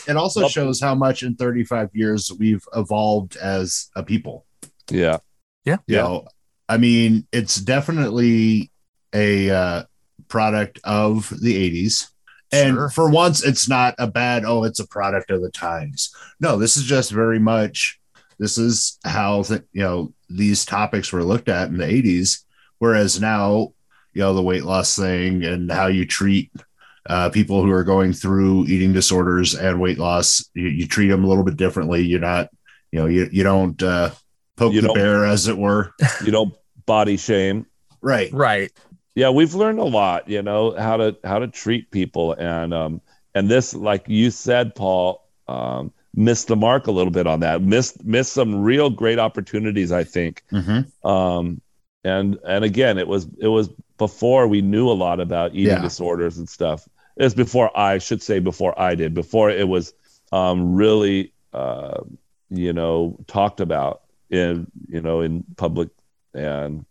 it 0.07 0.17
also 0.17 0.47
shows 0.49 0.81
how 0.81 0.95
much 0.95 1.23
in 1.23 1.37
35 1.37 1.89
years 1.95 2.31
we've 2.39 2.65
evolved 2.77 3.37
as 3.37 3.89
a 3.97 4.03
people. 4.03 4.45
yeah, 4.91 5.19
You 5.65 5.79
Yeah. 5.87 6.03
know, 6.03 6.29
I 6.69 6.77
mean, 6.77 7.27
it's 7.33 7.57
definitely 7.57 8.71
a 9.15 9.51
uh, 9.51 9.83
product 10.29 10.81
of 10.85 11.31
the 11.41 11.71
80s. 11.87 12.09
And 12.55 12.75
Sure. 12.77 12.89
for 12.91 13.11
once, 13.11 13.45
it's 13.45 13.69
not 13.69 13.95
a 13.99 14.07
bad, 14.07 14.45
oh, 14.45 14.65
it's 14.65 14.81
a 14.81 14.87
product 14.87 15.31
of 15.31 15.43
the 15.43 15.51
times. 15.51 16.15
No, 16.41 16.57
this 16.57 16.77
is 16.77 16.85
just 16.85 17.11
very 17.11 17.39
much, 17.39 17.99
this 18.39 18.59
is 18.59 18.99
how, 19.05 19.43
th- 19.43 19.63
you 19.73 19.83
know, 19.83 20.13
these 20.29 20.65
topics 20.65 21.13
were 21.13 21.25
looked 21.25 21.49
at 21.49 21.69
in 21.69 21.77
the 21.79 21.85
80s. 21.87 22.45
Whereas 22.79 23.21
now, 23.21 23.73
you 24.13 24.21
know, 24.23 24.35
the 24.35 24.43
weight 24.43 24.65
loss 24.65 24.97
thing 24.97 25.45
and 25.45 25.71
how 25.71 25.87
you 25.87 26.05
treat 26.07 26.51
uh, 27.09 27.29
people 27.31 27.63
who 27.63 27.71
are 27.71 27.85
going 27.85 28.13
through 28.13 28.65
eating 28.67 28.93
disorders 28.93 29.55
and 29.55 29.81
weight 29.81 29.99
loss, 29.99 30.49
you, 30.55 30.69
you 30.69 30.87
treat 30.87 31.09
them 31.09 31.25
a 31.25 31.27
little 31.27 31.45
bit 31.45 31.57
differently. 31.57 32.03
You're 32.03 32.21
not, 32.21 32.49
you 32.93 33.01
know, 33.01 33.07
you, 33.07 33.29
you 33.33 33.43
don't 33.43 33.81
uh, 33.83 34.11
poke 34.57 34.73
You 34.73 34.81
the 34.81 34.89
don't- 34.89 34.97
bear, 34.97 35.27
as 35.27 35.49
it 35.49 35.57
were. 35.59 35.93
you 36.25 36.31
don't 36.33 36.55
body 36.87 37.17
shame. 37.17 37.67
Right. 38.01 38.33
right. 38.33 38.71
Yeah 39.15 39.31
we've 39.31 39.55
learned 39.55 39.79
a 39.79 39.85
lot 39.85 40.29
you 40.29 40.43
know 40.43 40.73
how 40.79 40.97
to 40.97 41.17
how 41.25 41.39
to 41.39 41.49
treat 41.49 41.91
people 41.91 42.33
and 42.35 42.73
um 42.75 43.01
and 43.35 43.49
this 43.51 43.75
like 43.75 44.05
you 44.09 44.31
said 44.31 44.75
paul 44.75 45.27
um 45.49 45.93
missed 46.15 46.49
the 46.49 46.57
mark 46.57 46.87
a 46.87 46.93
little 46.93 47.11
bit 47.11 47.27
on 47.27 47.41
that 47.41 47.63
missed 47.63 48.05
missed 48.05 48.33
some 48.33 48.63
real 48.63 48.91
great 48.91 49.19
opportunities 49.19 49.91
i 49.93 50.05
think 50.05 50.43
Mm-hmm. 50.53 51.07
um 51.07 51.61
and 52.05 52.39
and 52.47 52.65
again 52.65 52.99
it 52.99 53.09
was 53.09 53.27
it 53.39 53.49
was 53.49 53.69
before 53.99 54.47
we 54.47 54.61
knew 54.61 54.89
a 54.91 54.93
lot 54.93 55.21
about 55.21 55.53
eating 55.55 55.67
Yeah. 55.77 55.81
disorders 55.83 56.39
and 56.39 56.49
stuff. 56.49 56.89
It 57.17 57.23
was 57.23 57.35
before 57.35 57.71
I 57.79 57.99
should 57.99 58.21
say 58.23 58.41
before 58.41 58.75
I 58.79 58.97
did. 58.97 59.15
Before 59.15 59.49
it 59.49 59.69
was 59.69 59.95
um, 60.33 60.75
really 60.75 61.33
uh, 61.53 62.01
you 62.51 62.73
know 62.73 63.17
talked 63.29 63.61
about 63.61 64.03
in 64.31 64.67
you 64.89 65.01
know 65.01 65.21
in 65.21 65.45
public 65.57 65.91
and 66.35 66.85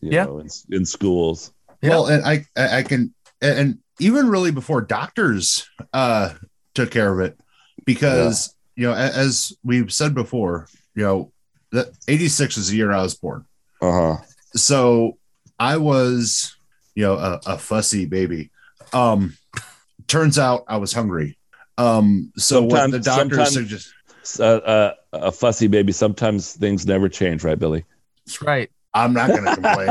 you 0.00 0.10
Yeah. 0.12 0.24
know 0.24 0.38
in, 0.38 0.48
in 0.70 0.84
schools. 0.84 1.52
Yeah. 1.82 1.90
Well, 1.90 2.06
and 2.06 2.24
I, 2.24 2.44
I 2.56 2.78
I 2.78 2.82
can, 2.82 3.14
and 3.40 3.78
even 4.00 4.28
really 4.28 4.50
before 4.50 4.80
doctors 4.80 5.68
uh, 5.92 6.34
took 6.74 6.90
care 6.90 7.12
of 7.12 7.20
it, 7.20 7.38
because 7.84 8.54
you 8.76 8.86
know, 8.86 8.94
as 8.94 9.52
we've 9.64 9.92
said 9.92 10.14
before, 10.14 10.68
you 10.94 11.02
know, 11.02 11.32
the 11.70 11.92
'86 12.08 12.56
is 12.56 12.68
the 12.70 12.76
year 12.76 12.92
I 12.92 13.02
was 13.02 13.14
born, 13.14 13.44
Uh 13.82 13.92
huh. 13.92 14.16
so 14.54 15.18
I 15.58 15.76
was, 15.78 16.56
you 16.94 17.02
know, 17.04 17.14
a, 17.14 17.40
a 17.46 17.58
fussy 17.58 18.06
baby. 18.06 18.50
Um, 18.92 19.36
turns 20.06 20.38
out 20.38 20.64
I 20.68 20.76
was 20.78 20.92
hungry. 20.92 21.36
Um, 21.76 22.32
so 22.36 22.62
what 22.62 22.70
Sometimes- 22.78 22.92
the 22.92 22.98
doctors 23.10 23.36
sometimes- 23.36 23.52
suggest. 23.54 23.92
Uh, 24.40 24.42
uh, 24.42 24.94
a 25.14 25.32
fussy 25.32 25.68
baby. 25.68 25.90
Sometimes 25.90 26.52
things 26.52 26.86
never 26.86 27.08
change, 27.08 27.44
right, 27.44 27.58
Billy? 27.58 27.84
That's 28.26 28.42
right. 28.42 28.70
I'm 29.04 29.12
not 29.12 29.28
going 29.28 29.44
to 29.44 29.54
complain. 29.54 29.88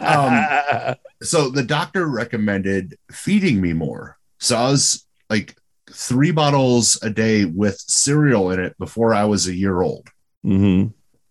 Um, 0.00 0.94
so 1.22 1.50
the 1.50 1.62
doctor 1.62 2.06
recommended 2.06 2.96
feeding 3.10 3.60
me 3.60 3.72
more. 3.72 4.16
So 4.38 4.56
I 4.56 4.70
was 4.70 5.06
like 5.30 5.56
three 5.92 6.30
bottles 6.30 6.98
a 7.02 7.10
day 7.10 7.44
with 7.44 7.78
cereal 7.78 8.50
in 8.50 8.60
it 8.60 8.76
before 8.78 9.14
I 9.14 9.24
was 9.24 9.46
a 9.46 9.54
year 9.54 9.80
old. 9.82 10.08
hmm 10.42 10.86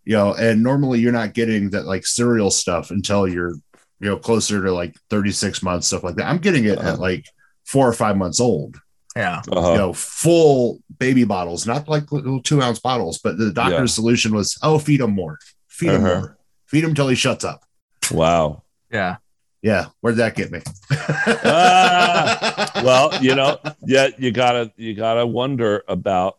You 0.06 0.16
know, 0.18 0.34
and 0.34 0.64
normally 0.64 1.00
you're 1.00 1.12
not 1.12 1.34
getting 1.34 1.72
that 1.72 1.86
like 1.86 2.06
cereal 2.06 2.52
stuff 2.52 2.92
until 2.92 3.28
you're 3.28 3.54
you 4.00 4.10
know 4.10 4.18
closer 4.18 4.62
to 4.64 4.72
like 4.72 4.96
36 5.10 5.64
months 5.64 5.88
stuff 5.88 6.04
like 6.04 6.16
that. 6.16 6.28
I'm 6.30 6.40
getting 6.40 6.66
it 6.66 6.78
Uh-huh. 6.78 6.90
at 6.94 7.00
like 7.00 7.26
four 7.66 7.88
or 7.88 7.94
five 7.94 8.18
months 8.18 8.40
old. 8.40 8.78
Yeah. 9.16 9.42
Uh-huh. 9.50 9.72
You 9.72 9.78
know, 9.78 9.94
full 9.94 10.80
baby 11.00 11.24
bottles, 11.24 11.66
not 11.66 11.88
like 11.88 12.12
little 12.12 12.42
two 12.42 12.62
ounce 12.62 12.80
bottles. 12.80 13.18
But 13.24 13.38
the 13.38 13.52
doctor's 13.54 13.92
Yeah. 13.92 13.96
solution 13.96 14.36
was, 14.36 14.58
oh, 14.62 14.78
feed 14.80 15.00
him 15.00 15.12
more, 15.12 15.40
feed 15.70 15.92
him 15.92 16.04
Uh-huh. 16.06 16.20
more, 16.20 16.38
feed 16.76 16.84
him 16.84 16.94
till 16.94 17.08
he 17.08 17.16
shuts 17.16 17.46
up. 17.46 17.64
Wow. 18.12 18.64
Yeah. 18.92 19.16
Yeah, 19.62 19.86
where'd 20.02 20.18
that 20.18 20.36
get 20.36 20.52
me? 20.52 20.60
Ah, 20.92 22.70
well, 22.84 23.24
you 23.24 23.34
know, 23.34 23.58
yeah, 23.86 24.10
you 24.20 24.32
gotta 24.32 24.72
you 24.78 24.94
gotta 24.94 25.26
wonder 25.26 25.84
about 25.88 26.38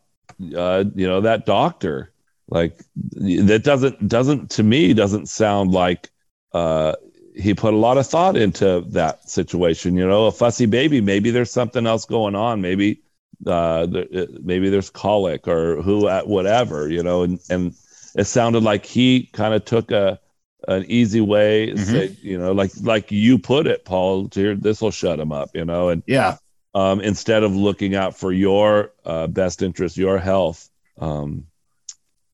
uh, 0.55 0.85
you 0.95 1.09
know, 1.09 1.23
that 1.23 1.45
doctor. 1.45 2.13
Like 2.49 2.79
that 3.15 3.63
doesn't 3.65 4.07
doesn't 4.07 4.51
to 4.51 4.63
me 4.63 4.95
doesn't 4.95 5.27
sound 5.29 5.73
like 5.73 6.11
uh 6.53 6.95
he 7.35 7.53
put 7.53 7.75
a 7.75 7.77
lot 7.77 7.99
of 7.99 8.07
thought 8.07 8.37
into 8.37 8.85
that 8.91 9.29
situation. 9.29 9.97
You 9.97 10.07
know, 10.07 10.27
a 10.27 10.33
fussy 10.33 10.67
baby, 10.67 11.01
maybe 11.01 11.31
there's 11.31 11.51
something 11.51 11.85
else 11.85 12.05
going 12.05 12.37
on. 12.37 12.61
Maybe 12.61 13.01
uh 13.45 13.87
there, 13.87 14.07
maybe 14.41 14.69
there's 14.69 14.91
colic 14.91 15.49
or 15.49 15.83
who 15.83 16.07
at 16.07 16.29
whatever, 16.29 16.89
you 16.89 17.03
know, 17.03 17.23
and 17.23 17.41
and 17.51 17.75
it 18.17 18.25
sounded 18.25 18.63
like 18.63 18.87
he 18.87 19.29
kind 19.33 19.53
of 19.53 19.65
took 19.65 19.91
a 19.91 20.21
an 20.67 20.85
easy 20.89 21.21
way, 21.21 21.69
Mhm. 21.69 21.79
say, 21.79 22.17
you 22.23 22.39
know, 22.39 22.53
like 22.53 22.73
like 22.83 23.13
you 23.13 23.39
put 23.39 23.67
it, 23.67 23.85
Paul. 23.85 24.29
This 24.29 24.81
will 24.81 24.91
shut 24.91 25.21
him 25.21 25.33
up, 25.33 25.51
you 25.55 25.65
know, 25.65 25.89
and 25.91 26.03
yeah, 26.07 26.37
um, 26.75 27.01
instead 27.01 27.43
of 27.43 27.55
looking 27.55 27.95
out 27.95 28.17
for 28.17 28.33
your 28.33 28.93
uh, 29.05 29.27
best 29.29 29.63
interest, 29.63 29.97
your 29.97 30.19
health. 30.19 30.69
Um, 30.99 31.47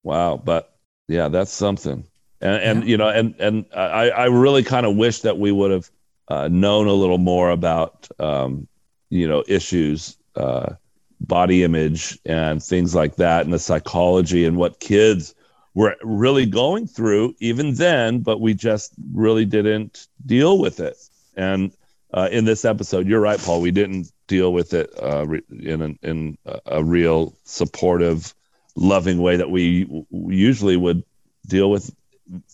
wow, 0.03 0.41
but 0.43 0.75
yeah, 1.09 1.29
that's 1.29 1.53
something. 1.53 2.05
And 2.41 2.63
and 2.63 2.89
you 2.89 2.97
know, 2.97 3.09
and 3.09 3.35
and 3.39 3.67
I 3.75 4.11
I 4.11 4.25
really 4.27 4.63
kind 4.65 4.87
of 4.87 4.97
wish 4.97 5.21
that 5.21 5.39
we 5.39 5.53
would 5.53 5.71
have 5.71 5.91
uh, 6.29 6.49
known 6.49 6.87
a 6.87 6.93
little 6.93 7.19
more 7.19 7.51
about 7.51 8.09
um, 8.19 8.67
you 9.11 9.29
know 9.29 9.45
issues, 9.47 10.17
uh, 10.37 10.75
body 11.21 11.63
image, 11.63 12.19
and 12.25 12.63
things 12.63 12.95
like 12.95 13.17
that, 13.17 13.45
and 13.45 13.53
the 13.53 13.59
psychology 13.59 14.45
and 14.45 14.57
what 14.57 14.81
kids 14.81 15.35
were 15.75 15.97
really 16.03 16.47
going 16.47 16.87
through 16.87 17.35
even 17.41 17.75
then, 17.75 18.21
but 18.21 18.41
we 18.41 18.55
just 18.55 18.93
really 19.13 19.45
didn't 19.45 20.07
deal 20.27 20.59
with 20.59 20.81
it. 20.81 20.97
And 21.37 21.73
uh, 22.13 22.29
in 22.31 22.45
this 22.45 22.65
episode, 22.65 23.07
you're 23.07 23.21
right, 23.21 23.39
Paul. 23.39 23.61
We 23.61 23.71
didn't 23.71 24.13
deal 24.27 24.53
with 24.53 24.75
it 24.75 24.91
uh, 25.03 25.27
re- 25.27 25.43
in 25.51 25.81
an, 25.83 25.99
in 26.03 26.39
a, 26.45 26.61
a 26.67 26.85
real 26.85 27.35
supportive, 27.45 28.35
loving 28.77 29.19
way 29.19 29.37
that 29.37 29.51
we 29.51 29.85
w- 29.85 30.07
usually 30.11 30.77
would 30.77 31.03
deal 31.47 31.71
with 31.71 31.95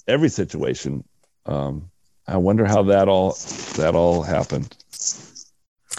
every 0.06 0.28
situation. 0.28 1.02
Um, 1.46 1.90
I 2.26 2.36
wonder 2.36 2.66
how 2.66 2.82
that 2.84 3.08
all 3.08 3.36
that 3.76 3.94
all 3.94 4.22
happened. 4.22 4.76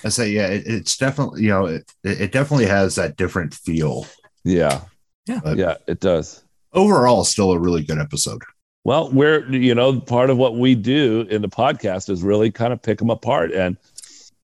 I 0.06 0.10
say, 0.10 0.30
yeah, 0.30 0.48
it, 0.48 0.64
it's 0.66 0.96
definitely, 0.96 1.42
you 1.44 1.50
know, 1.50 1.66
it, 1.66 1.92
it 2.04 2.32
definitely 2.32 2.68
has 2.68 2.96
that 2.96 3.18
different 3.18 3.54
feel. 3.54 4.06
Yeah, 4.46 4.82
Yeah. 5.28 5.42
But 5.44 5.58
yeah, 5.58 5.76
it 5.88 6.00
does. 6.00 6.44
Overall, 6.74 7.24
still 7.24 7.52
a 7.52 7.60
really 7.60 7.84
good 7.84 8.00
episode. 8.00 8.42
Well, 8.84 9.12
we're 9.12 9.50
you 9.52 9.76
know 9.76 10.00
part 10.00 10.30
of 10.30 10.38
what 10.38 10.58
we 10.58 10.76
do 10.76 11.28
in 11.30 11.42
the 11.42 11.50
podcast 11.50 12.10
is 12.10 12.24
really 12.24 12.52
kind 12.52 12.74
of 12.74 12.82
pick 12.82 12.98
them 13.00 13.10
apart, 13.10 13.52
and 13.52 13.78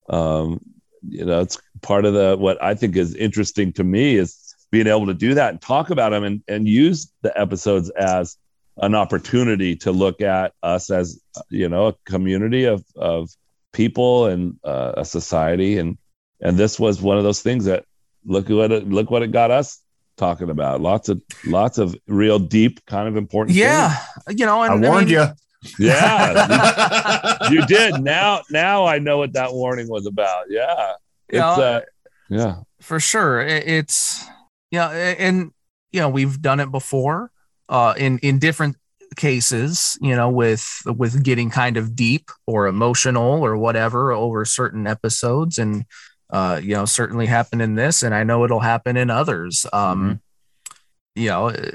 um, 0.10 0.60
you 1.08 1.26
know 1.26 1.42
it's 1.42 1.58
part 1.82 2.06
of 2.06 2.14
the 2.14 2.36
what 2.38 2.62
I 2.62 2.76
think 2.76 2.96
is 2.96 3.16
interesting 3.16 3.72
to 3.74 3.84
me 3.84 4.16
is 4.16 4.56
being 4.72 4.88
able 4.88 5.06
to 5.08 5.14
do 5.14 5.34
that 5.36 5.52
and 5.52 5.62
talk 5.62 5.90
about 5.90 6.10
them 6.10 6.24
and 6.24 6.44
and 6.48 6.68
use 6.68 7.12
the 7.22 7.38
episodes 7.40 7.90
as 7.92 8.38
an 8.78 8.94
opportunity 8.94 9.76
to 9.78 9.92
look 9.92 10.22
at 10.22 10.54
us 10.62 10.90
as 10.90 11.22
you 11.50 11.70
know 11.70 11.88
a 11.88 11.96
community 12.06 12.66
of 12.66 12.84
of 12.96 13.30
people 13.72 14.26
and 14.26 14.58
uh, 14.64 14.94
a 14.98 15.06
society 15.06 15.78
and 15.78 15.98
and 16.42 16.58
this 16.58 16.80
was 16.80 17.02
one 17.02 17.18
of 17.18 17.24
those 17.24 17.42
things 17.42 17.66
that 17.66 17.86
look 18.26 18.50
what 18.50 18.72
it 18.72 18.88
look 18.90 19.10
what 19.10 19.24
it 19.24 19.32
got 19.32 19.52
us 19.52 19.82
talking 20.18 20.50
about. 20.50 20.82
Lots 20.82 21.10
of 21.10 21.22
lots 21.46 21.78
of 21.78 21.96
real 22.08 22.40
deep 22.40 22.86
kind 22.86 23.08
of 23.08 23.16
important 23.18 23.56
Yeah. 23.58 23.96
You 24.30 24.46
know, 24.46 24.64
and 24.64 24.86
I 24.86 24.90
warned 24.90 25.08
mean, 25.10 25.16
you. 25.80 25.86
yeah. 25.86 27.50
You 27.52 27.66
did. 27.66 28.02
Now 28.04 28.42
now 28.52 28.86
i 28.86 29.00
know 29.00 29.18
what 29.18 29.34
that 29.34 29.54
warning 29.54 29.88
was 29.90 30.06
about. 30.06 30.46
Yeah. 30.50 30.94
You 31.32 31.40
it's 31.40 31.58
know, 31.58 31.64
uh 31.64 31.82
yeah. 32.30 32.56
For 32.82 33.00
sure. 33.00 33.42
It- 33.42 33.68
it's 33.68 34.26
yeah 34.72 34.90
and 34.90 35.52
you 35.92 36.00
know 36.02 36.10
we've 36.10 36.42
done 36.42 36.60
it 36.60 36.72
before 36.72 37.32
uh 37.70 37.94
in 37.98 38.18
in 38.20 38.40
different 38.40 38.76
cases 39.16 39.98
you 40.02 40.14
know 40.16 40.30
with 40.30 40.68
with 40.86 41.24
getting 41.24 41.50
kind 41.50 41.78
of 41.78 41.96
deep 41.96 42.30
or 42.48 42.68
emotional 42.68 43.44
or 43.46 43.56
whatever 43.58 44.12
over 44.12 44.44
certain 44.46 44.88
episodes. 44.88 45.58
And 45.58 45.86
uh 46.30 46.60
you 46.62 46.74
know 46.74 46.86
certainly 46.86 47.26
happened 47.26 47.62
in 47.62 47.76
this 47.76 48.04
and 48.04 48.14
i 48.16 48.24
know 48.24 48.44
it'll 48.44 48.60
happen 48.60 48.98
in 48.98 49.10
others. 49.10 49.66
Um 49.74 50.22
you 51.16 51.30
know 51.30 51.50
uh, 51.50 51.72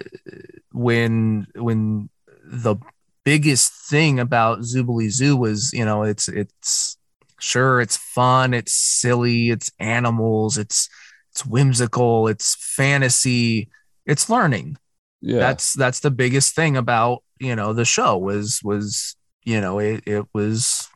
when 0.73 1.47
when 1.55 2.11
the 2.45 2.77
biggest 3.25 3.73
thing 3.89 4.19
about 4.19 4.61
Zoobilee 4.61 5.11
Zoo 5.11 5.37
was, 5.37 5.73
you 5.73 5.85
know, 5.85 6.03
it's 6.03 6.29
it's 6.29 6.97
sure 7.39 7.81
it's 7.81 7.97
fun, 7.97 8.55
it's 8.55 8.73
silly, 8.73 9.51
it's 9.51 9.71
animals, 9.79 10.59
it's 10.59 10.89
it's 11.31 11.47
whimsical, 11.47 12.29
it's 12.29 12.57
fantasy, 12.59 13.69
it's 14.07 14.29
learning. 14.29 14.77
yeah. 15.21 15.39
That's 15.39 15.75
that's 15.75 16.01
the 16.01 16.11
biggest 16.11 16.55
thing 16.55 16.77
about, 16.77 17.23
you 17.39 17.55
know, 17.55 17.73
the 17.73 17.85
show 17.85 18.19
was 18.19 18.61
was, 18.65 19.17
you 19.45 19.61
know, 19.61 19.79
it 19.79 20.03
it 20.07 20.27
was 20.35 20.89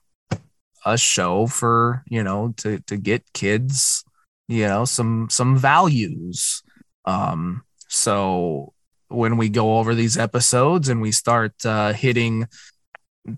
a 0.84 0.98
show 0.98 1.46
for, 1.46 2.02
you 2.08 2.22
know, 2.22 2.54
to 2.58 2.80
to 2.80 2.96
get 2.96 3.32
kids, 3.32 4.04
you 4.48 4.66
know, 4.66 4.84
some 4.84 5.28
some 5.30 5.56
values. 5.56 6.62
Um 7.04 7.64
so 7.88 8.72
when 9.08 9.36
we 9.36 9.48
go 9.48 9.78
over 9.78 9.94
these 9.94 10.16
episodes 10.16 10.88
and 10.88 11.00
we 11.00 11.12
start 11.12 11.52
uh, 11.64 11.92
hitting 11.92 12.48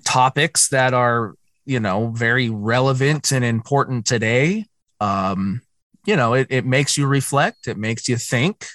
topics 0.04 0.68
that 0.68 0.94
are 0.94 1.34
you 1.64 1.78
know 1.78 2.08
very 2.08 2.48
relevant 2.48 3.30
and 3.30 3.44
important 3.44 4.06
today 4.06 4.64
um 5.00 5.60
you 6.06 6.16
know 6.16 6.34
it, 6.34 6.46
it 6.50 6.64
makes 6.64 6.96
you 6.96 7.06
reflect 7.06 7.68
it 7.68 7.76
makes 7.76 8.08
you 8.08 8.16
think 8.16 8.66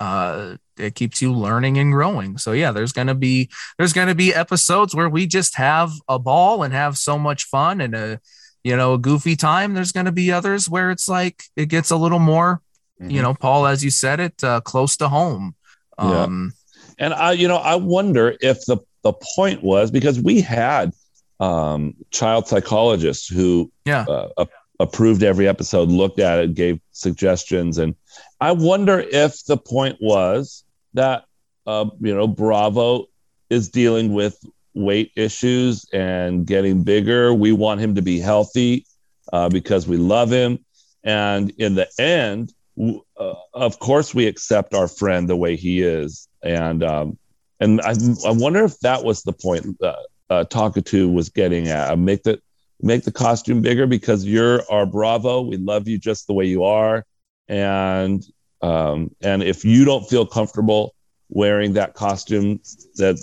uh 0.00 0.56
it 0.78 0.94
keeps 0.94 1.20
you 1.22 1.32
learning 1.32 1.78
and 1.78 1.92
growing 1.92 2.36
so 2.38 2.52
yeah 2.52 2.70
there's 2.72 2.92
gonna 2.92 3.14
be 3.14 3.48
there's 3.78 3.92
gonna 3.92 4.14
be 4.14 4.34
episodes 4.34 4.94
where 4.94 5.08
we 5.08 5.26
just 5.26 5.56
have 5.56 5.90
a 6.08 6.18
ball 6.18 6.62
and 6.62 6.72
have 6.74 6.96
so 6.96 7.18
much 7.18 7.44
fun 7.44 7.80
and 7.80 7.94
a 7.94 8.20
you 8.64 8.76
know 8.76 8.94
a 8.94 8.98
goofy 8.98 9.36
time 9.36 9.74
there's 9.74 9.92
gonna 9.92 10.12
be 10.12 10.30
others 10.32 10.68
where 10.68 10.90
it's 10.90 11.08
like 11.08 11.44
it 11.56 11.66
gets 11.66 11.90
a 11.90 11.96
little 11.96 12.18
more 12.18 12.60
you 12.98 13.20
know 13.22 13.34
paul 13.34 13.66
as 13.66 13.84
you 13.84 13.90
said 13.90 14.20
it 14.20 14.42
uh, 14.44 14.60
close 14.62 14.96
to 14.96 15.08
home 15.08 15.54
Yeah. 15.98 16.22
um 16.22 16.52
and 16.98 17.12
I, 17.12 17.32
you 17.32 17.46
know, 17.46 17.58
I 17.58 17.74
wonder 17.74 18.36
if 18.40 18.64
the 18.64 18.78
the 19.02 19.12
point 19.36 19.62
was 19.62 19.90
because 19.90 20.18
we 20.18 20.40
had 20.40 20.92
um, 21.40 21.94
child 22.10 22.48
psychologists 22.48 23.28
who 23.28 23.70
Yeah. 23.84 24.06
uh, 24.08 24.28
a- 24.38 24.48
approved 24.80 25.22
every 25.22 25.46
episode, 25.46 25.90
looked 25.90 26.18
at 26.20 26.38
it, 26.38 26.54
gave 26.54 26.80
suggestions, 26.92 27.76
and 27.76 27.94
I 28.40 28.52
wonder 28.52 28.98
if 29.00 29.44
the 29.44 29.58
point 29.58 29.98
was 30.00 30.64
that 30.96 31.24
uh, 31.66 31.86
you 32.00 32.14
know 32.14 32.26
Bravo 32.26 33.06
is 33.50 33.68
dealing 33.68 34.12
with 34.12 34.38
weight 34.74 35.12
issues 35.16 35.86
and 35.92 36.46
getting 36.46 36.82
bigger. 36.82 37.32
We 37.32 37.52
want 37.52 37.80
him 37.80 37.94
to 37.94 38.02
be 38.02 38.20
healthy 38.20 38.86
uh, 39.32 39.48
because 39.48 39.88
we 39.88 39.96
love 39.96 40.30
him. 40.30 40.64
And 41.04 41.50
in 41.58 41.74
the 41.74 41.88
end, 41.98 42.52
w- 42.76 43.02
uh, 43.18 43.34
of 43.54 43.78
course, 43.78 44.14
we 44.14 44.26
accept 44.26 44.74
our 44.74 44.88
friend 44.88 45.28
the 45.28 45.36
way 45.36 45.56
he 45.56 45.82
is. 45.82 46.28
And 46.42 46.82
um, 46.84 47.18
and 47.60 47.80
I, 47.80 47.92
I 48.26 48.32
wonder 48.32 48.64
if 48.64 48.78
that 48.80 49.04
was 49.04 49.22
the 49.22 49.32
point 49.32 49.76
uh, 49.82 49.94
uh, 50.28 50.44
Talkatoo 50.44 51.12
was 51.12 51.28
getting 51.30 51.68
at. 51.68 51.98
Make 51.98 52.24
the 52.24 52.40
make 52.80 53.04
the 53.04 53.12
costume 53.12 53.62
bigger 53.62 53.86
because 53.86 54.24
you're 54.24 54.62
our 54.70 54.84
Bravo. 54.84 55.42
We 55.42 55.56
love 55.56 55.88
you 55.88 55.98
just 55.98 56.26
the 56.26 56.34
way 56.34 56.44
you 56.44 56.64
are. 56.64 57.04
And 57.48 58.22
um, 58.66 59.14
and 59.20 59.42
if 59.42 59.64
you 59.64 59.84
don't 59.84 60.08
feel 60.08 60.26
comfortable 60.26 60.94
wearing 61.28 61.72
that 61.74 61.94
costume 61.94 62.60
that 62.96 63.16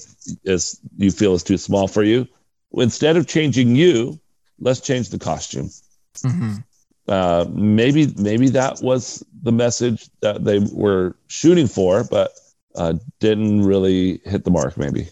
is 0.43 0.79
you 0.97 1.11
feel 1.11 1.33
is 1.33 1.43
too 1.43 1.57
small 1.57 1.87
for 1.87 2.03
you, 2.03 2.27
instead 2.73 3.17
of 3.17 3.27
changing 3.27 3.75
you, 3.75 4.19
let's 4.59 4.79
change 4.79 5.09
the 5.09 5.19
costume. 5.19 5.69
Mhm. 6.17 6.63
Uh, 7.07 7.45
maybe 7.51 8.13
maybe 8.17 8.49
that 8.49 8.79
was 8.81 9.23
the 9.41 9.51
message 9.51 10.09
that 10.21 10.45
they 10.45 10.59
were 10.71 11.17
shooting 11.27 11.67
for, 11.67 12.05
but 12.05 12.31
uh, 12.75 12.93
didn't 13.19 13.63
really 13.63 14.21
hit 14.23 14.45
the 14.45 14.51
mark. 14.51 14.77
Maybe. 14.77 15.09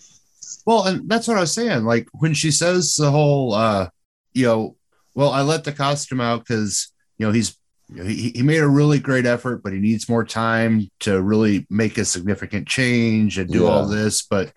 Well, 0.66 0.86
and 0.86 1.10
that's 1.10 1.28
what 1.28 1.38
I 1.38 1.42
was 1.42 1.54
saying. 1.54 1.84
Like 1.84 2.08
when 2.14 2.34
she 2.34 2.52
says 2.52 2.96
the 2.96 3.12
whole, 3.12 3.54
uh, 3.54 3.90
you 4.34 4.46
know, 4.46 4.76
well, 5.14 5.32
I 5.32 5.42
let 5.42 5.66
the 5.66 5.74
costume 5.74 6.22
out 6.22 6.40
because 6.40 6.94
you 7.18 7.26
know 7.26 7.34
he's 7.34 7.58
he 7.96 8.30
he 8.36 8.42
made 8.44 8.60
a 8.62 8.68
really 8.68 9.00
great 9.00 9.26
effort, 9.26 9.64
but 9.64 9.74
he 9.74 9.80
needs 9.80 10.08
more 10.10 10.24
time 10.26 10.90
to 11.02 11.22
really 11.22 11.66
make 11.70 11.98
a 11.98 12.06
significant 12.06 12.68
change 12.68 13.38
and 13.38 13.50
do 13.52 13.68
all 13.68 13.88
this. 13.88 14.22
But 14.24 14.54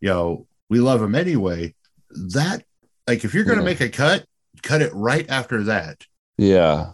you 0.00 0.08
know, 0.08 0.46
we 0.70 0.78
love 0.80 1.02
him 1.02 1.14
anyway. 1.14 1.74
That 2.10 2.62
like 3.06 3.24
if 3.24 3.34
you're 3.34 3.44
going 3.44 3.58
to 3.58 3.64
Yeah. 3.64 3.70
make 3.70 3.80
a 3.80 3.88
cut, 3.88 4.24
cut 4.62 4.82
it 4.82 4.92
right 4.94 5.28
after 5.28 5.64
that. 5.64 6.04
Yeah. 6.36 6.92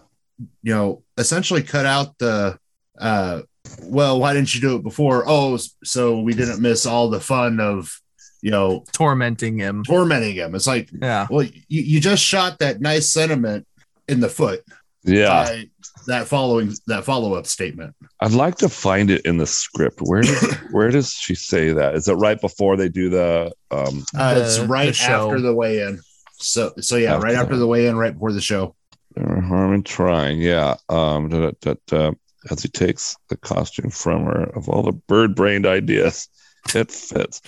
You 0.62 0.74
know, 0.74 1.02
essentially 1.18 1.62
cut 1.62 1.86
out 1.86 2.16
the. 2.18 2.58
uh 2.98 3.42
well, 3.84 4.20
why 4.20 4.34
didn't 4.34 4.54
you 4.54 4.60
do 4.60 4.76
it 4.76 4.82
before? 4.82 5.24
Oh, 5.26 5.58
so 5.84 6.20
we 6.20 6.34
didn't 6.34 6.60
miss 6.60 6.84
all 6.84 7.08
the 7.08 7.18
fun 7.20 7.60
of, 7.60 7.98
you 8.42 8.50
know, 8.50 8.84
Tormenting 8.92 9.58
him. 9.58 9.82
tormenting 9.84 10.34
him. 10.34 10.54
It's 10.54 10.66
like, 10.66 10.90
Yeah. 11.00 11.26
well, 11.30 11.44
you, 11.44 11.52
you 11.68 11.98
just 12.00 12.22
shot 12.22 12.58
that 12.58 12.82
nice 12.82 13.10
sentiment 13.10 13.66
in 14.06 14.20
the 14.20 14.28
foot 14.28 14.62
Yeah. 15.02 15.28
by 15.28 15.70
that 16.06 16.26
following 16.26 16.72
that 16.86 17.04
follow-up 17.04 17.46
statement. 17.46 17.94
I'd 18.20 18.32
like 18.32 18.56
to 18.56 18.68
find 18.68 19.10
it 19.10 19.24
in 19.24 19.38
the 19.38 19.46
script. 19.46 20.00
Where 20.00 20.22
does 20.22 20.54
where 20.70 20.90
does 20.90 21.12
she 21.12 21.34
say 21.34 21.72
that? 21.72 21.94
Is 21.94 22.08
it 22.08 22.14
right 22.14 22.40
before 22.40 22.76
they 22.76 22.88
do 22.88 23.08
the 23.10 23.52
um 23.70 24.04
Uh, 24.16 24.34
it's 24.38 24.58
right 24.60 24.94
the 24.94 25.02
after 25.04 25.40
the 25.40 25.54
weigh-in. 25.54 26.00
So 26.38 26.72
so 26.80 26.96
yeah, 26.96 27.16
right 27.18 27.34
after 27.34 27.56
the 27.56 27.66
weigh-in, 27.66 27.96
right 27.96 28.12
before 28.12 28.32
the 28.32 28.40
show. 28.40 28.74
uh, 29.16 29.40
Harmon 29.40 29.82
trying? 29.82 30.40
Yeah. 30.40 30.76
Um 30.88 31.28
da, 31.28 31.40
da, 31.40 31.52
da, 31.60 31.74
da, 31.86 32.12
as 32.50 32.62
he 32.62 32.68
takes 32.68 33.16
the 33.28 33.36
costume 33.36 33.90
from 33.90 34.24
her 34.24 34.44
of 34.56 34.68
all 34.68 34.82
the 34.82 34.92
bird 34.92 35.34
brained 35.34 35.66
ideas. 35.66 36.28
It 36.74 36.90
fits. 36.90 37.40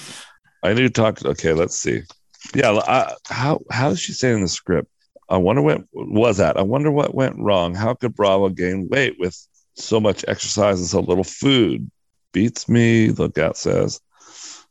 I 0.62 0.74
need 0.74 0.82
to 0.82 0.90
talk 0.90 1.24
okay, 1.24 1.52
let's 1.52 1.76
see. 1.78 2.02
Yeah, 2.54 2.72
I, 2.86 3.12
how 3.26 3.60
how 3.70 3.88
does 3.88 4.00
she 4.00 4.12
say 4.12 4.30
it 4.30 4.34
in 4.34 4.42
the 4.42 4.48
script? 4.48 4.88
I 5.28 5.38
wonder 5.38 5.62
what 5.62 5.84
was 5.92 6.36
that. 6.36 6.56
I 6.56 6.62
wonder 6.62 6.90
what 6.90 7.14
went 7.14 7.38
wrong. 7.38 7.74
How 7.74 7.94
could 7.94 8.14
Bravo 8.14 8.48
gain 8.48 8.88
weight 8.88 9.16
with 9.18 9.36
so 9.74 9.98
much 10.00 10.24
exercise 10.28 10.78
and 10.78 10.88
so 10.88 11.00
little 11.00 11.24
food? 11.24 11.90
Beats 12.32 12.68
me. 12.68 13.10
Lookout 13.10 13.56
says. 13.56 14.00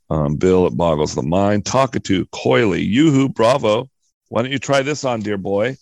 Um, 0.10 0.36
Bill, 0.36 0.68
it 0.68 0.78
boggles 0.78 1.16
the 1.16 1.24
mind. 1.24 1.66
Talkatoo, 1.66 2.30
coyly, 2.32 2.84
yoo-hoo, 2.84 3.30
Bravo. 3.30 3.90
Why 4.30 4.42
don't 4.42 4.52
you 4.52 4.60
try 4.60 4.82
this 4.82 5.04
on, 5.04 5.22
dear 5.22 5.38
boy? 5.38 5.78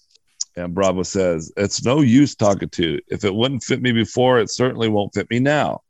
And 0.56 0.74
Bravo 0.74 1.04
says, 1.04 1.52
It's 1.58 1.84
no 1.84 2.02
use, 2.02 2.36
Talkatoo. 2.36 3.00
If 3.08 3.24
it 3.24 3.34
wouldn't 3.34 3.64
fit 3.64 3.82
me 3.82 3.92
before, 3.92 4.40
it 4.40 4.50
certainly 4.50 4.88
won't 4.88 5.14
fit 5.14 5.30
me 5.30 5.40
now. 5.40 5.82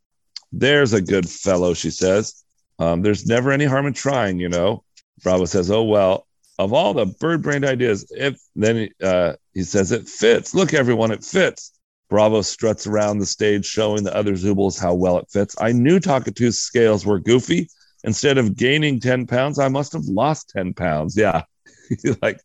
There's 0.52 0.94
a 0.94 1.02
good 1.02 1.30
fellow, 1.30 1.74
she 1.74 1.90
says. 1.90 2.44
Um, 2.80 3.02
there's 3.02 3.26
never 3.26 3.52
any 3.52 3.66
harm 3.66 3.86
in 3.86 3.94
trying, 3.94 4.40
you 4.40 4.50
know. 4.50 4.84
Bravo 5.24 5.46
says, 5.46 5.70
Oh, 5.70 5.84
well, 5.84 6.28
of 6.60 6.74
all 6.74 6.94
the 6.94 7.06
bird 7.06 7.42
brained 7.42 7.66
ideas, 7.66 8.12
if 8.12 8.40
then 8.56 8.90
uh, 9.02 9.34
he 9.54 9.64
says, 9.64 9.92
It 9.92 10.08
fits. 10.08 10.54
Look, 10.54 10.74
everyone, 10.74 11.12
it 11.12 11.24
fits. 11.24 11.72
Bravo 12.10 12.42
struts 12.42 12.86
around 12.86 13.18
the 13.18 13.26
stage, 13.26 13.66
showing 13.66 14.04
the 14.04 14.16
other 14.16 14.34
Zoobles 14.34 14.80
how 14.80 14.94
well 14.94 15.18
it 15.18 15.30
fits. 15.32 15.56
I 15.60 15.72
knew 15.72 16.00
Talkatoo's 16.00 16.60
scales 16.60 17.06
were 17.06 17.20
goofy. 17.20 17.70
Instead 18.04 18.38
of 18.38 18.56
gaining 18.56 19.00
10 19.00 19.26
pounds, 19.28 19.58
I 19.58 19.70
must 19.70 19.94
have 19.94 20.06
lost 20.06 20.50
10 20.50 20.74
pounds. 20.74 21.18
Yeah. 21.18 21.44
like, 22.22 22.40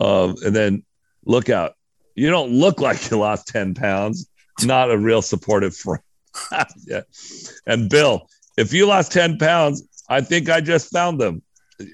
um, 0.00 0.36
and 0.44 0.54
then 0.54 0.84
look 1.26 1.50
out. 1.50 1.74
You 2.14 2.30
don't 2.30 2.52
look 2.52 2.80
like 2.80 3.10
you 3.10 3.18
lost 3.18 3.48
10 3.48 3.74
pounds. 3.74 4.28
Not 4.62 4.90
a 4.90 4.96
real 4.96 5.20
supportive 5.20 5.76
friend. 5.76 6.02
yeah. 6.86 7.02
And 7.66 7.90
Bill, 7.90 8.28
if 8.56 8.72
you 8.72 8.86
lost 8.86 9.12
10 9.12 9.38
pounds, 9.38 9.82
I 10.08 10.20
think 10.20 10.48
I 10.48 10.60
just 10.60 10.92
found 10.92 11.20
them. 11.20 11.42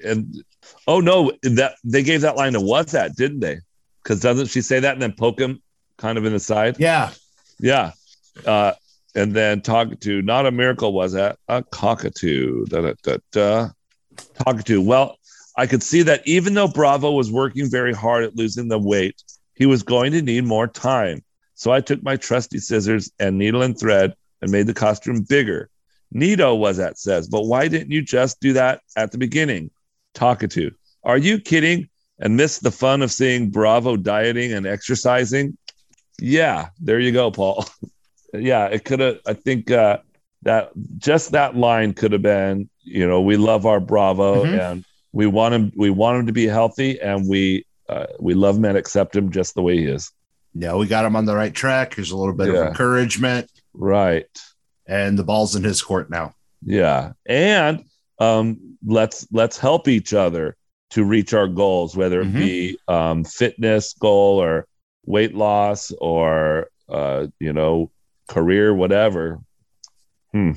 And 0.04 0.44
oh 0.86 1.00
no, 1.00 1.32
that 1.42 1.74
they 1.84 2.02
gave 2.02 2.22
that 2.22 2.36
line 2.36 2.52
to 2.54 2.60
what's 2.60 2.92
that, 2.92 3.16
didn't 3.16 3.40
they? 3.40 3.58
Because 4.02 4.20
doesn't 4.20 4.46
she 4.46 4.62
say 4.62 4.80
that 4.80 4.92
and 4.92 5.02
then 5.02 5.12
poke 5.12 5.38
him 5.38 5.62
kind 5.96 6.18
of 6.18 6.24
in 6.24 6.32
the 6.32 6.40
side? 6.40 6.76
Yeah. 6.78 7.10
Yeah. 7.58 7.92
Uh, 8.46 8.72
and 9.14 9.34
then 9.34 9.60
talk 9.60 9.98
to 10.00 10.22
not 10.22 10.46
a 10.46 10.50
miracle 10.50 10.92
was 10.92 11.12
that 11.12 11.38
a 11.48 11.62
cockatoo. 11.62 12.64
Da, 12.66 12.80
da, 12.82 12.94
da, 13.02 13.16
da. 13.32 13.68
Cockatoo. 14.44 14.80
Well, 14.80 15.18
I 15.56 15.66
could 15.66 15.82
see 15.82 16.02
that 16.02 16.26
even 16.26 16.54
though 16.54 16.68
Bravo 16.68 17.10
was 17.12 17.30
working 17.30 17.68
very 17.68 17.92
hard 17.92 18.24
at 18.24 18.36
losing 18.36 18.68
the 18.68 18.78
weight, 18.78 19.22
he 19.54 19.66
was 19.66 19.82
going 19.82 20.12
to 20.12 20.22
need 20.22 20.44
more 20.44 20.66
time. 20.66 21.22
So 21.54 21.70
I 21.70 21.80
took 21.80 22.02
my 22.02 22.16
trusty 22.16 22.58
scissors 22.58 23.10
and 23.18 23.36
needle 23.36 23.62
and 23.62 23.78
thread 23.78 24.14
and 24.40 24.50
made 24.50 24.66
the 24.66 24.74
costume 24.74 25.22
bigger. 25.22 25.68
Nito 26.12 26.54
was 26.54 26.78
that 26.78 26.98
says, 26.98 27.28
but 27.28 27.42
why 27.42 27.68
didn't 27.68 27.90
you 27.90 28.02
just 28.02 28.40
do 28.40 28.54
that 28.54 28.80
at 28.96 29.12
the 29.12 29.18
beginning? 29.18 29.70
Talkatoo. 30.14 30.72
Are 31.04 31.18
you 31.18 31.38
kidding? 31.40 31.88
And 32.22 32.36
miss 32.36 32.58
the 32.58 32.70
fun 32.70 33.00
of 33.00 33.10
seeing 33.10 33.48
Bravo 33.48 33.96
dieting 33.96 34.52
and 34.52 34.66
exercising? 34.66 35.56
Yeah, 36.20 36.68
there 36.78 37.00
you 37.00 37.12
go, 37.12 37.30
Paul. 37.30 37.64
yeah, 38.34 38.66
it 38.66 38.84
could 38.84 39.00
have. 39.00 39.20
I 39.26 39.32
think 39.32 39.70
uh, 39.70 39.98
that 40.42 40.70
just 40.98 41.32
that 41.32 41.56
line 41.56 41.94
could 41.94 42.12
have 42.12 42.20
been, 42.20 42.68
you 42.82 43.08
know, 43.08 43.22
we 43.22 43.38
love 43.38 43.64
our 43.64 43.80
Bravo 43.80 44.44
Mhm. 44.44 44.60
and 44.72 44.84
we 45.12 45.26
want 45.26 45.54
him. 45.54 45.72
We 45.76 45.88
want 45.88 46.18
him 46.20 46.26
to 46.26 46.32
be 46.32 46.46
healthy, 46.46 47.00
and 47.00 47.26
we 47.26 47.64
uh, 47.88 48.06
we 48.20 48.34
love 48.34 48.56
him 48.58 48.66
and 48.66 48.76
accept 48.76 49.16
him 49.16 49.30
just 49.32 49.54
the 49.54 49.62
way 49.62 49.78
he 49.78 49.86
is. 49.86 50.12
Yeah, 50.54 50.74
we 50.74 50.86
got 50.86 51.06
him 51.06 51.16
on 51.16 51.24
the 51.24 51.34
right 51.34 51.54
track. 51.54 51.94
There's 51.94 52.10
a 52.10 52.16
little 52.18 52.34
bit 52.34 52.48
Yeah. 52.48 52.60
of 52.60 52.66
encouragement, 52.68 53.50
Right. 53.72 54.26
and 54.86 55.18
the 55.18 55.24
ball's 55.24 55.56
in 55.56 55.64
his 55.64 55.80
court 55.80 56.10
now. 56.10 56.34
Yeah, 56.62 57.12
and 57.24 57.84
um, 58.18 58.69
let's 58.84 59.26
let's 59.32 59.58
help 59.58 59.88
each 59.88 60.12
other 60.14 60.56
to 60.90 61.04
reach 61.04 61.32
our 61.34 61.46
goals, 61.48 61.96
whether 61.96 62.20
it 62.22 62.28
Mhm. 62.32 62.38
be 62.38 62.78
um, 62.88 63.24
fitness 63.24 63.94
goal 63.94 64.40
or 64.42 64.66
weight 65.06 65.34
loss 65.34 65.92
or 66.00 66.68
uh, 66.88 67.26
you 67.38 67.52
know 67.52 67.90
career, 68.28 68.74
whatever. 68.74 69.40
Hmm. 70.32 70.52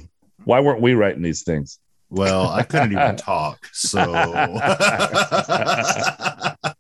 Why 0.46 0.60
weren't 0.60 0.82
we 0.82 0.94
writing 0.94 1.22
these 1.22 1.44
things? 1.44 1.80
Well, 2.10 2.50
I 2.50 2.64
couldn't 2.64 2.92
even 2.94 3.16
talk. 3.32 3.68
So 3.74 4.14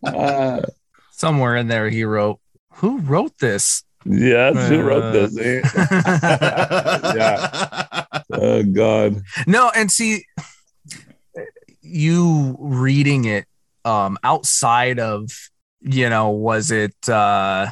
Uh, 0.03 0.61
Somewhere 1.11 1.55
in 1.55 1.67
there, 1.67 1.89
he 1.89 2.03
wrote, 2.03 2.39
"Who 2.75 2.97
wrote 2.99 3.37
this?" 3.39 3.83
yes, 4.05 4.55
who 4.67 4.79
Uh, 4.81 4.83
wrote 4.83 5.11
this? 5.13 5.37
Eh? 5.37 5.61
yeah. 7.15 8.05
Oh 8.33 8.63
God. 8.63 9.21
no, 9.47 9.71
and 9.75 9.91
see, 9.91 10.25
you 11.83 12.55
reading 12.59 13.25
it 13.25 13.45
um, 13.85 14.17
outside 14.23 14.99
of, 14.99 15.29
you 15.81 16.09
know, 16.09 16.29
was 16.29 16.71
it? 16.71 16.95
uh 17.09 17.67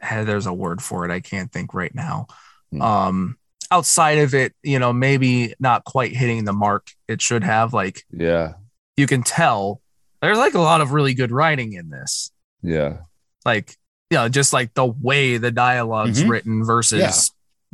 eh, 0.00 0.24
There's 0.24 0.46
a 0.46 0.52
word 0.54 0.80
for 0.82 1.04
it. 1.04 1.10
I 1.10 1.20
can't 1.20 1.50
think 1.52 1.74
right 1.74 1.94
now. 1.94 2.26
Hmm. 2.72 2.82
Um, 2.82 3.38
outside 3.70 4.18
of 4.18 4.34
it, 4.34 4.54
you 4.62 4.78
know, 4.78 4.92
maybe 4.92 5.54
not 5.58 5.84
quite 5.84 6.12
hitting 6.14 6.44
the 6.44 6.52
mark 6.52 6.86
it 7.08 7.20
should 7.20 7.42
have. 7.44 7.72
Like 7.74 8.02
Yeah, 8.10 8.54
you 8.96 9.06
can 9.08 9.22
tell, 9.24 9.80
there's 10.22 10.38
like 10.38 10.54
a 10.54 10.60
lot 10.60 10.80
of 10.80 10.92
really 10.92 11.14
good 11.14 11.32
writing 11.32 11.72
in 11.72 11.90
this. 11.90 12.30
yeah, 12.62 12.98
like 13.44 13.76
you 14.10 14.16
know 14.18 14.28
just 14.28 14.52
like 14.52 14.72
the 14.74 14.86
way 14.86 15.36
the 15.36 15.50
dialogue's 15.50 16.22
Mhm. 16.22 16.28
written 16.28 16.64
versus 16.64 17.00
Yeah. 17.00 17.12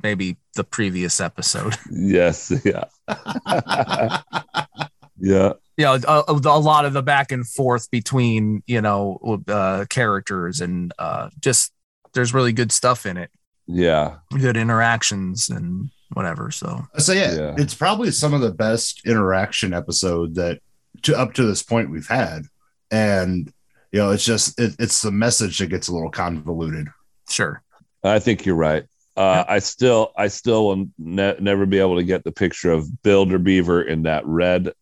maybe 0.03 0.37
the 0.55 0.65
previous 0.65 1.21
episode 1.21 1.77
yes, 1.91 2.51
yeah, 2.65 2.85
yeah, 5.23 5.53
you 5.79 5.85
know 5.87 5.95
a, 6.07 6.25
a 6.29 6.59
lot 6.61 6.85
of 6.85 6.93
the 6.93 7.03
back 7.03 7.33
and 7.33 7.49
forth 7.49 7.91
between 7.91 8.63
you 8.67 8.81
know 8.83 9.43
uh 9.49 9.87
characters 9.89 10.61
and 10.61 10.93
uh 10.99 11.31
just 11.41 11.73
there's 12.13 12.35
really 12.35 12.53
good 12.53 12.71
stuff 12.71 13.07
in 13.07 13.17
it 13.17 13.31
yeah. 13.67 14.17
good 14.39 14.57
interactions 14.59 15.49
and 15.49 15.89
whatever 16.13 16.51
so 16.51 16.83
So 16.99 17.13
yeah, 17.15 17.33
Yeah. 17.35 17.55
it's 17.57 17.75
probably 17.75 18.11
some 18.11 18.35
of 18.35 18.43
the 18.43 18.53
best 18.53 19.01
interaction 19.07 19.73
episode 19.73 20.35
that 20.35 20.59
to 21.03 21.19
up 21.19 21.33
to 21.35 21.45
this 21.45 21.63
point 21.63 21.91
we've 21.91 22.07
had, 22.09 22.43
and 22.91 23.51
you 23.93 23.99
know, 24.01 24.11
it's 24.11 24.25
just 24.25 24.61
it, 24.61 24.75
it's 24.79 25.01
the 25.01 25.11
message 25.11 25.59
that 25.59 25.69
gets 25.69 25.89
a 25.89 25.93
little 25.95 26.11
convoluted. 26.11 26.89
Sure. 27.31 27.63
I 28.05 28.19
think 28.19 28.45
you're 28.45 28.57
right. 28.57 28.85
Uh, 29.17 29.45
I 29.49 29.59
still, 29.61 30.13
I 30.17 30.29
still 30.29 30.67
will 30.67 30.87
ne- 30.99 31.37
never 31.41 31.65
be 31.67 31.79
able 31.79 31.97
to 31.97 32.03
get 32.03 32.25
the 32.25 32.33
picture 32.33 32.73
of 32.73 33.03
Builder 33.03 33.39
Beaver 33.39 33.83
in 33.83 34.03
that 34.03 34.27
red 34.27 34.73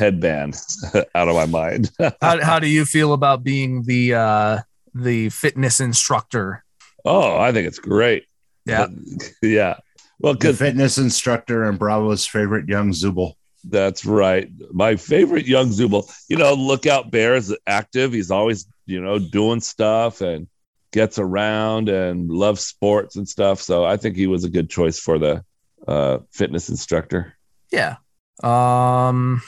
headband 0.00 0.56
out 1.14 1.28
of 1.28 1.34
my 1.36 1.46
mind. 1.46 1.90
How, 2.20 2.42
how 2.42 2.58
do 2.58 2.68
you 2.68 2.84
feel 2.84 3.12
about 3.12 3.44
being 3.44 3.84
the 3.84 4.14
uh, 4.14 4.58
the 4.94 5.28
fitness 5.28 5.80
instructor? 5.80 6.64
oh, 7.04 7.38
I 7.38 7.52
think 7.52 7.66
it's 7.66 7.78
great. 7.78 8.26
Yeah. 8.66 8.88
yeah. 9.42 9.76
Well, 10.18 10.34
The 10.34 10.38
because 10.38 10.58
fitness 10.58 10.98
instructor 10.98 11.64
and 11.64 11.78
Bravo's 11.78 12.26
favorite 12.26 12.68
young 12.68 12.90
Zooble. 12.90 13.34
That's 13.64 14.04
right. 14.04 14.50
My 14.72 14.96
favorite 14.96 15.46
young 15.46 15.68
Zooble. 15.68 16.10
You 16.28 16.36
know, 16.36 16.54
Lookout 16.54 17.10
Bear 17.10 17.34
is 17.34 17.56
active. 17.66 18.12
He's 18.12 18.30
always, 18.30 18.66
you 18.86 19.00
know, 19.00 19.18
doing 19.18 19.60
stuff 19.60 20.20
and 20.20 20.46
gets 20.92 21.18
around 21.18 21.88
and 21.88 22.30
loves 22.30 22.66
sports 22.66 23.16
and 23.16 23.28
stuff. 23.28 23.60
So 23.60 23.84
I 23.84 23.96
think 23.96 24.16
he 24.16 24.26
was 24.26 24.44
a 24.44 24.50
good 24.50 24.68
choice 24.68 24.98
for 24.98 25.18
the 25.18 25.44
uh, 25.86 26.18
fitness 26.32 26.68
instructor. 26.68 27.36
Yeah. 27.70 27.96
Um. 28.42 29.42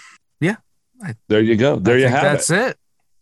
There 1.28 1.40
you 1.40 1.56
go. 1.56 1.76
There 1.76 1.96
I 1.96 1.98
you 1.98 2.08
have 2.08 2.22
that's 2.22 2.50
it. 2.50 2.76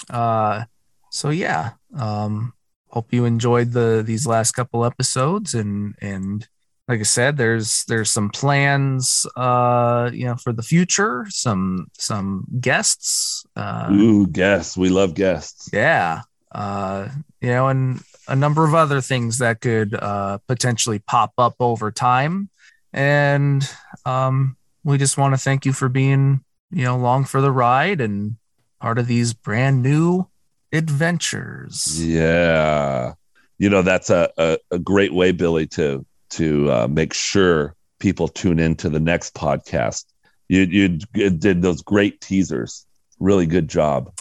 it. 0.09 0.14
Uh. 0.14 0.64
So 1.11 1.31
yeah. 1.31 1.71
Um. 1.97 2.53
Hope 2.89 3.12
you 3.12 3.25
enjoyed 3.25 3.73
the 3.73 4.03
these 4.05 4.27
last 4.27 4.53
couple 4.53 4.85
episodes 4.85 5.55
and 5.55 5.95
and 6.03 6.47
like 6.89 7.01
I 7.01 7.05
said, 7.05 7.37
there's 7.37 7.85
there's 7.89 8.11
some 8.11 8.29
plans. 8.31 9.27
Uh. 9.37 10.11
You 10.12 10.27
know, 10.27 10.37
for 10.37 10.53
the 10.53 10.62
future. 10.62 11.25
Some 11.31 11.87
some 11.99 12.45
guests. 12.61 13.47
Uh. 13.57 13.89
Ooh, 13.93 14.27
guests. 14.27 14.77
We 14.77 14.89
love 14.91 15.14
guests. 15.14 15.71
yeah 15.73 16.23
uh 16.53 17.09
you 17.41 17.49
know 17.49 17.68
and 17.68 18.03
a 18.27 18.35
number 18.35 18.64
of 18.64 18.75
other 18.75 19.01
things 19.01 19.39
that 19.39 19.61
could 19.61 19.95
uh 19.95 20.37
potentially 20.49 20.99
pop 20.99 21.33
up 21.39 21.55
over 21.61 21.93
time 21.93 22.49
and 22.93 23.71
um 24.05 24.57
we 24.83 24.99
just 24.99 25.16
want 25.16 25.33
to 25.33 25.39
thank 25.39 25.64
you 25.64 25.73
for 25.73 25.89
being 25.89 26.43
you 26.71 26.85
know 26.85 26.97
along 26.97 27.25
for 27.25 27.41
the 27.41 27.51
ride 27.53 28.01
and 28.01 28.37
part 28.81 28.99
of 28.99 29.07
these 29.07 29.33
brand 29.33 29.83
new 29.83 30.27
adventures 30.73 32.05
Yeah. 32.07 33.14
You 33.59 33.68
know, 33.68 33.83
that's 33.83 34.09
a, 34.09 34.31
a, 34.39 34.57
a 34.71 34.79
great 34.79 35.12
way, 35.12 35.33
Billy, 35.33 35.66
to 35.68 36.05
to 36.31 36.71
uh, 36.73 36.89
make 36.89 37.12
sure 37.12 37.75
people 37.99 38.27
tune 38.29 38.59
into 38.59 38.89
the 38.89 39.01
next 39.01 39.35
podcast. 39.35 40.05
You 40.49 40.62
you 40.62 40.89
did 41.31 41.61
those 41.62 41.83
great 41.83 42.21
teasers. 42.21 42.87
Really 43.18 43.47
good 43.47 43.68
job. 43.68 44.12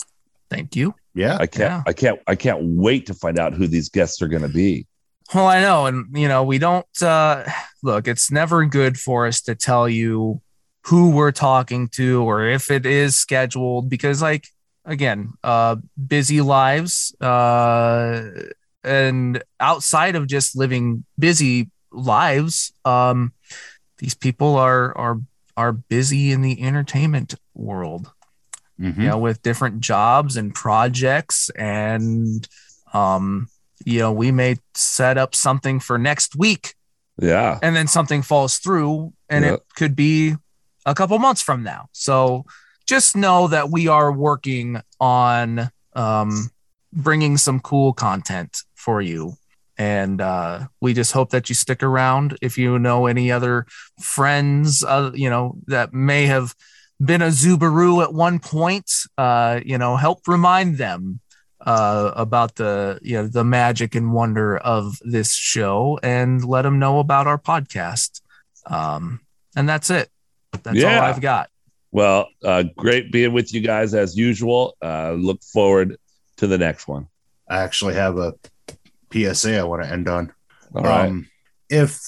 thank 0.49 0.75
you 0.75 0.93
Yeah. 1.13 1.37
I 1.39 1.47
can't 1.47 1.59
Yeah. 1.71 1.83
I 1.87 1.93
can't 1.93 2.19
I 2.27 2.35
can't 2.35 2.59
wait 2.61 3.05
to 3.07 3.13
find 3.13 3.39
out 3.39 3.53
who 3.53 3.65
these 3.67 3.87
guests 3.89 4.21
are 4.21 4.27
going 4.27 4.41
to 4.43 4.49
be. 4.49 4.85
well 5.33 5.45
i 5.47 5.61
know 5.61 5.85
and 5.85 6.05
you 6.17 6.27
know 6.27 6.43
we 6.43 6.57
don't 6.57 7.01
uh 7.03 7.45
look 7.83 8.07
it's 8.07 8.31
never 8.31 8.65
good 8.65 8.97
for 8.99 9.27
us 9.27 9.41
to 9.41 9.53
tell 9.55 9.87
you 9.87 10.41
who 10.85 11.11
we're 11.11 11.31
talking 11.31 11.87
to 11.89 12.23
or 12.23 12.45
if 12.47 12.71
it 12.71 12.85
is 12.85 13.15
scheduled 13.15 13.89
because 13.89 14.21
like 14.21 14.47
again 14.85 15.33
uh 15.43 15.75
busy 16.07 16.41
lives 16.41 17.13
uh 17.21 18.29
and 18.83 19.43
outside 19.59 20.15
of 20.15 20.25
just 20.27 20.55
living 20.55 21.03
busy 21.17 21.69
lives 21.91 22.71
um 22.85 23.33
these 23.97 24.15
people 24.15 24.55
are 24.55 24.97
are 24.97 25.19
are 25.57 25.73
busy 25.73 26.31
in 26.31 26.41
the 26.41 26.61
entertainment 26.61 27.35
world 27.53 28.11
Mhm. 28.79 28.97
you 28.97 29.07
know 29.09 29.17
with 29.17 29.41
different 29.41 29.81
jobs 29.81 30.37
and 30.37 30.55
projects 30.55 31.49
and 31.57 32.47
um 32.93 33.49
you 33.85 33.99
know 33.99 34.13
we 34.13 34.31
may 34.31 34.55
set 34.73 35.17
up 35.17 35.35
something 35.35 35.81
for 35.81 35.97
next 35.97 36.35
week 36.37 36.75
Yeah. 37.21 37.59
and 37.61 37.75
then 37.75 37.87
something 37.87 38.21
falls 38.21 38.57
through 38.59 39.11
and 39.27 39.43
Yeah. 39.43 39.55
it 39.55 39.63
could 39.75 39.95
be 39.97 40.37
a 40.89 40.95
couple 40.95 41.17
months 41.19 41.41
from 41.41 41.63
now. 41.63 41.87
So 41.91 42.45
just 42.87 43.15
know 43.15 43.47
that 43.47 43.69
we 43.69 43.87
are 43.87 44.11
working 44.11 44.81
on 44.99 45.69
um 45.93 46.49
bringing 46.91 47.37
some 47.37 47.59
cool 47.59 47.93
content 47.93 48.63
for 48.75 49.01
you. 49.01 49.33
And 49.77 50.19
uh, 50.19 50.67
we 50.81 50.93
just 50.93 51.13
hope 51.13 51.29
that 51.29 51.47
you 51.47 51.55
stick 51.55 51.83
around. 51.83 52.37
If 52.41 52.57
you 52.57 52.79
know 52.79 53.05
any 53.05 53.31
other 53.31 53.65
friends 54.01 54.83
uh, 54.83 55.11
you 55.13 55.29
know 55.29 55.55
that 55.67 55.93
may 55.93 56.25
have 56.25 56.55
been 57.03 57.21
a 57.21 57.27
Zubaru 57.27 58.03
at 58.03 58.13
one 58.13 58.39
point 58.39 58.91
uh, 59.17 59.61
you 59.63 59.77
know 59.77 59.95
help 59.95 60.27
remind 60.27 60.77
them 60.77 61.21
uh, 61.61 62.11
about 62.15 62.55
the 62.55 62.99
you 63.03 63.17
know 63.17 63.27
the 63.27 63.43
magic 63.43 63.93
and 63.93 64.13
wonder 64.13 64.57
of 64.57 64.97
this 65.01 65.33
show 65.35 65.99
and 66.01 66.43
let 66.43 66.63
them 66.63 66.79
know 66.79 66.99
about 66.99 67.27
our 67.27 67.39
podcast. 67.39 68.21
Um, 68.65 69.21
and 69.55 69.67
that's 69.69 69.89
it 69.89 70.09
that's 70.51 70.77
Yeah. 70.77 70.97
all 70.97 71.03
I've 71.03 71.21
got 71.21 71.49
Well, 71.91 72.27
uh, 72.43 72.63
great 72.77 73.11
being 73.11 73.33
with 73.33 73.53
you 73.53 73.61
guys 73.61 73.93
as 73.95 74.15
usual. 74.15 74.75
Uh, 74.81 75.13
look 75.13 75.41
forward 75.41 75.97
to 76.37 76.45
the 76.45 76.57
next 76.57 76.87
one. 76.87 77.07
I 77.49 77.59
actually 77.59 77.95
have 77.95 78.17
a 78.17 78.35
PSA 79.11 79.57
I 79.57 79.63
want 79.63 79.83
to 79.83 79.89
end 79.89 80.07
on. 80.07 80.31
All 80.75 80.83
right. 80.83 81.07
Um, 81.07 81.27
if 81.69 81.99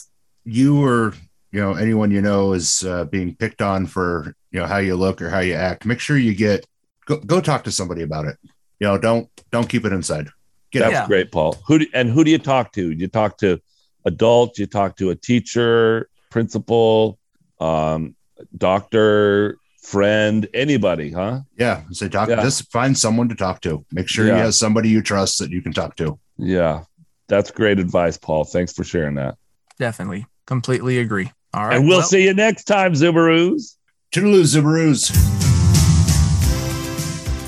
you 0.43 0.83
or 0.83 1.13
you 1.51 1.59
know 1.59 1.73
anyone 1.73 2.11
you 2.11 2.21
know 2.21 2.53
is 2.53 2.83
uh, 2.83 3.05
being 3.05 3.35
picked 3.35 3.61
on 3.61 3.87
for 3.87 4.35
you 4.51 4.59
know 4.59 4.67
how 4.67 4.77
you 4.77 4.95
look 4.95 5.21
or 5.21 5.29
how 5.29 5.39
you 5.39 5.55
act, 5.55 5.85
make 5.85 5.99
sure 5.99 6.17
you 6.17 6.35
get 6.35 6.65
go, 7.05 7.17
go 7.17 7.41
talk 7.41 7.63
to 7.63 7.71
somebody 7.71 8.03
about 8.03 8.25
it. 8.25 8.37
You 8.79 8.87
know, 8.87 8.97
don't 8.97 9.29
don't 9.51 9.67
keep 9.67 9.85
it 9.85 9.93
inside. 9.93 10.29
Get 10.71 10.81
That's 10.81 10.95
out. 10.95 11.07
Great, 11.07 11.31
Paul. 11.31 11.57
Who 11.67 11.79
do, 11.79 11.87
and 11.93 12.09
who 12.09 12.23
do 12.23 12.31
you 12.31 12.37
talk 12.37 12.71
to? 12.73 12.91
You 12.91 13.07
talk 13.07 13.37
to 13.39 13.59
adults. 14.05 14.59
You 14.59 14.67
talk 14.67 14.95
to 14.97 15.09
a 15.09 15.15
teacher, 15.15 16.07
principal, 16.29 17.19
um, 17.59 18.15
doctor, 18.57 19.57
friend, 19.81 20.47
anybody, 20.53 21.11
huh? 21.11 21.41
Yeah, 21.57 21.83
say 21.91 22.09
talk. 22.09 22.29
Yeah. 22.29 22.41
Just 22.41 22.71
find 22.71 22.97
someone 22.97 23.29
to 23.29 23.35
talk 23.35 23.61
to. 23.61 23.85
Make 23.91 24.07
sure 24.07 24.25
you 24.25 24.33
have 24.33 24.55
somebody 24.55 24.89
you 24.89 25.01
trust 25.01 25.39
that 25.39 25.51
you 25.51 25.61
can 25.61 25.73
talk 25.73 25.95
to. 25.97 26.19
Yeah, 26.37 26.83
that's 27.27 27.51
great 27.51 27.79
advice, 27.79 28.17
Paul. 28.17 28.43
Thanks 28.43 28.73
for 28.73 28.83
sharing 28.83 29.15
that. 29.15 29.35
definitely 29.77 30.25
completely 30.47 30.99
agree 30.99 31.31
all 31.53 31.65
right 31.65 31.77
and 31.77 31.87
we'll 31.87 31.99
well, 31.99 32.07
see 32.07 32.23
you 32.23 32.33
next 32.33 32.63
time, 32.63 32.93
Zubaroos. 32.93 33.75
Toodaloo, 34.13 34.43
Zubaroos. 34.43 35.11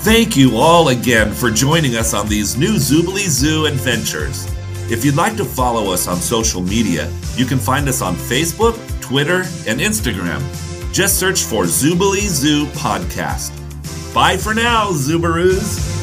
Thank 0.04 0.36
you 0.36 0.58
all 0.58 0.88
again 0.88 1.32
for 1.32 1.50
joining 1.50 1.96
us 1.96 2.12
on 2.12 2.28
these 2.28 2.58
new 2.58 2.74
Zoobilee 2.74 3.28
Zoo 3.28 3.64
adventures. 3.64 4.46
If 4.90 5.02
you'd 5.02 5.16
like 5.16 5.36
to 5.38 5.44
follow 5.46 5.90
us 5.90 6.06
on 6.06 6.16
social 6.16 6.60
media, 6.60 7.10
you 7.36 7.46
can 7.46 7.58
find 7.58 7.88
us 7.88 8.02
on 8.02 8.14
Facebook, 8.14 8.76
Twitter, 9.00 9.44
and 9.66 9.80
Instagram. 9.80 10.42
Just 10.94 11.18
search 11.18 11.42
for 11.42 11.64
Zoobilee 11.64 12.28
Zoo 12.28 12.66
Podcast. 12.66 13.50
Bye 14.14 14.36
for 14.36 14.54
now, 14.54 14.90
Zubaroos. 14.92 15.93